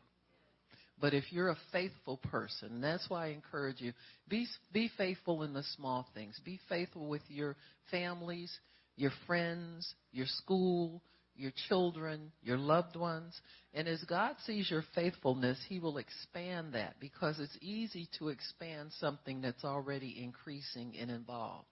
But 1.01 1.15
if 1.15 1.31
you're 1.31 1.51
a 1.51 1.59
faithful 1.71 2.17
person, 2.17 2.81
that's 2.81 3.09
why 3.09 3.27
I 3.27 3.29
encourage 3.29 3.81
you, 3.81 3.93
be, 4.29 4.47
be 4.73 4.91
faithful 4.97 5.45
in 5.45 5.53
the 5.53 5.63
small 5.77 6.07
things. 6.13 6.41
Be 6.45 6.59
faithful 6.69 7.07
with 7.07 7.23
your 7.29 7.55
families, 7.91 8.53
your 8.99 9.13
friends, 9.27 9.95
your 10.13 10.27
school, 10.27 11.03
your 11.37 11.53
children, 11.69 12.33
your 12.43 12.59
loved 12.59 12.97
ones. 12.97 13.41
And 13.73 13.87
as 13.87 14.03
God 14.05 14.35
sees 14.45 14.71
your 14.71 14.85
faithfulness, 14.95 15.59
He 15.69 15.79
will 15.79 15.99
expand 15.99 16.75
that 16.75 16.97
because 17.01 17.39
it's 17.39 17.57
easy 17.61 18.09
to 18.19 18.29
expand 18.29 18.91
something 18.99 19.41
that's 19.41 19.65
already 19.65 20.21
increasing 20.23 20.95
and 21.01 21.11
involved. 21.11 21.69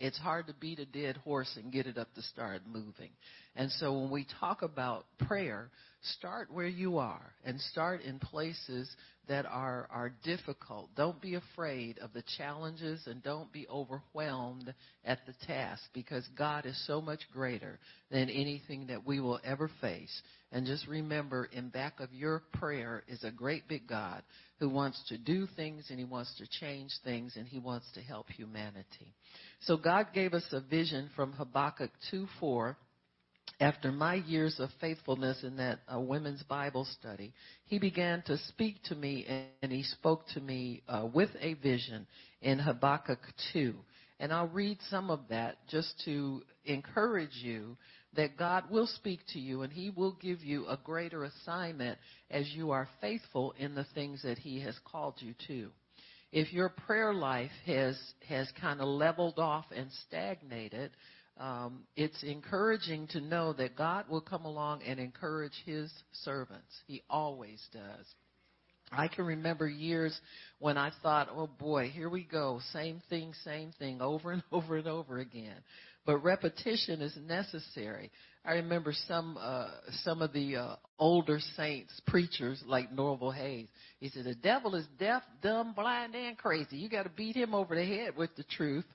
It's 0.00 0.18
hard 0.18 0.46
to 0.46 0.54
beat 0.54 0.78
a 0.78 0.86
dead 0.86 1.18
horse 1.18 1.52
and 1.56 1.70
get 1.70 1.86
it 1.86 1.98
up 1.98 2.12
to 2.14 2.22
start 2.22 2.62
moving. 2.66 3.10
And 3.54 3.70
so 3.72 3.98
when 4.00 4.10
we 4.10 4.26
talk 4.40 4.62
about 4.62 5.04
prayer, 5.28 5.70
start 6.16 6.50
where 6.50 6.66
you 6.66 6.96
are 6.96 7.34
and 7.44 7.60
start 7.60 8.00
in 8.00 8.18
places 8.18 8.88
that 9.28 9.44
are, 9.44 9.86
are 9.90 10.10
difficult. 10.24 10.88
Don't 10.96 11.20
be 11.20 11.34
afraid 11.34 11.98
of 11.98 12.14
the 12.14 12.24
challenges 12.38 13.06
and 13.06 13.22
don't 13.22 13.52
be 13.52 13.68
overwhelmed 13.68 14.72
at 15.04 15.18
the 15.26 15.34
task 15.46 15.82
because 15.92 16.26
God 16.36 16.64
is 16.64 16.86
so 16.86 17.02
much 17.02 17.20
greater 17.32 17.78
than 18.10 18.30
anything 18.30 18.86
that 18.86 19.06
we 19.06 19.20
will 19.20 19.38
ever 19.44 19.70
face. 19.82 20.22
And 20.52 20.66
just 20.66 20.86
remember, 20.88 21.48
in 21.52 21.68
back 21.68 22.00
of 22.00 22.12
your 22.12 22.42
prayer 22.54 23.04
is 23.06 23.22
a 23.22 23.30
great 23.30 23.68
big 23.68 23.86
God 23.86 24.22
who 24.58 24.68
wants 24.68 25.00
to 25.08 25.16
do 25.16 25.46
things 25.54 25.86
and 25.90 25.98
he 25.98 26.04
wants 26.04 26.34
to 26.38 26.46
change 26.60 26.90
things 27.04 27.34
and 27.36 27.46
he 27.46 27.58
wants 27.58 27.86
to 27.94 28.00
help 28.00 28.28
humanity. 28.30 29.14
So 29.60 29.76
God 29.76 30.08
gave 30.12 30.34
us 30.34 30.44
a 30.50 30.60
vision 30.60 31.08
from 31.14 31.32
Habakkuk 31.32 31.90
2 32.10 32.26
4 32.40 32.76
after 33.60 33.92
my 33.92 34.14
years 34.14 34.58
of 34.58 34.70
faithfulness 34.80 35.42
in 35.42 35.56
that 35.56 35.80
uh, 35.92 36.00
women's 36.00 36.42
Bible 36.44 36.86
study, 36.98 37.34
he 37.66 37.78
began 37.78 38.22
to 38.22 38.38
speak 38.48 38.82
to 38.84 38.94
me, 38.94 39.26
and, 39.60 39.70
he 39.70 39.82
spoke 39.82 40.26
to 40.28 40.40
me 40.40 40.82
uh, 40.88 41.06
with 41.12 41.30
a 41.40 41.54
vision 41.54 42.06
in 42.40 42.58
Habakkuk 42.58 43.20
2. 43.52 43.74
And 44.18 44.32
I'll 44.32 44.48
read 44.48 44.78
some 44.88 45.10
of 45.10 45.20
that 45.28 45.56
just 45.68 45.92
to 46.06 46.42
encourage 46.64 47.34
you 47.42 47.76
that 48.14 48.36
God 48.36 48.70
will 48.70 48.86
speak 48.86 49.20
to 49.32 49.38
you 49.38 49.62
and 49.62 49.72
He 49.72 49.90
will 49.90 50.16
give 50.20 50.42
you 50.42 50.66
a 50.66 50.78
greater 50.82 51.24
assignment 51.24 51.98
as 52.30 52.48
you 52.54 52.70
are 52.72 52.88
faithful 53.00 53.54
in 53.58 53.74
the 53.74 53.86
things 53.94 54.22
that 54.22 54.38
He 54.38 54.60
has 54.60 54.74
called 54.84 55.14
you 55.18 55.34
to. 55.46 55.70
If 56.32 56.52
your 56.52 56.68
prayer 56.68 57.12
life 57.12 57.50
has, 57.66 57.98
has 58.28 58.48
kind 58.60 58.80
of 58.80 58.86
leveled 58.88 59.38
off 59.38 59.66
and 59.74 59.90
stagnated, 60.06 60.92
um, 61.38 61.84
it's 61.96 62.22
encouraging 62.22 63.08
to 63.08 63.20
know 63.20 63.52
that 63.54 63.76
God 63.76 64.08
will 64.08 64.20
come 64.20 64.44
along 64.44 64.82
and 64.82 65.00
encourage 65.00 65.54
His 65.64 65.90
servants. 66.12 66.72
He 66.86 67.02
always 67.08 67.60
does. 67.72 68.06
I 68.92 69.08
can 69.08 69.24
remember 69.24 69.68
years 69.68 70.18
when 70.58 70.76
I 70.76 70.90
thought, 71.02 71.28
oh 71.32 71.46
boy, 71.46 71.90
here 71.90 72.08
we 72.08 72.24
go, 72.24 72.60
same 72.72 73.00
thing, 73.08 73.32
same 73.44 73.72
thing, 73.78 74.02
over 74.02 74.32
and 74.32 74.42
over 74.52 74.76
and 74.76 74.88
over 74.88 75.18
again. 75.18 75.56
But 76.10 76.24
repetition 76.24 77.02
is 77.02 77.16
necessary. 77.28 78.10
I 78.44 78.54
remember 78.54 78.92
some 79.06 79.38
uh, 79.40 79.68
some 80.02 80.22
of 80.22 80.32
the 80.32 80.56
uh, 80.56 80.76
older 80.98 81.38
saints 81.56 81.92
preachers 82.04 82.60
like 82.66 82.90
Norval 82.90 83.30
Hayes. 83.30 83.68
He 84.00 84.08
said 84.08 84.24
the 84.24 84.34
devil 84.34 84.74
is 84.74 84.84
deaf, 84.98 85.22
dumb, 85.40 85.72
blind, 85.72 86.16
and 86.16 86.36
crazy. 86.36 86.78
You 86.78 86.88
got 86.88 87.04
to 87.04 87.10
beat 87.10 87.36
him 87.36 87.54
over 87.54 87.76
the 87.76 87.86
head 87.86 88.16
with 88.16 88.34
the 88.34 88.42
truth 88.42 88.86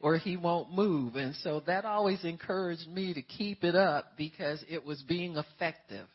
or 0.00 0.16
he 0.16 0.36
won't 0.36 0.72
move. 0.72 1.16
And 1.16 1.34
so 1.42 1.60
that 1.66 1.84
always 1.84 2.22
encouraged 2.22 2.86
me 2.86 3.14
to 3.14 3.22
keep 3.22 3.64
it 3.64 3.74
up 3.74 4.12
because 4.16 4.64
it 4.70 4.86
was 4.86 5.02
being 5.08 5.38
effective. 5.38 6.06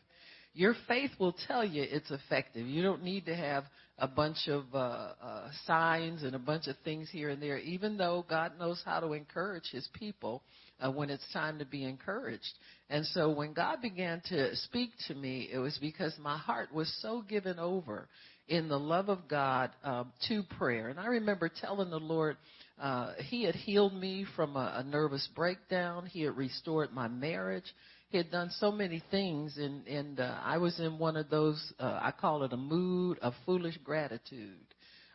Your 0.54 0.74
faith 0.88 1.10
will 1.20 1.36
tell 1.46 1.66
you 1.66 1.84
it's 1.86 2.10
effective. 2.10 2.66
You 2.66 2.82
don't 2.82 3.02
need 3.02 3.26
to 3.26 3.36
have 3.36 3.64
a 3.98 4.06
bunch 4.06 4.48
of 4.48 4.64
uh, 4.74 4.78
uh, 5.22 5.48
signs 5.66 6.22
and 6.22 6.34
a 6.34 6.38
bunch 6.38 6.66
of 6.66 6.76
things 6.84 7.08
here 7.10 7.30
and 7.30 7.42
there, 7.42 7.58
even 7.58 7.96
though 7.96 8.24
God 8.28 8.52
knows 8.58 8.82
how 8.84 9.00
to 9.00 9.12
encourage 9.14 9.70
his 9.70 9.88
people 9.94 10.42
uh, 10.80 10.90
when 10.90 11.08
it's 11.08 11.26
time 11.32 11.58
to 11.58 11.64
be 11.64 11.84
encouraged. 11.84 12.52
And 12.90 13.06
so 13.06 13.30
when 13.30 13.54
God 13.54 13.80
began 13.80 14.20
to 14.28 14.54
speak 14.56 14.90
to 15.08 15.14
me, 15.14 15.48
it 15.50 15.58
was 15.58 15.78
because 15.80 16.14
my 16.20 16.36
heart 16.36 16.72
was 16.72 16.94
so 17.00 17.22
given 17.26 17.58
over 17.58 18.08
in 18.48 18.68
the 18.68 18.78
love 18.78 19.08
of 19.08 19.26
God 19.28 19.70
um, 19.82 20.12
to 20.28 20.42
prayer. 20.58 20.88
And 20.88 21.00
I 21.00 21.06
remember 21.06 21.48
telling 21.48 21.90
the 21.90 21.98
Lord, 21.98 22.36
uh, 22.80 23.14
he 23.28 23.44
had 23.44 23.54
healed 23.54 23.94
me 23.94 24.26
from 24.36 24.56
a, 24.56 24.74
a 24.76 24.84
nervous 24.84 25.26
breakdown. 25.34 26.06
He 26.06 26.22
had 26.22 26.36
restored 26.36 26.92
my 26.92 27.08
marriage. 27.08 27.64
He 28.08 28.18
had 28.18 28.30
done 28.30 28.50
so 28.58 28.70
many 28.70 29.02
things, 29.10 29.56
and 29.56 29.86
and 29.86 30.20
uh, 30.20 30.38
I 30.42 30.58
was 30.58 30.78
in 30.78 30.98
one 30.98 31.16
of 31.16 31.28
those. 31.28 31.72
Uh, 31.78 31.98
I 32.00 32.12
call 32.12 32.44
it 32.44 32.52
a 32.52 32.56
mood 32.56 33.18
of 33.20 33.34
foolish 33.44 33.76
gratitude. 33.82 34.58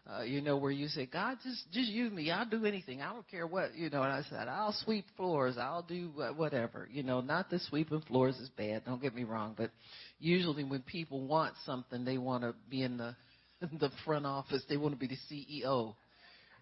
Uh, 0.09 0.23
you 0.23 0.41
know, 0.41 0.57
where 0.57 0.71
you 0.71 0.87
say, 0.87 1.05
God, 1.05 1.37
just 1.43 1.71
just 1.71 1.89
use 1.89 2.11
me. 2.11 2.31
I'll 2.31 2.45
do 2.49 2.65
anything. 2.65 3.01
I 3.01 3.13
don't 3.13 3.27
care 3.29 3.47
what. 3.47 3.75
You 3.75 3.89
know, 3.89 4.03
and 4.03 4.11
I 4.11 4.23
said, 4.29 4.47
I'll 4.49 4.75
sweep 4.83 5.05
floors. 5.15 5.57
I'll 5.57 5.83
do 5.83 6.11
whatever. 6.35 6.89
You 6.91 7.03
know, 7.03 7.21
not 7.21 7.49
that 7.51 7.61
sweeping 7.61 8.01
floors 8.01 8.35
is 8.37 8.49
bad. 8.49 8.83
Don't 8.85 9.01
get 9.01 9.15
me 9.15 9.23
wrong, 9.23 9.53
but 9.57 9.71
usually 10.19 10.65
when 10.65 10.81
people 10.81 11.25
want 11.25 11.53
something, 11.65 12.03
they 12.03 12.17
want 12.17 12.43
to 12.43 12.55
be 12.69 12.81
in 12.81 12.97
the 12.97 13.15
the 13.61 13.91
front 14.03 14.25
office. 14.25 14.63
They 14.67 14.77
want 14.77 14.99
to 14.99 14.99
be 14.99 15.07
the 15.07 15.17
CEO 15.31 15.95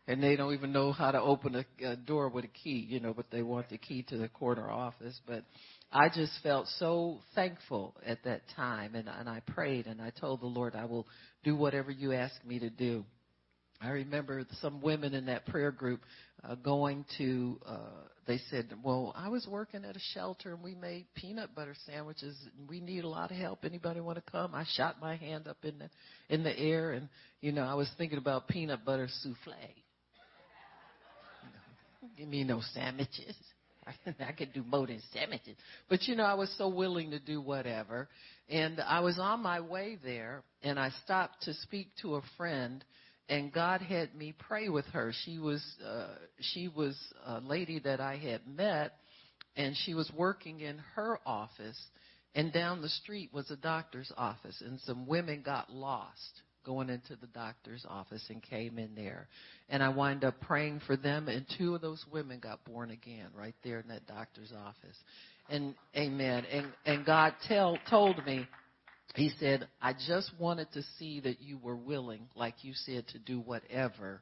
and 0.09 0.23
they 0.23 0.36
don't 0.36 0.53
even 0.55 0.73
know 0.73 0.91
how 0.91 1.11
to 1.11 1.21
open 1.21 1.55
a, 1.55 1.86
a 1.86 1.95
door 1.95 2.30
with 2.30 2.43
a 2.43 2.47
key, 2.47 2.86
you 2.89 2.99
know, 2.99 3.13
but 3.13 3.27
they 3.32 3.43
want 3.43 3.69
the 3.69 3.77
key 3.77 4.01
to 4.09 4.17
the 4.17 4.27
corner 4.27 4.67
office. 4.69 5.21
But 5.27 5.43
I 5.92 6.10
just 6.10 6.34
felt 6.44 6.68
so 6.78 7.20
thankful 7.34 7.96
at 8.06 8.24
that 8.24 8.42
time, 8.56 8.94
and, 8.94 9.10
and 9.10 9.28
I 9.28 9.42
prayed 9.48 9.88
and 9.88 10.02
I 10.02 10.12
told 10.12 10.42
the 10.42 10.46
Lord, 10.46 10.76
I 10.76 10.86
will 10.86 11.08
do 11.44 11.56
whatever 11.56 11.90
you 11.90 12.14
ask 12.14 12.34
me 12.46 12.60
to 12.60 12.70
do. 12.70 13.06
I 13.82 13.90
remember 13.90 14.46
some 14.62 14.82
women 14.82 15.14
in 15.14 15.28
that 15.28 15.46
prayer 15.48 15.72
group 15.72 16.02
uh, 16.44 16.56
going 16.56 17.06
to. 17.18 17.60
Uh, 17.66 17.78
they 18.28 18.40
said, 18.52 18.68
"Well, 18.84 19.14
I 19.16 19.30
was 19.30 19.48
working 19.48 19.86
at 19.86 19.96
a 19.96 20.00
shelter 20.14 20.54
and 20.54 20.62
we 20.62 20.76
made 20.76 21.06
peanut 21.16 21.56
butter 21.56 21.76
sandwiches. 21.86 22.36
and 22.60 22.70
We 22.70 22.82
need 22.82 23.06
a 23.06 23.08
lot 23.08 23.32
of 23.32 23.38
help. 23.38 23.64
Anybody 23.64 24.02
want 24.02 24.18
to 24.24 24.32
come?" 24.32 24.54
I 24.54 24.66
shot 24.76 25.00
my 25.00 25.16
hand 25.16 25.48
up 25.48 25.58
in 25.64 25.80
the 25.80 25.90
in 26.28 26.44
the 26.44 26.58
air, 26.60 26.92
and 26.92 27.08
you 27.40 27.54
know, 27.54 27.64
I 27.64 27.76
was 27.76 27.90
thinking 27.98 28.18
about 28.18 28.50
peanut 28.50 28.84
butter 28.84 29.08
souffle. 29.24 29.54
You 31.42 31.50
know, 31.54 32.10
give 32.18 32.28
me 32.28 32.44
no 32.44 32.62
sandwiches. 32.74 33.36
I 34.20 34.32
could 34.32 34.54
do 34.54 34.64
more 34.64 34.88
than 34.88 35.02
sandwiches. 35.14 35.56
But 35.90 36.04
you 36.04 36.16
know, 36.16 36.24
I 36.24 36.34
was 36.34 36.54
so 36.58 36.68
willing 36.68 37.12
to 37.12 37.20
do 37.20 37.42
whatever. 37.42 38.08
And 38.50 38.80
I 38.80 39.00
was 39.02 39.20
on 39.20 39.42
my 39.42 39.60
way 39.60 39.98
there 40.04 40.44
and 40.64 40.80
I 40.80 40.90
stopped 41.06 41.44
to 41.44 41.54
speak 41.54 41.90
to 42.02 42.16
a 42.16 42.22
friend 42.38 42.84
and 43.30 43.54
God 43.54 43.82
had 43.82 44.16
me 44.16 44.34
pray 44.38 44.70
with 44.70 44.86
her. 44.88 45.14
She 45.24 45.38
was 45.38 45.64
uh, 45.88 46.16
she 46.40 46.68
was 46.68 46.98
a 47.26 47.40
lady 47.40 47.80
that 47.80 48.02
I 48.02 48.18
had 48.18 48.48
met, 48.48 48.96
and 49.56 49.76
she 49.86 49.94
was 49.94 50.12
working 50.18 50.62
in 50.62 50.80
her 50.96 51.20
office, 51.26 51.80
and 52.34 52.52
down 52.52 52.82
the 52.82 52.90
street 52.90 53.30
was 53.32 53.50
a 53.52 53.56
doctor's 53.56 54.12
office, 54.18 54.62
and 54.66 54.80
some 54.82 55.06
women 55.06 55.44
got 55.44 55.72
lost 55.72 56.42
going 56.66 56.89
into 56.89 57.16
the 57.16 57.28
doctor's 57.28 57.86
office 57.88 58.24
and 58.30 58.41
came 58.43 58.78
in 58.78 58.95
there, 58.95 59.28
and 59.70 59.82
I 59.82 59.89
wind 59.89 60.24
up 60.24 60.39
praying 60.41 60.82
for 60.86 60.95
them, 60.95 61.28
and 61.28 61.45
two 61.57 61.76
of 61.76 61.82
those 61.82 62.03
women 62.12 62.39
got 62.39 62.64
born 62.66 62.91
again 62.91 63.28
right 63.36 63.55
there 63.64 63.80
in 63.80 63.88
that 63.89 64.07
doctor's 64.07 64.51
office, 64.51 64.97
and 65.49 65.76
Amen. 65.95 66.45
And 66.51 66.68
and 66.86 67.05
God 67.05 67.34
tell 67.47 67.78
told 67.89 68.26
me 68.26 68.47
he 69.16 69.32
said, 69.39 69.68
I 69.82 69.93
just 69.93 70.32
wanted 70.39 70.72
to 70.74 70.84
see 70.97 71.20
that 71.22 71.41
you 71.41 71.57
were 71.57 71.76
willing, 71.76 72.28
like 72.36 72.64
you 72.64 72.74
said, 72.74 73.07
to 73.10 73.20
do 73.20 73.39
whatever 73.39 74.22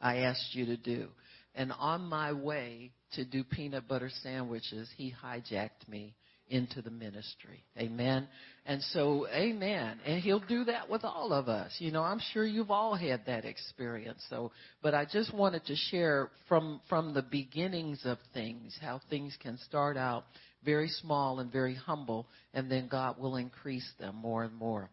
I 0.00 0.18
asked 0.18 0.54
you 0.54 0.66
to 0.66 0.76
do. 0.76 1.08
And 1.54 1.72
on 1.72 2.02
my 2.02 2.32
way 2.32 2.92
to 3.12 3.24
do 3.24 3.42
peanut 3.42 3.88
butter 3.88 4.10
sandwiches, 4.22 4.88
he 4.96 5.12
hijacked 5.22 5.88
me 5.88 6.14
into 6.48 6.82
the 6.82 6.90
ministry. 6.90 7.64
Amen. 7.78 8.28
And 8.64 8.82
so, 8.92 9.26
amen. 9.28 9.98
And 10.04 10.20
he'll 10.22 10.40
do 10.40 10.64
that 10.64 10.88
with 10.88 11.04
all 11.04 11.32
of 11.32 11.48
us. 11.48 11.74
You 11.78 11.90
know, 11.90 12.02
I'm 12.02 12.20
sure 12.32 12.44
you've 12.44 12.70
all 12.70 12.94
had 12.94 13.26
that 13.26 13.44
experience. 13.44 14.24
So, 14.30 14.52
but 14.82 14.94
I 14.94 15.04
just 15.04 15.34
wanted 15.34 15.64
to 15.66 15.76
share 15.90 16.30
from, 16.48 16.80
from 16.88 17.14
the 17.14 17.22
beginnings 17.22 18.00
of 18.04 18.18
things, 18.34 18.76
how 18.80 19.00
things 19.10 19.36
can 19.42 19.58
start 19.58 19.96
out 19.96 20.24
very 20.64 20.88
small 20.88 21.40
and 21.40 21.50
very 21.50 21.74
humble, 21.74 22.26
and 22.52 22.70
then 22.70 22.88
God 22.88 23.18
will 23.18 23.36
increase 23.36 23.88
them 23.98 24.16
more 24.16 24.44
and 24.44 24.54
more. 24.54 24.90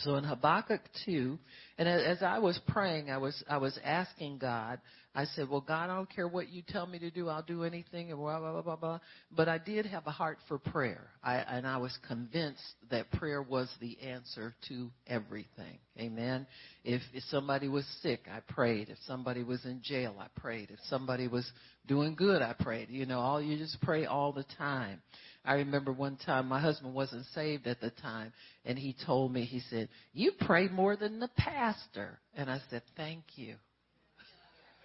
So 0.00 0.16
in 0.16 0.24
Habakkuk 0.24 0.82
2, 1.06 1.38
and 1.78 1.88
as 1.88 2.22
I 2.22 2.38
was 2.38 2.60
praying, 2.68 3.10
I 3.10 3.18
was 3.18 3.42
I 3.48 3.56
was 3.56 3.78
asking 3.82 4.38
God. 4.38 4.80
I 5.18 5.24
said, 5.34 5.48
"Well, 5.48 5.60
God, 5.60 5.90
I 5.90 5.96
don't 5.96 6.08
care 6.08 6.28
what 6.28 6.48
you 6.48 6.62
tell 6.62 6.86
me 6.86 7.00
to 7.00 7.10
do. 7.10 7.28
I'll 7.28 7.42
do 7.42 7.64
anything." 7.64 8.12
And 8.12 8.20
blah 8.20 8.38
blah 8.38 8.52
blah 8.52 8.62
blah 8.62 8.76
blah. 8.76 8.98
But 9.36 9.48
I 9.48 9.58
did 9.58 9.84
have 9.86 10.06
a 10.06 10.12
heart 10.12 10.38
for 10.46 10.60
prayer, 10.60 11.10
I, 11.24 11.38
and 11.38 11.66
I 11.66 11.78
was 11.78 11.98
convinced 12.06 12.62
that 12.90 13.10
prayer 13.10 13.42
was 13.42 13.68
the 13.80 13.98
answer 14.00 14.54
to 14.68 14.92
everything. 15.08 15.80
Amen. 15.98 16.46
If, 16.84 17.02
if 17.12 17.24
somebody 17.30 17.66
was 17.66 17.84
sick, 18.00 18.28
I 18.32 18.38
prayed. 18.52 18.90
If 18.90 18.98
somebody 19.08 19.42
was 19.42 19.64
in 19.64 19.80
jail, 19.82 20.14
I 20.20 20.28
prayed. 20.40 20.70
If 20.70 20.78
somebody 20.88 21.26
was 21.26 21.50
doing 21.88 22.14
good, 22.14 22.40
I 22.40 22.52
prayed. 22.52 22.88
You 22.88 23.04
know, 23.04 23.18
all 23.18 23.42
you 23.42 23.58
just 23.58 23.80
pray 23.80 24.06
all 24.06 24.32
the 24.32 24.46
time. 24.56 25.02
I 25.44 25.54
remember 25.54 25.92
one 25.92 26.16
time 26.24 26.46
my 26.46 26.60
husband 26.60 26.94
wasn't 26.94 27.26
saved 27.34 27.66
at 27.66 27.80
the 27.80 27.90
time, 27.90 28.32
and 28.64 28.78
he 28.78 28.94
told 29.04 29.32
me, 29.32 29.44
he 29.44 29.62
said, 29.68 29.88
"You 30.12 30.30
pray 30.42 30.68
more 30.68 30.94
than 30.94 31.18
the 31.18 31.30
pastor," 31.36 32.20
and 32.36 32.48
I 32.48 32.60
said, 32.70 32.82
"Thank 32.96 33.24
you." 33.34 33.56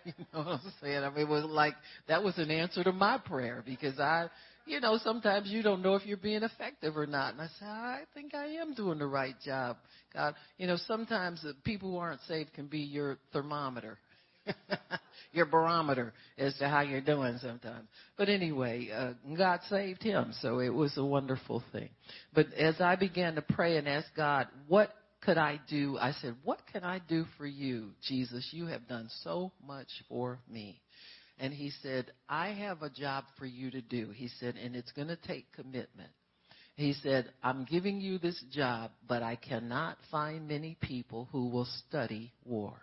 you 0.05 0.13
know 0.33 0.39
what 0.39 0.47
I'm 0.47 0.73
saying? 0.81 1.03
I 1.03 1.09
mean, 1.09 1.19
it 1.19 1.29
was 1.29 1.45
like 1.45 1.75
that 2.07 2.23
was 2.23 2.37
an 2.37 2.51
answer 2.51 2.83
to 2.83 2.91
my 2.91 3.17
prayer 3.17 3.63
because 3.65 3.99
I, 3.99 4.27
you 4.65 4.79
know, 4.79 4.97
sometimes 5.03 5.49
you 5.49 5.61
don't 5.61 5.81
know 5.81 5.95
if 5.95 6.05
you're 6.05 6.17
being 6.17 6.43
effective 6.43 6.97
or 6.97 7.05
not, 7.05 7.33
and 7.33 7.41
I 7.41 7.47
said, 7.59 7.67
I 7.67 8.01
think 8.13 8.33
I 8.33 8.45
am 8.45 8.73
doing 8.73 8.99
the 8.99 9.07
right 9.07 9.35
job. 9.43 9.77
God, 10.13 10.35
you 10.57 10.67
know, 10.67 10.77
sometimes 10.87 11.41
the 11.41 11.53
people 11.63 11.91
who 11.91 11.97
aren't 11.97 12.21
saved 12.21 12.53
can 12.53 12.67
be 12.67 12.79
your 12.79 13.17
thermometer. 13.31 13.97
your 15.31 15.45
barometer 15.45 16.13
as 16.37 16.53
to 16.57 16.67
how 16.67 16.81
you're 16.81 16.99
doing 16.99 17.37
sometimes. 17.41 17.87
But 18.17 18.27
anyway, 18.27 18.89
uh, 18.93 19.13
God 19.37 19.61
saved 19.69 20.03
him, 20.03 20.33
so 20.41 20.59
it 20.59 20.73
was 20.73 20.97
a 20.97 21.05
wonderful 21.05 21.63
thing. 21.71 21.89
But 22.33 22.47
as 22.53 22.75
I 22.81 22.97
began 22.97 23.35
to 23.35 23.41
pray 23.41 23.77
and 23.77 23.87
ask 23.87 24.07
God, 24.17 24.47
what 24.67 24.93
could 25.23 25.37
I 25.37 25.59
do? 25.69 25.97
I 25.97 26.11
said, 26.21 26.35
what 26.43 26.59
can 26.71 26.83
I 26.83 26.99
do 26.99 27.25
for 27.37 27.45
you, 27.45 27.91
Jesus? 28.07 28.49
You 28.51 28.67
have 28.67 28.87
done 28.87 29.09
so 29.23 29.51
much 29.65 29.87
for 30.09 30.39
me. 30.49 30.81
And 31.39 31.53
he 31.53 31.71
said, 31.81 32.11
I 32.29 32.49
have 32.49 32.81
a 32.81 32.89
job 32.89 33.23
for 33.37 33.45
you 33.45 33.71
to 33.71 33.81
do. 33.81 34.11
He 34.13 34.29
said, 34.39 34.55
and 34.55 34.75
it's 34.75 34.91
going 34.91 35.07
to 35.07 35.15
take 35.15 35.51
commitment. 35.53 36.09
He 36.75 36.93
said, 37.03 37.31
I'm 37.43 37.65
giving 37.65 38.01
you 38.01 38.17
this 38.17 38.41
job, 38.51 38.91
but 39.07 39.21
I 39.21 39.35
cannot 39.35 39.97
find 40.09 40.47
many 40.47 40.77
people 40.81 41.27
who 41.31 41.49
will 41.49 41.67
study 41.87 42.33
war. 42.45 42.73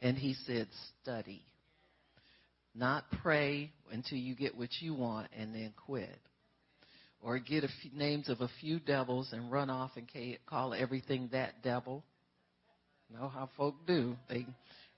And 0.00 0.16
he 0.16 0.34
said, 0.46 0.68
study. 1.02 1.44
Not 2.74 3.04
pray 3.22 3.70
until 3.90 4.18
you 4.18 4.34
get 4.34 4.56
what 4.56 4.70
you 4.80 4.94
want 4.94 5.28
and 5.36 5.54
then 5.54 5.72
quit. 5.86 6.18
Or 7.22 7.38
get 7.38 7.64
few, 7.80 7.90
names 7.94 8.28
of 8.28 8.40
a 8.40 8.50
few 8.60 8.80
devils 8.80 9.32
and 9.32 9.50
run 9.50 9.70
off 9.70 9.92
and 9.96 10.08
call 10.46 10.74
everything 10.74 11.28
that 11.32 11.62
devil. 11.62 12.02
You 13.08 13.18
know 13.18 13.28
how 13.28 13.48
folk 13.56 13.86
do. 13.86 14.16
They 14.28 14.46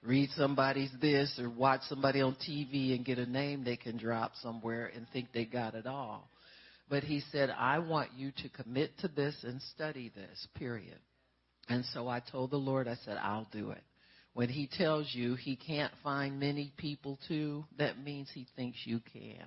read 0.03 0.31
somebody's 0.31 0.91
this 1.01 1.39
or 1.39 1.51
watch 1.51 1.83
somebody 1.89 2.23
on 2.23 2.37
TV 2.37 2.95
and 2.95 3.05
get 3.05 3.19
a 3.19 3.27
name 3.27 3.65
they 3.65 3.77
can 3.77 3.99
drop 3.99 4.33
somewhere 4.41 4.91
and 4.95 5.07
think 5.13 5.29
they 5.33 5.45
got 5.45 5.75
it 5.75 5.87
all. 5.87 6.31
But 6.89 7.03
he 7.03 7.23
said, 7.33 7.51
I 7.51 7.79
want 7.79 8.11
you 8.17 8.31
to 8.43 8.49
commit 8.51 8.99
to 8.99 9.09
this 9.09 9.37
and 9.43 9.61
study 9.75 10.13
this, 10.15 10.47
period. 10.55 10.99
And 11.69 11.85
so 11.93 12.09
I 12.09 12.21
told 12.21 12.51
the 12.51 12.57
Lord, 12.57 12.89
I 12.89 12.97
said, 13.05 13.17
I'll 13.17 13.49
do 13.53 13.71
it. 13.71 13.83
When 14.35 14.49
he 14.49 14.67
tells 14.67 15.09
you 15.15 15.37
he 15.37 15.57
can't 15.57 15.93
find 16.03 16.39
many 16.39 16.73
people 16.77 17.19
to, 17.29 17.65
that 17.79 18.03
means 18.03 18.29
he 18.35 18.47
thinks 18.57 18.79
you 18.85 19.01
can. 19.13 19.47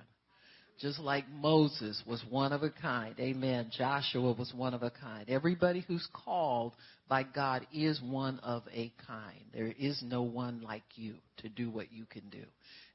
Just 0.79 0.99
like 0.99 1.25
Moses 1.29 2.01
was 2.05 2.23
one 2.29 2.53
of 2.53 2.61
a 2.61 2.69
kind. 2.69 3.15
Amen. 3.19 3.71
Joshua 3.75 4.33
was 4.33 4.53
one 4.55 4.73
of 4.73 4.83
a 4.83 4.91
kind. 4.91 5.27
Everybody 5.27 5.83
who's 5.87 6.07
called 6.13 6.73
by 7.09 7.23
God 7.23 7.65
is 7.73 7.99
one 8.01 8.39
of 8.39 8.63
a 8.71 8.91
kind. 9.07 9.43
There 9.53 9.73
is 9.79 10.01
no 10.05 10.21
one 10.21 10.61
like 10.61 10.83
you 10.95 11.15
to 11.37 11.49
do 11.49 11.69
what 11.69 11.91
you 11.91 12.05
can 12.05 12.29
do. 12.29 12.43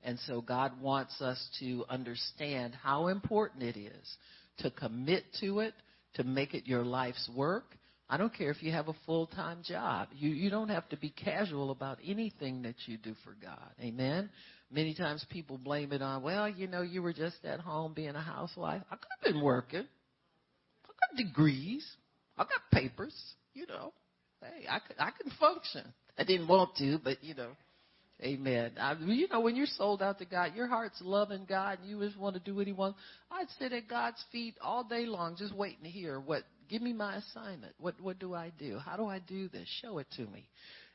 And 0.04 0.18
so 0.26 0.40
God 0.40 0.80
wants 0.80 1.20
us 1.20 1.44
to 1.60 1.84
understand 1.88 2.74
how 2.80 3.08
important 3.08 3.62
it 3.64 3.76
is 3.76 4.16
to 4.58 4.70
commit 4.70 5.24
to 5.40 5.60
it, 5.60 5.74
to 6.14 6.24
make 6.24 6.54
it 6.54 6.66
your 6.66 6.84
life's 6.84 7.28
work, 7.34 7.76
I 8.12 8.18
don't 8.18 8.34
care 8.34 8.50
if 8.50 8.62
you 8.62 8.72
have 8.72 8.88
a 8.88 8.94
full 9.06 9.26
time 9.26 9.60
job. 9.64 10.08
You 10.14 10.28
you 10.28 10.50
don't 10.50 10.68
have 10.68 10.86
to 10.90 10.98
be 10.98 11.08
casual 11.08 11.70
about 11.70 11.98
anything 12.04 12.60
that 12.62 12.74
you 12.84 12.98
do 12.98 13.14
for 13.24 13.34
God. 13.42 13.70
Amen. 13.80 14.28
Many 14.72 14.94
times 14.94 15.24
people 15.28 15.58
blame 15.58 15.92
it 15.92 16.00
on, 16.00 16.22
well, 16.22 16.48
you 16.48 16.66
know, 16.66 16.82
you 16.82 17.02
were 17.02 17.12
just 17.12 17.44
at 17.44 17.60
home 17.60 17.92
being 17.92 18.14
a 18.14 18.20
housewife. 18.20 18.82
I 18.90 18.96
could 18.96 19.08
have 19.10 19.34
been 19.34 19.42
working. 19.42 19.84
I 20.84 20.88
got 20.88 21.16
degrees. 21.16 21.86
I 22.38 22.44
got 22.44 22.70
papers. 22.72 23.14
You 23.54 23.66
know, 23.66 23.92
hey, 24.40 24.66
I 24.68 24.78
could 24.78 24.96
I 24.98 25.10
can 25.10 25.30
function. 25.38 25.84
I 26.16 26.24
didn't 26.24 26.48
want 26.48 26.76
to, 26.76 26.98
but 27.02 27.22
you 27.22 27.34
know. 27.34 27.50
Amen. 28.22 28.72
I, 28.78 28.94
you 29.00 29.26
know, 29.28 29.40
when 29.40 29.56
you're 29.56 29.66
sold 29.66 30.00
out 30.00 30.20
to 30.20 30.24
God, 30.24 30.54
your 30.54 30.68
heart's 30.68 31.00
loving 31.02 31.44
God, 31.48 31.80
and 31.80 31.90
you 31.90 31.98
just 32.06 32.16
want 32.16 32.34
to 32.34 32.40
do 32.40 32.54
what 32.54 32.68
He 32.68 32.72
wants. 32.72 32.96
I'd 33.32 33.48
sit 33.58 33.72
at 33.72 33.88
God's 33.88 34.24
feet 34.30 34.54
all 34.62 34.84
day 34.84 35.06
long, 35.06 35.34
just 35.36 35.52
waiting 35.52 35.82
to 35.82 35.90
hear 35.90 36.20
what 36.20 36.44
Give 36.72 36.80
me 36.80 36.94
my 36.94 37.16
assignment. 37.16 37.74
What 37.78 38.00
what 38.00 38.18
do 38.18 38.32
I 38.32 38.50
do? 38.58 38.78
How 38.78 38.96
do 38.96 39.06
I 39.06 39.18
do 39.18 39.46
this? 39.48 39.68
Show 39.82 39.98
it 39.98 40.06
to 40.16 40.22
me. 40.22 40.48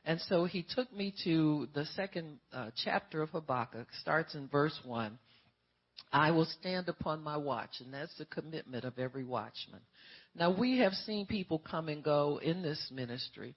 And 0.04 0.20
so 0.22 0.44
he 0.44 0.64
took 0.74 0.92
me 0.92 1.14
to 1.24 1.68
the 1.74 1.84
second 1.96 2.38
uh, 2.52 2.70
chapter 2.84 3.22
of 3.22 3.30
Habakkuk, 3.30 3.88
starts 4.00 4.34
in 4.34 4.48
verse 4.48 4.78
1. 4.84 5.18
I 6.12 6.30
will 6.30 6.46
stand 6.60 6.88
upon 6.88 7.22
my 7.22 7.36
watch, 7.36 7.80
and 7.80 7.92
that's 7.92 8.16
the 8.16 8.24
commitment 8.24 8.84
of 8.84 8.98
every 8.98 9.24
watchman. 9.24 9.80
Now, 10.34 10.56
we 10.56 10.78
have 10.78 10.92
seen 10.92 11.26
people 11.26 11.58
come 11.58 11.88
and 11.88 12.02
go 12.02 12.40
in 12.42 12.62
this 12.62 12.90
ministry. 12.90 13.54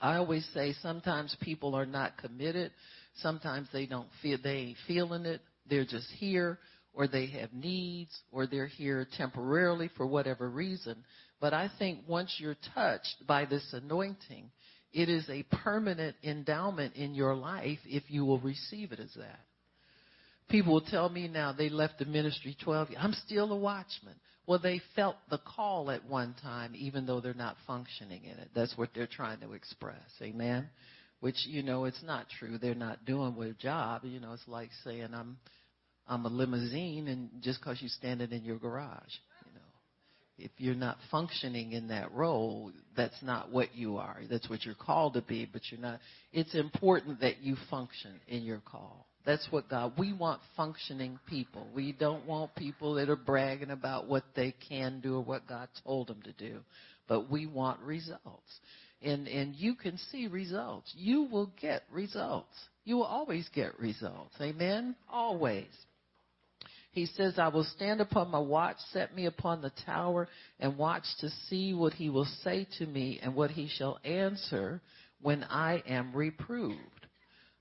I 0.00 0.16
always 0.16 0.48
say 0.54 0.74
sometimes 0.80 1.36
people 1.42 1.74
are 1.74 1.86
not 1.86 2.16
committed. 2.18 2.72
Sometimes 3.16 3.68
they 3.72 3.86
don't 3.86 4.08
feel, 4.22 4.38
they 4.42 4.50
ain't 4.50 4.78
feeling 4.86 5.26
it. 5.26 5.40
They're 5.68 5.84
just 5.84 6.08
here, 6.18 6.58
or 6.94 7.08
they 7.08 7.26
have 7.26 7.52
needs, 7.52 8.16
or 8.30 8.46
they're 8.46 8.66
here 8.66 9.06
temporarily 9.16 9.90
for 9.96 10.06
whatever 10.06 10.48
reason. 10.48 11.04
But 11.40 11.52
I 11.52 11.68
think 11.78 12.00
once 12.06 12.36
you're 12.38 12.56
touched 12.74 13.26
by 13.26 13.44
this 13.44 13.66
anointing, 13.72 14.50
it 14.98 15.08
is 15.08 15.28
a 15.30 15.44
permanent 15.62 16.16
endowment 16.24 16.96
in 16.96 17.14
your 17.14 17.36
life 17.36 17.78
if 17.86 18.02
you 18.08 18.24
will 18.24 18.40
receive 18.40 18.90
it 18.90 18.98
as 18.98 19.14
that. 19.16 19.38
People 20.48 20.72
will 20.72 20.80
tell 20.80 21.08
me 21.08 21.28
now 21.28 21.52
they 21.52 21.68
left 21.68 22.00
the 22.00 22.04
ministry 22.04 22.56
12 22.64 22.90
years. 22.90 23.00
I'm 23.00 23.12
still 23.12 23.52
a 23.52 23.56
watchman. 23.56 24.14
Well, 24.48 24.58
they 24.58 24.80
felt 24.96 25.14
the 25.30 25.38
call 25.38 25.92
at 25.92 26.04
one 26.06 26.34
time, 26.42 26.72
even 26.74 27.06
though 27.06 27.20
they're 27.20 27.32
not 27.32 27.56
functioning 27.64 28.24
in 28.24 28.38
it. 28.38 28.48
That's 28.56 28.76
what 28.76 28.88
they're 28.92 29.06
trying 29.06 29.38
to 29.40 29.52
express. 29.52 30.00
Amen. 30.20 30.68
Which 31.20 31.46
you 31.46 31.62
know, 31.62 31.84
it's 31.84 32.02
not 32.02 32.26
true. 32.40 32.58
They're 32.58 32.74
not 32.74 33.04
doing 33.04 33.36
their 33.38 33.52
job. 33.52 34.02
You 34.04 34.18
know, 34.18 34.32
it's 34.32 34.48
like 34.48 34.70
saying 34.82 35.10
I'm, 35.12 35.36
I'm 36.08 36.24
a 36.24 36.28
limousine, 36.28 37.06
and 37.06 37.28
just 37.40 37.60
because 37.60 37.80
you 37.80 37.88
stand 37.88 38.20
it 38.20 38.32
in 38.32 38.42
your 38.42 38.58
garage, 38.58 39.12
if 40.38 40.52
you're 40.58 40.74
not 40.74 40.98
functioning 41.10 41.72
in 41.72 41.88
that 41.88 42.12
role, 42.12 42.72
that's 42.96 43.20
not 43.22 43.50
what 43.50 43.74
you 43.74 43.96
are. 43.96 44.20
That's 44.30 44.48
what 44.48 44.64
you're 44.64 44.74
called 44.74 45.14
to 45.14 45.22
be, 45.22 45.48
but 45.50 45.62
you're 45.70 45.80
not. 45.80 46.00
It's 46.32 46.54
important 46.54 47.20
that 47.20 47.42
you 47.42 47.56
function 47.68 48.20
in 48.28 48.42
your 48.42 48.60
call. 48.64 49.06
That's 49.26 49.46
what 49.50 49.68
God, 49.68 49.92
we 49.98 50.12
want 50.12 50.40
functioning 50.56 51.18
people. 51.28 51.66
We 51.74 51.92
don't 51.92 52.24
want 52.26 52.54
people 52.54 52.94
that 52.94 53.10
are 53.10 53.16
bragging 53.16 53.70
about 53.70 54.06
what 54.06 54.24
they 54.34 54.54
can 54.68 55.00
do 55.00 55.16
or 55.16 55.20
what 55.22 55.46
God 55.46 55.68
told 55.84 56.06
them 56.06 56.22
to 56.22 56.32
do. 56.32 56.60
But 57.08 57.30
we 57.30 57.46
want 57.46 57.80
results. 57.80 58.60
And, 59.02 59.28
and 59.28 59.54
you 59.54 59.74
can 59.74 59.98
see 60.10 60.28
results. 60.28 60.92
You 60.96 61.24
will 61.30 61.52
get 61.60 61.82
results. 61.90 62.54
You 62.84 62.96
will 62.96 63.04
always 63.04 63.48
get 63.54 63.78
results. 63.78 64.34
Amen? 64.40 64.96
Always. 65.10 65.66
He 66.98 67.06
says, 67.06 67.38
I 67.38 67.46
will 67.46 67.62
stand 67.62 68.00
upon 68.00 68.32
my 68.32 68.40
watch, 68.40 68.76
set 68.92 69.14
me 69.14 69.26
upon 69.26 69.62
the 69.62 69.70
tower, 69.86 70.26
and 70.58 70.76
watch 70.76 71.04
to 71.20 71.30
see 71.48 71.72
what 71.72 71.92
he 71.92 72.10
will 72.10 72.26
say 72.42 72.66
to 72.78 72.86
me 72.86 73.20
and 73.22 73.36
what 73.36 73.52
he 73.52 73.68
shall 73.68 74.00
answer 74.02 74.80
when 75.20 75.44
I 75.44 75.80
am 75.86 76.12
reproved. 76.12 77.06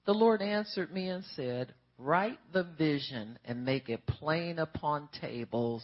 The 0.07 0.15
Lord 0.15 0.41
answered 0.41 0.91
me 0.91 1.09
and 1.09 1.23
said, 1.35 1.75
Write 1.99 2.39
the 2.51 2.63
vision 2.63 3.37
and 3.45 3.63
make 3.63 3.89
it 3.89 4.07
plain 4.07 4.57
upon 4.57 5.07
tables 5.21 5.83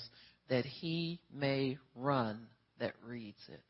that 0.50 0.66
he 0.66 1.20
may 1.32 1.78
run 1.96 2.48
that 2.80 2.96
reads 3.06 3.42
it. 3.50 3.62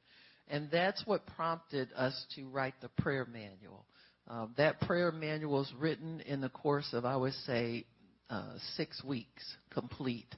And 0.47 0.69
that's 0.71 1.05
what 1.05 1.25
prompted 1.35 1.89
us 1.93 2.25
to 2.35 2.47
write 2.47 2.75
the 2.79 2.89
prayer 3.01 3.25
manual. 3.25 3.85
Uh, 4.29 4.47
that 4.55 4.79
prayer 4.79 5.11
manual 5.11 5.59
was 5.59 5.73
written 5.77 6.21
in 6.21 6.39
the 6.39 6.47
course 6.47 6.87
of, 6.93 7.03
I 7.03 7.17
would 7.17 7.33
say, 7.45 7.85
uh, 8.33 8.57
six 8.75 9.03
weeks 9.03 9.43
complete 9.69 10.35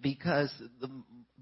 because 0.00 0.52
the 0.80 0.88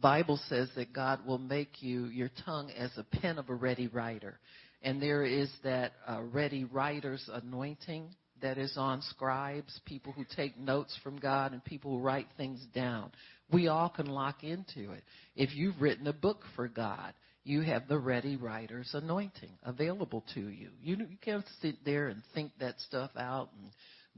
Bible 0.00 0.40
says 0.48 0.70
that 0.76 0.94
God 0.94 1.26
will 1.26 1.38
make 1.38 1.82
you 1.82 2.06
your 2.06 2.30
tongue 2.46 2.70
as 2.70 2.90
a 2.96 3.04
pen 3.04 3.38
of 3.38 3.50
a 3.50 3.54
ready 3.54 3.86
writer. 3.86 4.38
And 4.80 5.02
there 5.02 5.24
is 5.24 5.50
that 5.62 5.92
uh, 6.08 6.22
ready 6.22 6.64
writer's 6.64 7.28
anointing 7.30 8.14
that 8.40 8.56
is 8.56 8.78
on 8.78 9.02
scribes, 9.02 9.78
people 9.84 10.12
who 10.12 10.24
take 10.36 10.58
notes 10.58 10.98
from 11.02 11.18
God, 11.18 11.52
and 11.52 11.62
people 11.62 11.90
who 11.90 11.98
write 11.98 12.28
things 12.38 12.64
down. 12.74 13.12
We 13.52 13.68
all 13.68 13.90
can 13.90 14.06
lock 14.06 14.42
into 14.42 14.92
it. 14.92 15.04
If 15.36 15.54
you've 15.54 15.82
written 15.82 16.06
a 16.06 16.14
book 16.14 16.44
for 16.56 16.66
God, 16.66 17.12
you 17.44 17.60
have 17.60 17.88
the 17.88 17.98
ready 17.98 18.36
writer's 18.36 18.90
anointing 18.94 19.50
available 19.64 20.24
to 20.32 20.40
you. 20.40 20.70
You, 20.82 20.96
you 20.96 21.18
can't 21.20 21.44
sit 21.60 21.84
there 21.84 22.08
and 22.08 22.22
think 22.32 22.52
that 22.60 22.80
stuff 22.80 23.10
out 23.18 23.50
and 23.60 23.70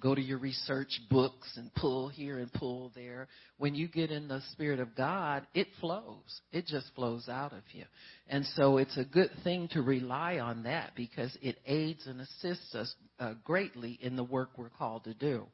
go 0.02 0.14
to 0.14 0.20
your 0.20 0.38
research 0.38 1.00
books 1.08 1.48
and 1.56 1.72
pull 1.74 2.08
here 2.08 2.38
and 2.38 2.52
pull 2.52 2.90
there. 2.94 3.28
When 3.58 3.74
you 3.74 3.86
get 3.86 4.10
in 4.10 4.26
the 4.26 4.40
Spirit 4.50 4.80
of 4.80 4.96
God, 4.96 5.46
it 5.54 5.68
flows. 5.80 6.40
It 6.50 6.66
just 6.66 6.90
flows 6.94 7.28
out 7.28 7.52
of 7.52 7.62
you. 7.72 7.84
And 8.28 8.44
so 8.56 8.78
it's 8.78 8.96
a 8.96 9.04
good 9.04 9.30
thing 9.44 9.68
to 9.72 9.82
rely 9.82 10.38
on 10.38 10.64
that 10.64 10.92
because 10.96 11.36
it 11.40 11.56
aids 11.66 12.06
and 12.06 12.20
assists 12.20 12.74
us 12.74 12.94
uh, 13.20 13.34
greatly 13.44 13.98
in 14.02 14.16
the 14.16 14.24
work 14.24 14.50
we're 14.56 14.70
called 14.70 15.04
to 15.04 15.14
do. 15.14 15.46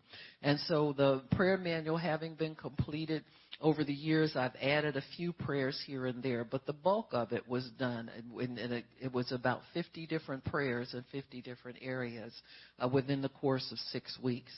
And 0.43 0.59
so 0.61 0.95
the 0.97 1.23
prayer 1.37 1.59
manual 1.59 1.99
having 1.99 2.35
been 2.35 2.55
completed, 2.55 3.25
over 3.61 3.83
the 3.83 3.93
years, 3.93 4.37
I've 4.37 4.55
added 4.63 4.97
a 4.97 5.03
few 5.17 5.33
prayers 5.33 5.81
here 5.85 6.07
and 6.07 6.23
there, 6.23 6.45
but 6.45 6.65
the 6.65 6.73
bulk 6.73 7.09
of 7.13 7.33
it 7.33 7.49
was 7.49 7.69
done, 7.79 8.09
and 8.39 8.59
it, 8.59 8.85
it 9.01 9.13
was 9.13 9.33
about 9.33 9.63
50 9.75 10.07
different 10.07 10.45
prayers 10.45 10.95
in 10.95 11.05
50 11.11 11.43
different 11.43 11.79
areas 11.83 12.33
uh, 12.79 12.89
within 12.89 13.21
the 13.21 13.29
course 13.29 13.69
of 13.73 13.79
six 13.91 14.17
weeks. 14.23 14.53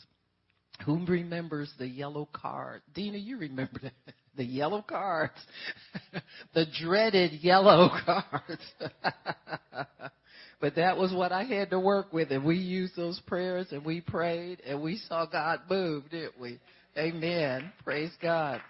Who 0.85 1.05
remembers 1.07 1.73
the 1.79 1.87
yellow 1.87 2.29
card? 2.31 2.83
Dina, 2.95 3.17
you 3.17 3.39
remember 3.39 3.81
the, 3.83 3.93
the 4.37 4.45
yellow 4.45 4.83
cards, 4.83 5.33
the 6.55 6.67
dreaded 6.83 7.33
yellow 7.41 7.89
cards. 8.05 8.63
but 10.61 10.75
that 10.77 10.99
was 10.99 11.13
what 11.13 11.33
I 11.33 11.45
had 11.45 11.71
to 11.71 11.81
work 11.81 12.13
with, 12.13 12.31
and 12.33 12.45
we 12.45 12.57
used 12.57 12.97
those 12.97 13.19
prayers, 13.27 13.69
and 13.73 13.83
we 13.83 14.03
prayed, 14.03 14.61
and 14.67 14.83
we 14.83 14.99
saw 15.09 15.25
God 15.25 15.61
move, 15.71 16.11
didn't 16.11 16.39
we? 16.39 16.61
Amen. 16.99 17.73
Praise 17.83 18.13
God. 18.21 18.61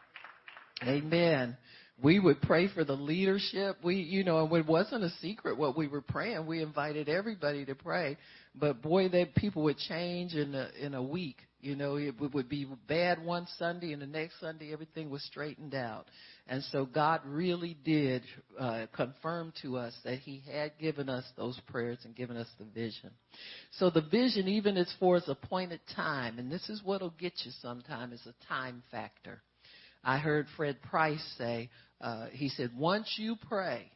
Amen. 0.83 1.57
We 2.03 2.19
would 2.19 2.41
pray 2.41 2.69
for 2.69 2.83
the 2.83 2.95
leadership. 2.95 3.77
We, 3.85 3.97
you 3.97 4.25
know, 4.25 4.45
and 4.45 4.57
it 4.57 4.67
wasn't 4.67 5.05
a 5.05 5.11
secret 5.21 5.59
what 5.59 5.77
we 5.77 5.87
were 5.87 6.01
praying. 6.01 6.47
We 6.47 6.63
invited 6.63 7.11
everybody 7.11 7.67
to 7.67 7.75
pray. 7.75 8.17
But 8.55 8.81
boy, 8.81 9.11
that 9.11 9.35
people 9.35 9.65
would 9.65 9.77
change 9.77 10.35
in 10.35 10.55
a, 10.55 10.71
in 10.81 10.95
a 10.95 11.03
week. 11.03 11.37
You 11.61 11.77
know, 11.77 11.97
it 11.97 12.15
would 12.19 12.49
be 12.49 12.67
bad 12.89 13.23
one 13.23 13.47
Sunday 13.59 13.93
and 13.93 14.01
the 14.01 14.07
next 14.07 14.41
Sunday 14.41 14.73
everything 14.73 15.11
was 15.11 15.23
straightened 15.25 15.75
out. 15.75 16.07
And 16.49 16.65
so 16.73 16.87
God 16.87 17.21
really 17.27 17.77
did 17.85 18.23
uh, 18.59 18.87
confirm 18.95 19.53
to 19.61 19.77
us 19.77 19.93
that 20.05 20.21
He 20.21 20.43
had 20.51 20.73
given 20.81 21.11
us 21.11 21.25
those 21.37 21.61
prayers 21.67 21.99
and 22.05 22.17
given 22.17 22.39
us 22.39 22.49
the 22.59 22.65
vision. 22.65 23.11
So 23.73 23.91
the 23.91 24.01
vision, 24.01 24.49
even 24.49 24.79
as 24.79 24.91
for 24.99 25.17
as 25.17 25.29
appointed 25.29 25.81
time, 25.95 26.39
and 26.39 26.51
this 26.51 26.71
is 26.71 26.81
what'll 26.83 27.11
get 27.11 27.35
you 27.45 27.51
sometime, 27.61 28.15
is 28.15 28.27
a 28.27 28.47
time 28.49 28.83
factor. 28.91 29.43
I 30.03 30.19
heard 30.19 30.47
Fred 30.57 30.81
Price 30.83 31.23
say, 31.37 31.69
uh, 32.01 32.27
he 32.33 32.49
said, 32.49 32.71
once 32.77 33.15
you 33.19 33.37
pray 33.49 33.91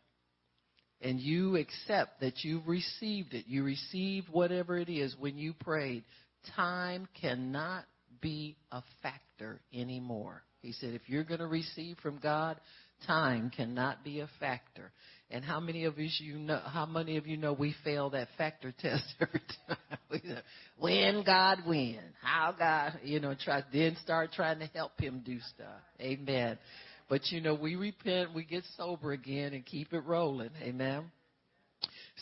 and 1.00 1.18
you 1.18 1.56
accept 1.56 2.20
that 2.20 2.44
you've 2.44 2.66
received 2.66 3.34
it, 3.34 3.46
you 3.46 3.62
received 3.62 4.28
whatever 4.30 4.78
it 4.78 4.88
is 4.88 5.16
when 5.18 5.38
you 5.38 5.54
prayed, 5.54 6.04
time 6.56 7.08
cannot 7.20 7.84
be 8.20 8.56
a 8.70 8.82
factor 9.02 9.60
anymore. 9.72 10.42
He 10.60 10.72
said, 10.72 10.94
if 10.94 11.02
you're 11.08 11.24
going 11.24 11.40
to 11.40 11.46
receive 11.46 11.98
from 11.98 12.18
God, 12.18 12.58
time 13.06 13.50
cannot 13.54 14.04
be 14.04 14.20
a 14.20 14.28
factor. 14.40 14.92
And 15.30 15.44
how 15.44 15.58
many 15.58 15.84
of 15.84 15.98
you 15.98 16.38
know? 16.38 16.60
How 16.64 16.86
many 16.86 17.16
of 17.16 17.26
you 17.26 17.36
know 17.36 17.52
we 17.52 17.74
fail 17.82 18.10
that 18.10 18.28
factor 18.36 18.72
test 18.78 19.04
every 19.20 19.40
time? 19.66 20.42
when 20.78 21.24
God 21.24 21.58
win, 21.66 21.98
how 22.22 22.54
God, 22.56 23.00
you 23.02 23.20
know, 23.20 23.34
try 23.34 23.62
then 23.72 23.96
start 24.02 24.32
trying 24.32 24.60
to 24.60 24.66
help 24.66 25.00
Him 25.00 25.22
do 25.24 25.38
stuff. 25.54 25.80
Amen. 26.00 26.58
But 27.08 27.30
you 27.30 27.40
know, 27.40 27.54
we 27.54 27.74
repent, 27.74 28.34
we 28.34 28.44
get 28.44 28.64
sober 28.76 29.12
again, 29.12 29.54
and 29.54 29.64
keep 29.64 29.92
it 29.92 30.04
rolling. 30.06 30.50
Amen. 30.62 31.10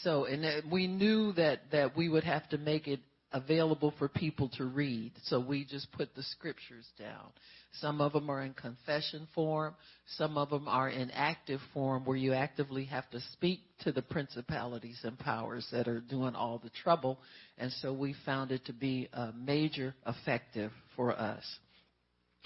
So, 0.02 0.24
and 0.24 0.44
uh, 0.44 0.60
we 0.70 0.86
knew 0.86 1.32
that 1.34 1.60
that 1.72 1.96
we 1.96 2.08
would 2.08 2.24
have 2.24 2.48
to 2.50 2.58
make 2.58 2.88
it 2.88 3.00
available 3.32 3.92
for 3.98 4.08
people 4.08 4.48
to 4.56 4.64
read. 4.64 5.12
So 5.24 5.40
we 5.40 5.64
just 5.64 5.90
put 5.92 6.14
the 6.14 6.22
scriptures 6.22 6.86
down. 6.98 7.32
Some 7.80 8.00
of 8.00 8.12
them 8.12 8.28
are 8.28 8.42
in 8.42 8.52
confession 8.52 9.26
form. 9.34 9.74
Some 10.16 10.36
of 10.36 10.50
them 10.50 10.68
are 10.68 10.90
in 10.90 11.10
active 11.10 11.60
form 11.72 12.04
where 12.04 12.16
you 12.16 12.34
actively 12.34 12.84
have 12.86 13.08
to 13.10 13.20
speak 13.32 13.60
to 13.80 13.92
the 13.92 14.02
principalities 14.02 15.00
and 15.04 15.18
powers 15.18 15.66
that 15.72 15.88
are 15.88 16.00
doing 16.00 16.34
all 16.34 16.58
the 16.58 16.70
trouble. 16.70 17.18
And 17.56 17.72
so 17.72 17.92
we 17.92 18.14
found 18.26 18.52
it 18.52 18.66
to 18.66 18.72
be 18.72 19.08
a 19.12 19.32
major 19.32 19.94
effective 20.06 20.70
for 20.96 21.18
us. 21.18 21.44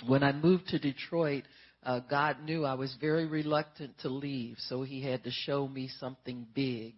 When 0.07 0.23
I 0.23 0.33
moved 0.33 0.69
to 0.69 0.79
Detroit, 0.79 1.45
uh, 1.83 2.01
God 2.01 2.43
knew 2.45 2.65
I 2.65 2.75
was 2.75 2.95
very 3.01 3.27
reluctant 3.27 3.99
to 4.01 4.09
leave, 4.09 4.57
so 4.69 4.83
He 4.83 5.03
had 5.03 5.25
to 5.25 5.31
show 5.31 5.67
me 5.67 5.89
something 5.99 6.47
big 6.55 6.95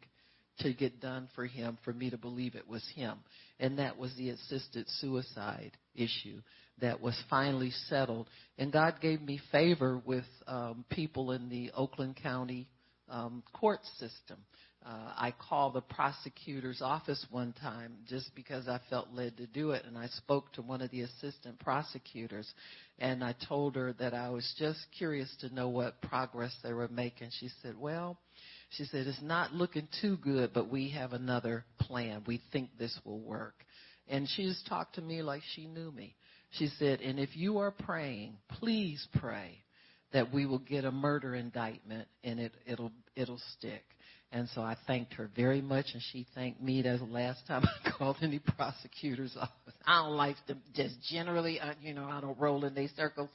to 0.61 0.75
get 0.75 1.01
done 1.01 1.29
for 1.35 1.47
Him 1.47 1.79
for 1.85 1.93
me 1.93 2.11
to 2.11 2.19
believe 2.19 2.57
it 2.57 2.69
was 2.69 2.85
Him. 2.95 3.19
And 3.61 3.79
that 3.79 3.97
was 3.97 4.15
the 4.17 4.31
assisted 4.31 4.87
suicide 5.01 5.73
issue 5.95 6.43
that 6.81 7.01
was 7.01 7.21
finally 7.29 7.71
settled. 7.89 8.29
And 8.59 8.73
God 8.73 9.01
gave 9.01 9.21
me 9.21 9.41
favor 9.53 10.01
with 10.05 10.25
um, 10.47 10.85
people 10.91 11.33
in 11.33 11.49
the 11.49 11.71
Oakland 11.75 12.17
County 12.23 12.69
um, 13.09 13.43
court 13.53 13.81
system. 13.99 14.39
Uh, 14.85 15.13
I 15.17 15.35
called 15.49 15.75
the 15.75 15.81
prosecutor's 15.81 16.81
office 16.81 17.27
one 17.31 17.53
time 17.61 17.97
just 18.09 18.33
because 18.35 18.69
I 18.69 18.81
felt 18.89 19.13
led 19.13 19.37
to 19.39 19.47
do 19.47 19.73
it, 19.73 19.85
and 19.85 19.99
I 19.99 20.07
spoke 20.07 20.53
to 20.53 20.63
one 20.63 20.81
of 20.81 20.91
the 20.91 21.03
assistant 21.03 21.59
prosecutors, 21.59 22.51
and 22.99 23.25
I 23.25 23.35
told 23.49 23.75
her 23.75 23.93
that 23.95 24.15
I 24.15 24.31
was 24.31 24.55
just 24.57 24.79
curious 24.97 25.35
to 25.41 25.53
know 25.53 25.69
what 25.69 26.01
progress 26.01 26.57
they 26.63 26.73
were 26.73 26.89
making. 26.89 27.31
She 27.41 27.51
said, 27.61 27.77
"Well," 27.77 28.19
she 28.71 28.85
said, 28.85 29.07
"it's 29.09 29.21
not 29.21 29.53
looking 29.53 29.89
too 30.01 30.17
good, 30.17 30.53
but 30.55 30.71
we 30.71 30.91
have 30.91 31.13
another 31.13 31.65
plan. 31.81 32.23
We 32.27 32.41
think 32.53 32.79
this 32.79 32.99
will 33.05 33.21
work." 33.21 33.65
And 34.07 34.29
she 34.29 34.45
just 34.45 34.67
talked 34.69 34.95
to 34.95 35.03
me 35.03 35.23
like 35.23 35.43
she 35.55 35.67
knew 35.67 35.91
me. 35.91 36.15
She 36.51 36.69
said, 36.79 37.01
and 37.01 37.19
if 37.19 37.37
you 37.37 37.59
are 37.59 37.71
praying, 37.71 38.37
please 38.49 39.07
pray 39.19 39.63
that 40.13 40.33
we 40.33 40.47
will 40.47 40.61
get 40.61 40.85
a 40.85 40.91
murder 40.91 41.35
indictment 41.35 42.09
and 42.25 42.41
it, 42.41 42.53
it'll, 42.67 42.93
it'll 43.15 43.41
stick. 43.59 43.85
And 44.31 44.49
so 44.55 44.61
I 44.61 44.77
thanked 44.87 45.15
her 45.15 45.31
very 45.35 45.63
much, 45.63 45.87
and 45.95 46.03
she 46.13 46.27
thanked 46.35 46.61
me. 46.61 46.83
That's 46.83 47.01
the 47.01 47.07
last 47.07 47.47
time 47.47 47.65
I 47.85 47.91
called 47.91 48.19
any 48.21 48.39
prosecutor's 48.39 49.35
office. 49.39 49.75
I 49.87 50.03
don't 50.03 50.17
like 50.17 50.37
them 50.47 50.61
just 50.75 50.97
generally, 51.11 51.61
I, 51.61 51.75
you 51.81 51.95
know, 51.95 52.05
I 52.05 52.21
don't 52.21 52.39
roll 52.39 52.65
in 52.67 52.75
these 52.75 52.93
circles. 52.95 53.31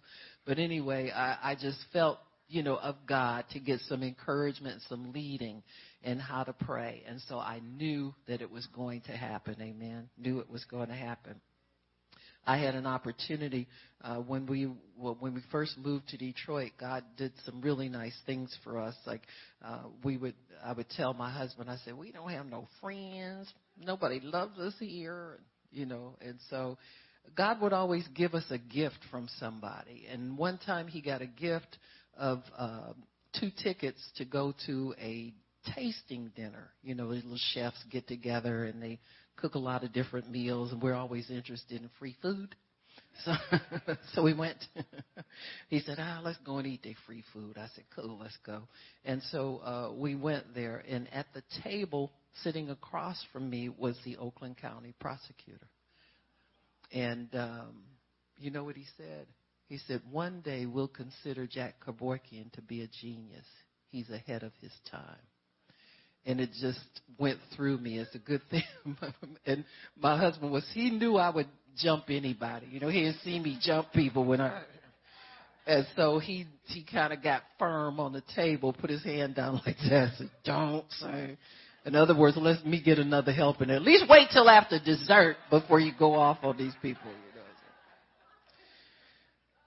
But 0.45 0.59
anyway, 0.59 1.09
I, 1.09 1.37
I 1.41 1.55
just 1.55 1.79
felt, 1.91 2.19
you 2.47 2.61
know, 2.61 2.75
of 2.75 2.95
God 3.07 3.45
to 3.53 3.59
get 3.59 3.79
some 3.81 4.03
encouragement, 4.03 4.83
some 4.87 5.11
leading 5.13 5.63
in 6.03 6.19
how 6.19 6.43
to 6.43 6.53
pray. 6.53 7.01
And 7.07 7.19
so 7.27 7.39
I 7.39 7.59
knew 7.75 8.13
that 8.27 8.41
it 8.41 8.51
was 8.51 8.67
going 8.67 9.01
to 9.01 9.13
happen. 9.13 9.55
Amen. 9.59 10.09
Knew 10.17 10.39
it 10.39 10.49
was 10.49 10.63
going 10.65 10.89
to 10.89 10.95
happen. 10.95 11.41
I 12.45 12.57
had 12.57 12.75
an 12.75 12.85
opportunity 12.85 13.67
uh, 14.01 14.17
when 14.17 14.45
we 14.45 14.69
well, 14.97 15.17
when 15.19 15.33
we 15.33 15.41
first 15.51 15.77
moved 15.77 16.09
to 16.09 16.17
Detroit. 16.17 16.71
God 16.79 17.03
did 17.17 17.31
some 17.45 17.61
really 17.61 17.89
nice 17.89 18.15
things 18.25 18.55
for 18.63 18.79
us. 18.79 18.95
Like 19.05 19.21
uh, 19.63 19.83
we 20.03 20.17
would, 20.17 20.35
I 20.63 20.73
would 20.73 20.89
tell 20.89 21.13
my 21.13 21.31
husband, 21.31 21.69
I 21.69 21.77
said, 21.83 21.97
we 21.97 22.11
don't 22.11 22.29
have 22.29 22.45
no 22.45 22.67
friends. 22.81 23.51
Nobody 23.79 24.19
loves 24.21 24.57
us 24.59 24.73
here, 24.79 25.39
you 25.71 25.85
know. 25.85 26.15
And 26.21 26.37
so, 26.49 26.77
God 27.35 27.61
would 27.61 27.73
always 27.73 28.05
give 28.13 28.33
us 28.33 28.45
a 28.49 28.57
gift 28.57 28.99
from 29.09 29.27
somebody. 29.39 30.05
And 30.11 30.37
one 30.37 30.59
time, 30.65 30.87
He 30.87 31.01
got 31.01 31.21
a 31.21 31.27
gift 31.27 31.77
of 32.17 32.43
uh, 32.57 32.93
two 33.39 33.49
tickets 33.63 33.99
to 34.17 34.25
go 34.25 34.53
to 34.67 34.93
a 35.01 35.33
tasting 35.75 36.31
dinner. 36.35 36.71
You 36.83 36.95
know, 36.95 37.05
little 37.05 37.37
chefs 37.53 37.81
get 37.89 38.07
together 38.07 38.65
and 38.65 38.81
they 38.81 38.99
cook 39.35 39.55
a 39.55 39.59
lot 39.59 39.83
of 39.83 39.93
different 39.93 40.29
meals, 40.29 40.71
and 40.71 40.81
we're 40.81 40.93
always 40.93 41.29
interested 41.29 41.81
in 41.81 41.89
free 41.99 42.15
food. 42.21 42.55
So, 43.25 43.33
so 44.13 44.23
we 44.23 44.33
went. 44.33 44.57
he 45.69 45.79
said, 45.79 45.97
"Ah, 45.99 46.21
let's 46.23 46.37
go 46.39 46.57
and 46.57 46.67
eat 46.67 46.83
their 46.83 46.93
free 47.05 47.23
food." 47.33 47.57
I 47.57 47.67
said, 47.75 47.85
"Cool, 47.95 48.17
let's 48.19 48.37
go." 48.45 48.63
And 49.05 49.21
so 49.31 49.57
uh, 49.57 49.93
we 49.95 50.15
went 50.15 50.53
there, 50.55 50.83
and 50.87 51.11
at 51.13 51.27
the 51.33 51.43
table, 51.63 52.11
sitting 52.43 52.69
across 52.69 53.23
from 53.31 53.49
me, 53.49 53.69
was 53.69 53.97
the 54.05 54.17
Oakland 54.17 54.57
County 54.57 54.93
prosecutor. 54.99 55.67
And 56.91 57.29
um, 57.33 57.83
you 58.37 58.51
know 58.51 58.63
what 58.63 58.75
he 58.75 58.85
said? 58.97 59.27
He 59.67 59.77
said, 59.87 60.01
"One 60.11 60.41
day 60.41 60.65
we'll 60.65 60.87
consider 60.87 61.47
Jack 61.47 61.75
Kevorkian 61.85 62.51
to 62.53 62.61
be 62.61 62.81
a 62.81 62.87
genius. 62.87 63.47
He's 63.89 64.09
ahead 64.09 64.43
of 64.43 64.51
his 64.61 64.71
time." 64.89 65.32
And 66.25 66.39
it 66.39 66.49
just 66.59 66.79
went 67.17 67.39
through 67.55 67.77
me. 67.77 67.99
It's 67.99 68.13
a 68.15 68.19
good 68.19 68.41
thing. 68.49 68.63
and 69.45 69.65
my 69.97 70.17
husband 70.17 70.51
was 70.51 70.65
he 70.73 70.89
knew 70.89 71.17
I 71.17 71.29
would 71.29 71.47
jump 71.77 72.05
anybody. 72.09 72.67
You 72.71 72.79
know, 72.79 72.89
he 72.89 73.05
had 73.05 73.15
seen 73.23 73.43
me 73.43 73.57
jump 73.61 73.91
people 73.93 74.25
when 74.25 74.41
I 74.41 74.63
and 75.65 75.85
so 75.95 76.19
he 76.19 76.45
he 76.65 76.83
kind 76.83 77.13
of 77.13 77.23
got 77.23 77.43
firm 77.57 77.99
on 77.99 78.13
the 78.13 78.23
table, 78.35 78.73
put 78.73 78.89
his 78.89 79.03
hand 79.03 79.35
down 79.35 79.61
like 79.65 79.77
that, 79.89 80.13
said, 80.17 80.29
"Don't 80.43 80.85
say." 80.91 81.37
In 81.85 81.95
other 81.95 82.15
words, 82.17 82.37
let 82.37 82.65
me 82.65 82.81
get 82.81 82.97
another 82.97 83.33
helping. 83.33 83.69
At 83.69 83.81
least 83.81 84.05
wait 84.09 84.29
till 84.31 84.49
after 84.49 84.79
dessert 84.79 85.35
before 85.49 85.81
you 85.81 85.91
go 85.97 86.13
off 86.13 86.37
on 86.41 86.57
these 86.57 86.73
people. 86.81 87.11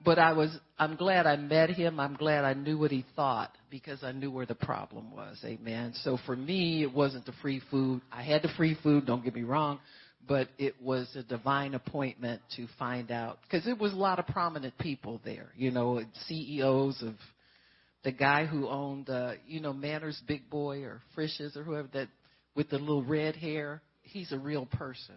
But 0.03 0.19
I 0.19 0.33
was 0.33 0.55
I'm 0.77 0.95
glad 0.95 1.25
I 1.25 1.37
met 1.37 1.71
him. 1.71 1.99
I'm 1.99 2.15
glad 2.15 2.45
I 2.45 2.53
knew 2.53 2.77
what 2.77 2.91
he 2.91 3.03
thought 3.15 3.51
because 3.71 4.03
I 4.03 4.11
knew 4.11 4.29
where 4.29 4.45
the 4.45 4.55
problem 4.55 5.11
was. 5.11 5.39
Amen. 5.43 5.93
So 6.03 6.17
for 6.25 6.35
me, 6.35 6.83
it 6.83 6.93
wasn't 6.93 7.25
the 7.25 7.33
free 7.41 7.61
food. 7.71 8.01
I 8.11 8.21
had 8.21 8.43
the 8.43 8.49
free 8.57 8.77
food. 8.83 9.07
Don't 9.07 9.23
get 9.23 9.33
me 9.33 9.41
wrong, 9.43 9.79
but 10.27 10.49
it 10.59 10.75
was 10.81 11.09
a 11.15 11.23
divine 11.23 11.73
appointment 11.73 12.41
to 12.57 12.67
find 12.77 13.11
out 13.11 13.39
because 13.43 13.67
it 13.67 13.79
was 13.79 13.93
a 13.93 13.97
lot 13.97 14.19
of 14.19 14.27
prominent 14.27 14.77
people 14.77 15.19
there. 15.25 15.49
You 15.55 15.71
know, 15.71 16.01
CEOs 16.27 17.01
of 17.01 17.15
the 18.03 18.11
guy 18.11 18.45
who 18.45 18.67
owned, 18.67 19.09
uh, 19.09 19.33
you 19.47 19.59
know, 19.59 19.73
Manners 19.73 20.21
Big 20.27 20.49
Boy 20.49 20.83
or 20.83 21.01
Frisch's 21.15 21.57
or 21.57 21.63
whoever 21.63 21.89
that 21.93 22.07
with 22.55 22.69
the 22.69 22.77
little 22.77 23.03
red 23.03 23.35
hair. 23.35 23.81
He's 24.03 24.31
a 24.31 24.37
real 24.37 24.65
person. 24.65 25.15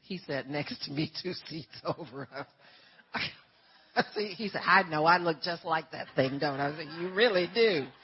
He 0.00 0.18
sat 0.26 0.50
next 0.50 0.84
to 0.86 0.90
me 0.90 1.10
two 1.22 1.34
seats 1.48 1.80
over. 1.84 2.28
See, 4.14 4.28
he 4.28 4.48
said, 4.48 4.62
I 4.64 4.82
know 4.84 5.04
I 5.04 5.18
look 5.18 5.42
just 5.42 5.64
like 5.64 5.90
that 5.92 6.06
thing, 6.14 6.38
don't 6.38 6.60
I? 6.60 6.68
I 6.68 6.76
said, 6.76 6.86
you 7.00 7.12
really 7.12 7.48
do. 7.54 7.86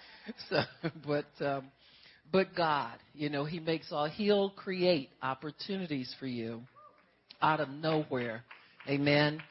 So, 0.48 0.62
but, 1.06 1.26
um, 1.44 1.66
but 2.32 2.56
God, 2.56 2.96
you 3.12 3.28
know, 3.28 3.44
He 3.44 3.60
makes 3.60 3.92
all, 3.92 4.08
He'll 4.08 4.48
create 4.48 5.10
opportunities 5.22 6.14
for 6.18 6.26
you 6.26 6.62
out 7.42 7.60
of 7.60 7.68
nowhere. 7.68 8.42
Amen. 8.88 9.42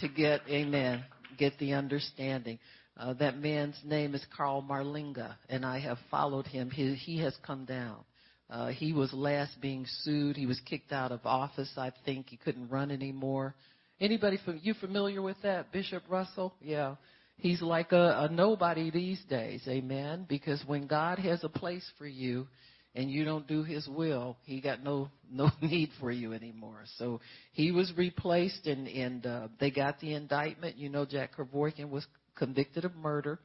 To 0.00 0.08
get, 0.08 0.42
amen, 0.46 1.02
get 1.38 1.58
the 1.58 1.72
understanding. 1.72 2.58
Uh, 2.98 3.14
that 3.14 3.38
man's 3.38 3.76
name 3.84 4.14
is 4.14 4.24
Carl 4.36 4.62
Marlinga, 4.62 5.34
and 5.48 5.64
I 5.64 5.80
have 5.80 5.98
followed 6.10 6.46
him. 6.46 6.70
He, 6.70 6.94
he 6.94 7.20
has 7.20 7.34
come 7.46 7.64
down. 7.64 8.04
Uh, 8.50 8.68
he 8.68 8.92
was 8.92 9.12
last 9.12 9.60
being 9.60 9.86
sued. 10.02 10.36
He 10.36 10.46
was 10.46 10.60
kicked 10.60 10.92
out 10.92 11.10
of 11.10 11.20
office, 11.24 11.72
I 11.76 11.92
think. 12.04 12.28
He 12.28 12.36
couldn't 12.36 12.68
run 12.68 12.90
anymore. 12.90 13.54
Anybody 14.00 14.38
from 14.44 14.60
you 14.62 14.74
familiar 14.74 15.20
with 15.20 15.36
that, 15.42 15.72
Bishop 15.72 16.04
Russell? 16.08 16.54
Yeah. 16.60 16.96
He's 17.36 17.62
like 17.62 17.92
a, 17.92 18.28
a 18.28 18.28
nobody 18.32 18.90
these 18.90 19.20
days, 19.28 19.62
amen. 19.68 20.26
Because 20.28 20.62
when 20.66 20.86
God 20.86 21.18
has 21.18 21.42
a 21.42 21.48
place 21.48 21.88
for 21.96 22.06
you 22.06 22.46
and 22.94 23.10
you 23.10 23.24
don't 23.24 23.46
do 23.46 23.62
his 23.62 23.88
will, 23.88 24.36
he 24.44 24.60
got 24.60 24.82
no 24.82 25.08
no 25.30 25.50
need 25.60 25.90
for 26.00 26.10
you 26.10 26.32
anymore. 26.32 26.82
So 26.96 27.20
he 27.52 27.72
was 27.72 27.92
replaced 27.96 28.66
and, 28.66 28.86
and 28.88 29.26
uh, 29.26 29.48
they 29.58 29.70
got 29.70 30.00
the 30.00 30.14
indictment. 30.14 30.76
You 30.76 30.88
know 30.88 31.04
Jack 31.04 31.36
Kevorkian 31.36 31.90
was 31.90 32.06
convicted 32.36 32.84
of 32.84 32.94
murder. 32.94 33.40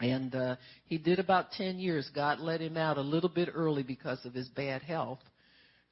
And 0.00 0.32
uh, 0.32 0.56
he 0.84 0.96
did 0.96 1.18
about 1.18 1.50
10 1.52 1.80
years. 1.80 2.08
God 2.14 2.38
let 2.38 2.60
him 2.60 2.76
out 2.76 2.98
a 2.98 3.02
little 3.02 3.28
bit 3.28 3.48
early 3.52 3.82
because 3.82 4.24
of 4.24 4.32
his 4.32 4.48
bad 4.48 4.82
health. 4.82 5.18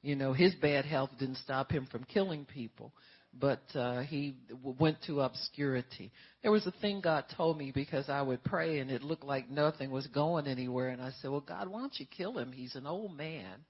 You 0.01 0.15
know, 0.15 0.31
his 0.31 0.55
bad 0.55 0.85
health 0.85 1.09
didn't 1.19 1.37
stop 1.37 1.69
him 1.71 1.87
from 1.91 2.05
killing 2.05 2.45
people 2.45 2.93
but 3.39 3.61
uh, 3.75 4.01
he 4.01 4.35
went 4.63 4.97
to 5.07 5.21
obscurity. 5.21 6.11
There 6.41 6.51
was 6.51 6.65
a 6.65 6.71
thing 6.71 7.01
God 7.01 7.25
told 7.35 7.57
me 7.57 7.71
because 7.71 8.09
I 8.09 8.21
would 8.21 8.43
pray 8.43 8.79
and 8.79 8.89
it 8.89 9.03
looked 9.03 9.23
like 9.23 9.49
nothing 9.49 9.91
was 9.91 10.07
going 10.07 10.47
anywhere, 10.47 10.89
and 10.89 11.01
I 11.01 11.11
said, 11.21 11.31
"Well, 11.31 11.41
God, 11.41 11.67
why 11.67 11.79
don't 11.79 11.99
you 11.99 12.05
kill 12.05 12.37
him? 12.37 12.51
He's 12.51 12.75
an 12.75 12.87
old 12.87 13.15
man." 13.15 13.55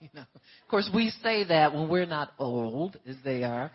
You 0.00 0.10
know, 0.12 0.22
of 0.34 0.68
course, 0.68 0.90
we 0.92 1.08
say 1.22 1.44
that 1.44 1.72
when 1.72 1.88
we're 1.88 2.04
not 2.04 2.32
old 2.38 2.98
as 3.06 3.16
they 3.24 3.42
are, 3.42 3.70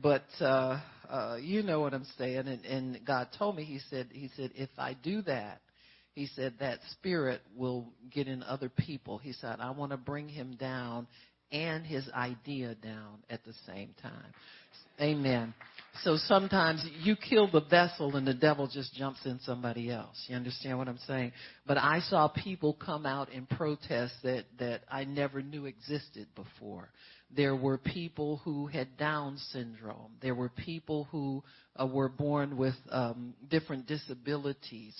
but 0.00 0.24
uh, 0.40 0.80
uh, 1.10 1.36
you 1.38 1.62
know 1.62 1.80
what 1.80 1.92
I'm 1.92 2.06
saying. 2.16 2.48
And, 2.48 2.64
and 2.64 3.04
God 3.04 3.28
told 3.38 3.56
me, 3.56 3.64
He 3.64 3.80
said, 3.90 4.08
He 4.10 4.30
said, 4.36 4.52
if 4.54 4.70
I 4.78 4.94
do 4.94 5.20
that, 5.22 5.60
He 6.14 6.26
said 6.28 6.54
that 6.60 6.78
spirit 6.92 7.42
will 7.54 7.92
get 8.10 8.28
in 8.28 8.42
other 8.42 8.70
people. 8.70 9.18
He 9.18 9.32
said, 9.32 9.56
I 9.60 9.72
want 9.72 9.90
to 9.90 9.98
bring 9.98 10.28
him 10.28 10.56
down 10.58 11.06
and 11.52 11.86
his 11.86 12.08
idea 12.14 12.74
down 12.74 13.18
at 13.30 13.44
the 13.44 13.54
same 13.66 13.94
time. 14.02 14.32
Amen. 15.00 15.54
So 16.02 16.16
sometimes 16.16 16.84
you 17.02 17.14
kill 17.16 17.50
the 17.50 17.60
vessel 17.60 18.16
and 18.16 18.26
the 18.26 18.34
devil 18.34 18.68
just 18.68 18.94
jumps 18.94 19.24
in 19.24 19.38
somebody 19.40 19.90
else. 19.90 20.24
You 20.28 20.36
understand 20.36 20.78
what 20.78 20.88
I'm 20.88 20.98
saying? 21.06 21.32
But 21.66 21.78
I 21.78 22.00
saw 22.00 22.28
people 22.28 22.74
come 22.74 23.06
out 23.06 23.28
and 23.32 23.48
protest 23.48 24.14
that, 24.24 24.44
that 24.58 24.82
I 24.90 25.04
never 25.04 25.40
knew 25.40 25.66
existed 25.66 26.26
before. 26.34 26.88
There 27.34 27.56
were 27.56 27.78
people 27.78 28.40
who 28.44 28.66
had 28.66 28.96
Down 28.96 29.38
syndrome. 29.50 30.12
There 30.20 30.34
were 30.34 30.48
people 30.48 31.08
who 31.10 31.42
uh, 31.80 31.86
were 31.86 32.08
born 32.08 32.56
with 32.56 32.74
um, 32.90 33.34
different 33.48 33.86
disabilities 33.86 34.94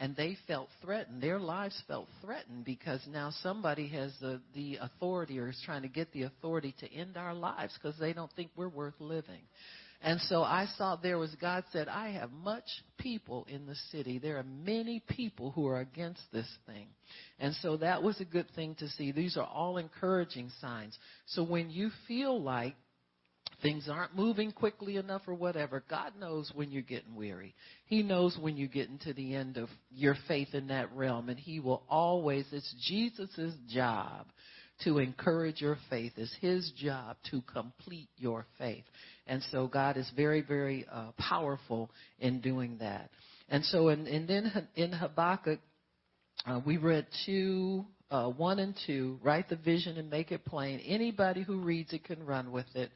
and 0.00 0.16
they 0.16 0.36
felt 0.48 0.70
threatened. 0.82 1.22
Their 1.22 1.38
lives 1.38 1.80
felt 1.86 2.08
threatened 2.24 2.64
because 2.64 3.00
now 3.06 3.30
somebody 3.42 3.86
has 3.88 4.12
the, 4.20 4.40
the 4.54 4.78
authority 4.80 5.38
or 5.38 5.50
is 5.50 5.62
trying 5.64 5.82
to 5.82 5.88
get 5.88 6.10
the 6.12 6.22
authority 6.22 6.74
to 6.80 6.90
end 6.92 7.18
our 7.18 7.34
lives 7.34 7.78
because 7.80 7.98
they 8.00 8.14
don't 8.14 8.32
think 8.32 8.50
we're 8.56 8.70
worth 8.70 8.94
living. 8.98 9.42
And 10.02 10.18
so 10.22 10.42
I 10.42 10.66
saw 10.78 10.96
there 10.96 11.18
was 11.18 11.34
God 11.38 11.64
said, 11.70 11.86
I 11.86 12.12
have 12.12 12.32
much 12.32 12.64
people 12.98 13.46
in 13.50 13.66
the 13.66 13.74
city. 13.92 14.18
There 14.18 14.38
are 14.38 14.42
many 14.64 15.02
people 15.06 15.50
who 15.50 15.66
are 15.66 15.80
against 15.80 16.22
this 16.32 16.48
thing. 16.66 16.86
And 17.38 17.54
so 17.56 17.76
that 17.76 18.02
was 18.02 18.18
a 18.18 18.24
good 18.24 18.46
thing 18.56 18.76
to 18.76 18.88
see. 18.88 19.12
These 19.12 19.36
are 19.36 19.46
all 19.46 19.76
encouraging 19.76 20.50
signs. 20.62 20.98
So 21.26 21.44
when 21.44 21.68
you 21.68 21.90
feel 22.08 22.40
like 22.40 22.74
things 23.62 23.88
aren't 23.90 24.16
moving 24.16 24.52
quickly 24.52 24.96
enough 24.96 25.22
or 25.26 25.34
whatever, 25.34 25.82
God 25.88 26.12
knows 26.18 26.50
when 26.54 26.70
you're 26.70 26.82
getting 26.82 27.14
weary. 27.14 27.54
He 27.86 28.02
knows 28.02 28.36
when 28.40 28.56
you're 28.56 28.68
getting 28.68 28.98
to 29.00 29.12
the 29.12 29.34
end 29.34 29.56
of 29.56 29.68
your 29.90 30.16
faith 30.28 30.54
in 30.54 30.68
that 30.68 30.94
realm. 30.94 31.28
And 31.28 31.38
He 31.38 31.60
will 31.60 31.82
always, 31.88 32.46
it's 32.52 32.74
Jesus' 32.86 33.54
job 33.68 34.26
to 34.84 34.98
encourage 34.98 35.60
your 35.60 35.76
faith. 35.88 36.12
It's 36.16 36.34
His 36.40 36.72
job 36.76 37.16
to 37.30 37.42
complete 37.42 38.08
your 38.16 38.46
faith. 38.58 38.84
And 39.26 39.42
so 39.50 39.66
God 39.66 39.96
is 39.96 40.10
very, 40.16 40.40
very 40.40 40.86
uh, 40.90 41.12
powerful 41.18 41.90
in 42.18 42.40
doing 42.40 42.78
that. 42.80 43.10
And 43.48 43.64
so, 43.64 43.88
in, 43.88 44.06
and 44.06 44.28
then 44.28 44.68
in 44.74 44.92
Habakkuk, 44.92 45.60
uh, 46.46 46.60
we 46.64 46.78
read 46.78 47.06
two, 47.26 47.84
uh, 48.10 48.28
one 48.28 48.58
and 48.58 48.74
two. 48.86 49.18
Write 49.22 49.48
the 49.48 49.56
vision 49.56 49.98
and 49.98 50.08
make 50.08 50.32
it 50.32 50.44
plain. 50.44 50.80
Anybody 50.80 51.42
who 51.42 51.60
reads 51.60 51.92
it 51.92 52.04
can 52.04 52.24
run 52.24 52.52
with 52.52 52.66
it. 52.74 52.90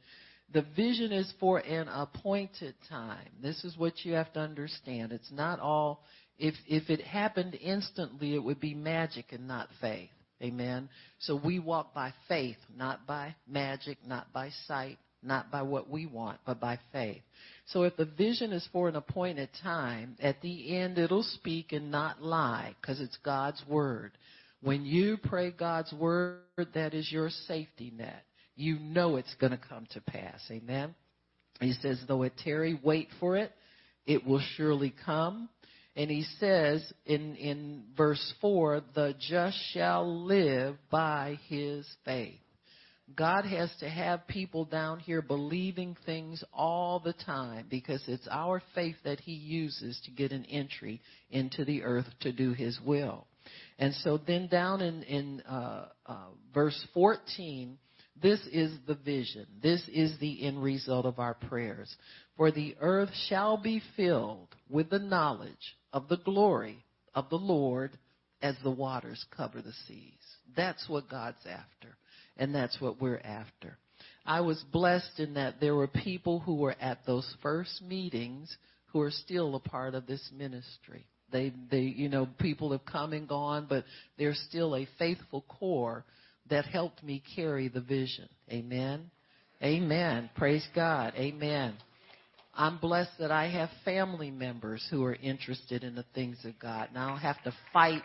The 0.53 0.65
vision 0.77 1.13
is 1.13 1.33
for 1.41 1.59
an 1.59 1.89
appointed 1.89 2.75
time. 2.89 3.29
This 3.43 3.65
is 3.65 3.77
what 3.77 4.05
you 4.05 4.13
have 4.13 4.33
to 4.35 4.41
understand. 4.41 5.13
It's 5.13 5.33
not 5.33 5.59
all 5.59 6.05
if 6.39 6.55
if 6.67 6.91
it 6.91 7.01
happened 7.01 7.55
instantly 7.55 8.35
it 8.35 8.43
would 8.43 8.61
be 8.61 8.75
magic 8.75 9.33
and 9.33 9.49
not 9.49 9.69
faith. 9.81 10.11
Amen. 10.43 10.89
So 11.21 11.41
we 11.43 11.59
walk 11.59 11.95
by 11.95 12.13
faith, 12.29 12.59
not 12.77 13.07
by 13.07 13.35
magic, 13.49 13.99
not 14.07 14.33
by 14.33 14.51
sight, 14.67 14.99
not 15.23 15.51
by 15.51 15.63
what 15.63 15.89
we 15.89 16.07
want, 16.07 16.39
but 16.45 16.61
by 16.61 16.79
faith. 16.93 17.23
So 17.67 17.85
if 17.85 17.97
the 17.97 18.05
vision 18.05 18.53
is 18.53 18.69
for 18.73 18.89
an 18.89 18.97
appointed 18.97 19.49
time, 19.63 20.17
at 20.21 20.41
the 20.43 20.77
end 20.77 20.99
it'll 20.99 21.23
speak 21.23 21.73
and 21.73 21.91
not 21.91 22.23
lie 22.23 22.75
because 22.81 23.01
it's 23.01 23.17
God's 23.25 23.63
word. 23.67 24.13
When 24.61 24.85
you 24.85 25.17
pray 25.23 25.51
God's 25.51 25.93
word, 25.93 26.41
that 26.75 26.95
is 26.95 27.11
your 27.11 27.31
safety 27.31 27.93
net. 27.97 28.25
You 28.57 28.79
know 28.79 29.17
it's 29.17 29.35
going 29.41 29.53
to 29.53 29.59
come 29.59 29.87
to 29.93 30.01
pass. 30.01 30.41
Amen. 30.51 30.95
He 31.61 31.73
says, 31.73 32.03
though 32.07 32.23
it 32.23 32.35
tarry, 32.43 32.79
wait 32.83 33.09
for 33.21 33.37
it. 33.37 33.53
It 34.07 34.27
will 34.27 34.43
surely 34.57 34.95
come. 35.05 35.49
And 35.97 36.11
he 36.11 36.25
says 36.39 36.93
in, 37.07 37.37
in 37.37 37.85
verse 37.97 38.35
4, 38.41 38.83
the 38.95 39.15
just 39.19 39.57
shall 39.73 40.25
live 40.27 40.77
by 40.91 41.39
his 41.49 41.87
faith. 42.05 42.41
God 43.15 43.45
has 43.45 43.71
to 43.81 43.89
have 43.89 44.27
people 44.27 44.65
down 44.65 44.99
here 44.99 45.21
believing 45.21 45.97
things 46.07 46.43
all 46.53 47.01
the 47.01 47.13
time 47.13 47.67
because 47.69 48.03
it's 48.09 48.27
our 48.31 48.63
faith 48.75 48.97
that 49.05 49.21
He 49.21 49.33
uses 49.33 50.01
to 50.07 50.11
get 50.11 50.33
an 50.33 50.47
entry 50.47 51.03
into 51.31 51.65
the 51.65 51.83
earth 51.83 52.07
to 52.21 52.33
do 52.33 52.53
His 52.53 52.81
will. 52.85 53.27
And 53.79 53.93
so 53.97 54.19
then 54.19 54.49
down 54.49 54.81
in, 54.81 55.03
in 55.03 55.43
uh, 55.43 55.89
uh, 56.07 56.17
verse 56.55 56.87
14, 56.95 57.79
this 58.21 58.41
is 58.53 58.73
the 58.87 58.95
vision. 58.95 59.47
This 59.63 59.83
is 59.93 60.19
the 60.19 60.47
end 60.47 60.63
result 60.63 61.07
of 61.07 61.19
our 61.19 61.35
prayers. 61.35 61.95
For 62.37 62.51
the 62.51 62.77
earth 62.81 63.11
shall 63.29 63.57
be 63.57 63.83
filled 63.97 64.49
with 64.71 64.91
the 64.91 64.99
knowledge 64.99 65.77
of 65.93 66.09
the 66.09 66.17
glory 66.17 66.85
of 67.15 67.29
the 67.29 67.37
Lord 67.37 67.93
as 68.43 68.57
the 68.63 68.71
waters 68.71 69.25
cover 69.37 69.63
the 69.63 69.73
seas. 69.87 70.13
That's 70.57 70.89
what 70.89 71.09
God's 71.09 71.45
after 71.47 71.97
and 72.37 72.55
that's 72.55 72.81
what 72.81 73.01
we're 73.01 73.21
after. 73.25 73.79
I 74.27 74.41
was 74.41 74.63
blessed 74.73 75.19
in 75.19 75.35
that 75.35 75.61
there 75.61 75.75
were 75.75 75.87
people 75.87 76.41
who 76.41 76.57
were 76.57 76.77
at 76.81 77.05
those 77.07 77.29
first 77.43 77.83
meetings 77.83 78.55
who 78.87 79.01
are 79.01 79.11
still 79.11 79.55
a 79.55 79.61
part 79.61 79.95
of 79.95 80.07
this 80.07 80.31
ministry. 80.37 81.07
They, 81.31 81.53
they, 81.71 81.81
you 81.81 82.09
know, 82.09 82.29
people 82.39 82.73
have 82.73 82.85
come 82.85 83.13
and 83.13 83.29
gone, 83.29 83.67
but 83.69 83.85
there's 84.19 84.39
still 84.49 84.77
a 84.77 84.89
faithful 84.99 85.45
core 85.49 86.05
that 86.51 86.67
helped 86.67 87.03
me 87.03 87.23
carry 87.35 87.69
the 87.69 87.81
vision. 87.81 88.29
Amen. 88.51 89.11
Amen. 89.63 90.31
Praise 90.37 90.67
God. 90.75 91.15
Amen. 91.17 91.75
I'm 92.55 92.79
blessed 92.79 93.19
that 93.19 93.31
I 93.31 93.49
have 93.49 93.71
family 93.85 94.31
members 94.31 94.87
who 94.91 95.05
are 95.05 95.15
interested 95.15 95.83
in 95.83 95.95
the 95.95 96.05
things 96.15 96.39
of 96.45 96.59
God. 96.61 96.91
Now 96.95 97.07
I 97.07 97.11
don't 97.11 97.19
have 97.19 97.43
to 97.45 97.55
fight 97.73 98.03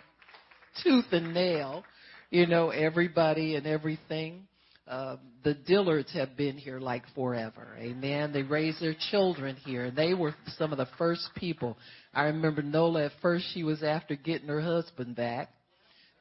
tooth 0.83 1.05
and 1.11 1.33
nail 1.33 1.83
you 2.29 2.45
know, 2.45 2.69
everybody 2.69 3.55
and 3.55 3.65
everything. 3.65 4.47
Uh, 4.87 5.17
the 5.43 5.55
Dillards 5.55 6.11
have 6.13 6.35
been 6.35 6.57
here 6.57 6.79
like 6.79 7.03
forever. 7.13 7.75
Amen. 7.77 8.33
They 8.33 8.41
raised 8.41 8.81
their 8.81 8.95
children 9.11 9.55
here. 9.57 9.91
They 9.91 10.13
were 10.13 10.33
some 10.57 10.71
of 10.71 10.77
the 10.77 10.87
first 10.97 11.29
people. 11.35 11.77
I 12.13 12.23
remember 12.23 12.63
Nola 12.63 13.05
at 13.05 13.11
first 13.21 13.45
she 13.53 13.63
was 13.63 13.83
after 13.83 14.15
getting 14.15 14.47
her 14.47 14.61
husband 14.61 15.15
back. 15.15 15.49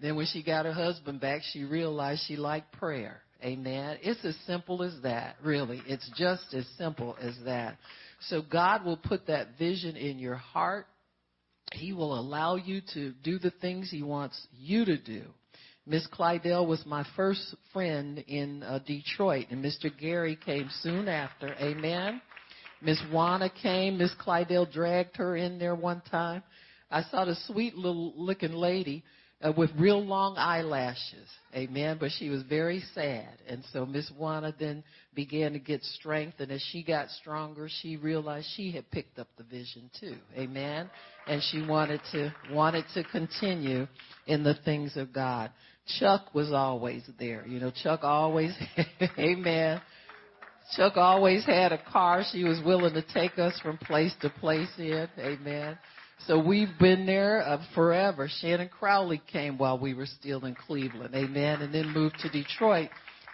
Then 0.01 0.17
when 0.17 0.27
she 0.27 0.43
got 0.43 0.67
her 0.67 0.73
husband 0.73 1.21
back, 1.21 1.43
she 1.53 1.65
realized 1.65 2.23
she 2.27 2.37
liked 2.37 2.73
prayer. 2.73 3.23
Amen. 3.43 3.99
It's 4.03 4.25
as 4.25 4.37
simple 4.47 4.83
as 4.83 4.95
that, 5.03 5.37
really. 5.43 5.81
It's 5.87 6.09
just 6.17 6.55
as 6.55 6.67
simple 6.77 7.17
as 7.21 7.35
that. 7.45 7.77
So 8.29 8.43
God 8.43 8.85
will 8.85 8.97
put 8.97 9.27
that 9.29 9.59
vision 9.59 9.97
in 9.97 10.19
your 10.19 10.35
heart. 10.35 10.87
He 11.73 11.93
will 11.93 12.19
allow 12.19 12.57
you 12.57 12.81
to 12.95 13.13
do 13.23 13.39
the 13.39 13.53
things 13.61 13.91
He 13.91 14.03
wants 14.03 14.47
you 14.59 14.85
to 14.85 14.97
do. 14.97 15.23
Miss 15.87 16.07
Clydell 16.09 16.67
was 16.67 16.85
my 16.85 17.07
first 17.17 17.55
friend 17.73 18.19
in 18.27 18.63
uh, 18.63 18.81
Detroit, 18.87 19.47
and 19.51 19.65
Mr. 19.65 19.91
Gary 19.97 20.37
came 20.45 20.69
soon 20.83 21.09
after. 21.09 21.55
Amen. 21.61 22.21
Miss 22.83 23.01
Juana 23.11 23.51
came. 23.51 23.99
Miss 23.99 24.13
Clydell 24.21 24.71
dragged 24.71 25.17
her 25.17 25.37
in 25.37 25.59
there 25.59 25.75
one 25.75 26.03
time. 26.11 26.43
I 26.91 27.03
saw 27.05 27.25
the 27.25 27.37
sweet 27.47 27.75
little 27.75 28.13
looking 28.17 28.53
lady 28.53 29.05
uh, 29.41 29.53
with 29.57 29.71
real 29.79 30.05
long 30.05 30.37
eyelashes. 30.37 31.29
Amen. 31.55 31.97
But 32.01 32.11
she 32.19 32.29
was 32.29 32.43
very 32.43 32.83
sad. 32.95 33.29
And 33.47 33.63
so 33.73 33.87
Miss 33.87 34.11
Juana 34.19 34.55
then 34.59 34.83
began 35.15 35.53
to 35.53 35.59
get 35.59 35.83
strength. 35.85 36.41
And 36.41 36.51
as 36.51 36.63
she 36.73 36.83
got 36.83 37.09
stronger, 37.11 37.69
she 37.81 37.97
realized 37.97 38.47
she 38.57 38.73
had 38.73 38.91
picked 38.91 39.19
up 39.19 39.29
the 39.37 39.45
vision 39.45 39.91
too. 40.01 40.17
Amen. 40.37 40.91
And 41.27 41.43
she 41.51 41.65
wanted 41.65 42.01
to, 42.13 42.35
wanted 42.51 42.85
to 42.95 43.05
continue 43.05 43.87
in 44.27 44.43
the 44.43 44.55
things 44.65 44.97
of 44.97 45.13
God. 45.13 45.51
Chuck 45.99 46.35
was 46.35 46.53
always 46.53 47.03
there. 47.19 47.47
You 47.47 47.61
know, 47.61 47.71
Chuck 47.71 48.01
always, 48.03 48.53
amen. 49.19 49.81
Chuck 50.77 50.97
always 50.97 51.47
had 51.47 51.73
a 51.73 51.83
car. 51.91 52.25
She 52.31 52.45
was 52.45 52.61
willing 52.63 52.93
to 52.93 53.03
take 53.15 53.39
us 53.39 53.59
from 53.61 53.79
place 53.79 54.15
to 54.21 54.29
place 54.29 54.69
in. 54.77 55.09
Amen. 55.19 55.79
So 56.27 56.39
we've 56.39 56.77
been 56.79 57.07
there 57.07 57.43
uh, 57.43 57.63
forever. 57.75 58.29
Shannon 58.41 58.69
Crowley 58.69 59.23
came 59.33 59.57
while 59.57 59.79
we 59.79 59.95
were 59.95 60.07
still 60.07 60.45
in 60.45 60.55
Cleveland. 60.55 61.15
Amen. 61.15 61.63
And 61.63 61.73
then 61.73 61.89
moved 61.89 62.17
to 62.21 62.29
Detroit 62.29 62.91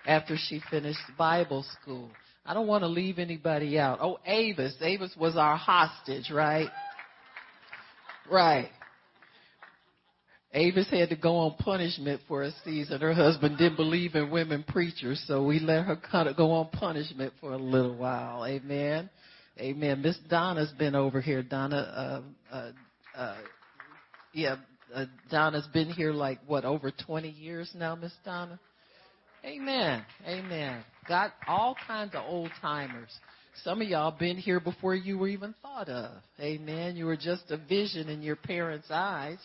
after 0.07 0.37
she 0.37 0.61
finished 0.70 1.01
Bible 1.18 1.64
school. 1.80 2.11
I 2.47 2.53
don't 2.53 2.66
want 2.66 2.82
to 2.82 2.89
leave 2.89 3.18
anybody 3.18 3.78
out. 3.78 3.99
Oh, 4.03 4.18
Avis. 4.26 4.76
Avis 4.80 5.14
was 5.18 5.37
our 5.37 5.57
hostage, 5.57 6.30
right? 6.30 6.68
Right. 8.30 8.68
Avis 10.53 10.89
had 10.91 11.09
to 11.09 11.16
go 11.16 11.37
on 11.39 11.57
punishment 11.59 12.20
for 12.28 12.45
a 12.45 12.53
season. 12.64 13.01
Her 13.01 13.12
husband 13.12 13.59
didn't 13.59 13.76
believe 13.76 14.14
in 14.14 14.30
women 14.30 14.64
preachers, 14.68 15.22
so 15.26 15.43
we 15.43 15.59
let 15.59 15.85
her 15.85 15.97
kind 15.97 16.28
of 16.28 16.37
go 16.37 16.53
on 16.53 16.68
punishment 16.68 17.32
for 17.41 17.53
a 17.53 17.59
little 17.59 17.97
while. 17.97 18.47
Amen. 18.47 19.11
Amen. 19.59 20.02
Miss 20.02 20.18
Donna's 20.28 20.72
been 20.78 20.94
over 20.94 21.20
here. 21.20 21.42
Donna, 21.42 21.76
uh, 22.52 22.55
uh, 22.55 22.72
uh, 23.16 23.36
yeah, 24.32 24.57
uh, 24.92 25.05
Donna's 25.30 25.66
been 25.72 25.90
here 25.90 26.12
like 26.12 26.40
what 26.46 26.64
over 26.64 26.90
20 26.90 27.28
years 27.28 27.70
now, 27.74 27.94
Miss 27.94 28.12
Donna. 28.24 28.59
Amen. 29.44 30.05
Amen. 30.26 30.82
Got 31.07 31.32
all 31.46 31.76
kinds 31.86 32.14
of 32.14 32.24
old 32.26 32.50
timers. 32.61 33.11
Some 33.62 33.80
of 33.80 33.88
y'all 33.88 34.11
been 34.11 34.36
here 34.36 34.59
before 34.59 34.94
you 34.94 35.18
were 35.18 35.28
even 35.28 35.55
thought 35.62 35.88
of. 35.88 36.11
Amen. 36.40 36.96
You 36.96 37.07
were 37.07 37.16
just 37.16 37.50
a 37.50 37.57
vision 37.57 38.09
in 38.09 38.22
your 38.22 38.36
parents' 38.36 38.88
eyes. 38.90 39.38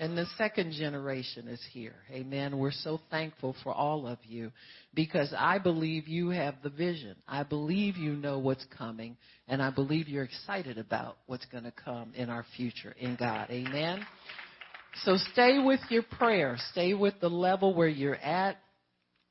And 0.00 0.18
the 0.18 0.26
second 0.36 0.72
generation 0.72 1.46
is 1.46 1.64
here. 1.72 1.94
Amen. 2.10 2.58
We're 2.58 2.72
so 2.72 2.98
thankful 3.10 3.54
for 3.62 3.72
all 3.72 4.08
of 4.08 4.18
you 4.24 4.50
because 4.92 5.32
I 5.36 5.58
believe 5.58 6.08
you 6.08 6.30
have 6.30 6.56
the 6.64 6.70
vision. 6.70 7.14
I 7.28 7.44
believe 7.44 7.96
you 7.96 8.14
know 8.14 8.40
what's 8.40 8.66
coming 8.76 9.16
and 9.46 9.62
I 9.62 9.70
believe 9.70 10.08
you're 10.08 10.24
excited 10.24 10.78
about 10.78 11.18
what's 11.26 11.46
going 11.46 11.64
to 11.64 11.72
come 11.72 12.12
in 12.16 12.28
our 12.28 12.44
future 12.56 12.94
in 12.98 13.14
God. 13.14 13.50
Amen. 13.50 14.04
So 15.04 15.16
stay 15.32 15.60
with 15.64 15.80
your 15.90 16.02
prayer. 16.02 16.56
Stay 16.72 16.94
with 16.94 17.14
the 17.20 17.30
level 17.30 17.72
where 17.72 17.88
you're 17.88 18.16
at. 18.16 18.56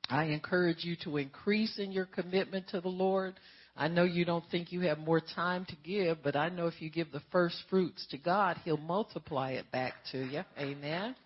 I 0.08 0.24
encourage 0.24 0.84
you 0.84 0.96
to 1.04 1.18
increase 1.18 1.78
in 1.78 1.92
your 1.92 2.06
commitment 2.06 2.68
to 2.68 2.80
the 2.80 2.88
Lord. 2.88 3.34
I 3.76 3.88
know 3.88 4.04
you 4.04 4.24
don't 4.24 4.44
think 4.50 4.70
you 4.70 4.82
have 4.82 4.98
more 4.98 5.20
time 5.20 5.64
to 5.66 5.76
give, 5.84 6.22
but 6.22 6.36
I 6.36 6.48
know 6.48 6.68
if 6.68 6.80
you 6.80 6.90
give 6.90 7.10
the 7.10 7.22
first 7.32 7.56
fruits 7.68 8.06
to 8.10 8.18
God, 8.18 8.56
He'll 8.64 8.76
multiply 8.76 9.52
it 9.52 9.70
back 9.72 9.94
to 10.12 10.24
you. 10.24 10.42
Amen. 10.58 11.16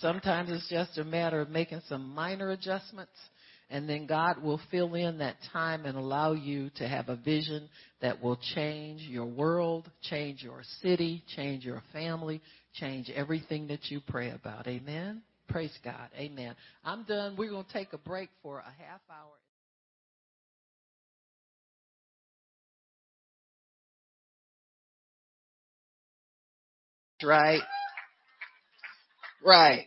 Sometimes 0.00 0.50
it's 0.50 0.68
just 0.68 0.98
a 0.98 1.04
matter 1.04 1.40
of 1.40 1.48
making 1.48 1.80
some 1.88 2.12
minor 2.12 2.50
adjustments, 2.50 3.12
and 3.70 3.88
then 3.88 4.06
God 4.06 4.42
will 4.42 4.60
fill 4.70 4.94
in 4.94 5.18
that 5.18 5.36
time 5.52 5.86
and 5.86 5.96
allow 5.96 6.32
you 6.32 6.70
to 6.76 6.88
have 6.88 7.08
a 7.08 7.16
vision 7.16 7.68
that 8.02 8.20
will 8.20 8.38
change 8.54 9.02
your 9.02 9.24
world, 9.24 9.88
change 10.02 10.42
your 10.42 10.62
city, 10.82 11.22
change 11.36 11.64
your 11.64 11.82
family, 11.92 12.42
change 12.74 13.10
everything 13.14 13.68
that 13.68 13.90
you 13.90 14.00
pray 14.06 14.30
about. 14.30 14.66
Amen. 14.66 15.22
Praise 15.48 15.76
God. 15.84 16.10
Amen. 16.18 16.56
I'm 16.84 17.04
done. 17.04 17.36
We're 17.38 17.50
going 17.50 17.64
to 17.64 17.72
take 17.72 17.92
a 17.92 17.98
break 17.98 18.28
for 18.42 18.58
a 18.58 18.64
half 18.82 19.00
hour. 19.08 19.32
Right? 27.22 27.62
Right. 29.44 29.86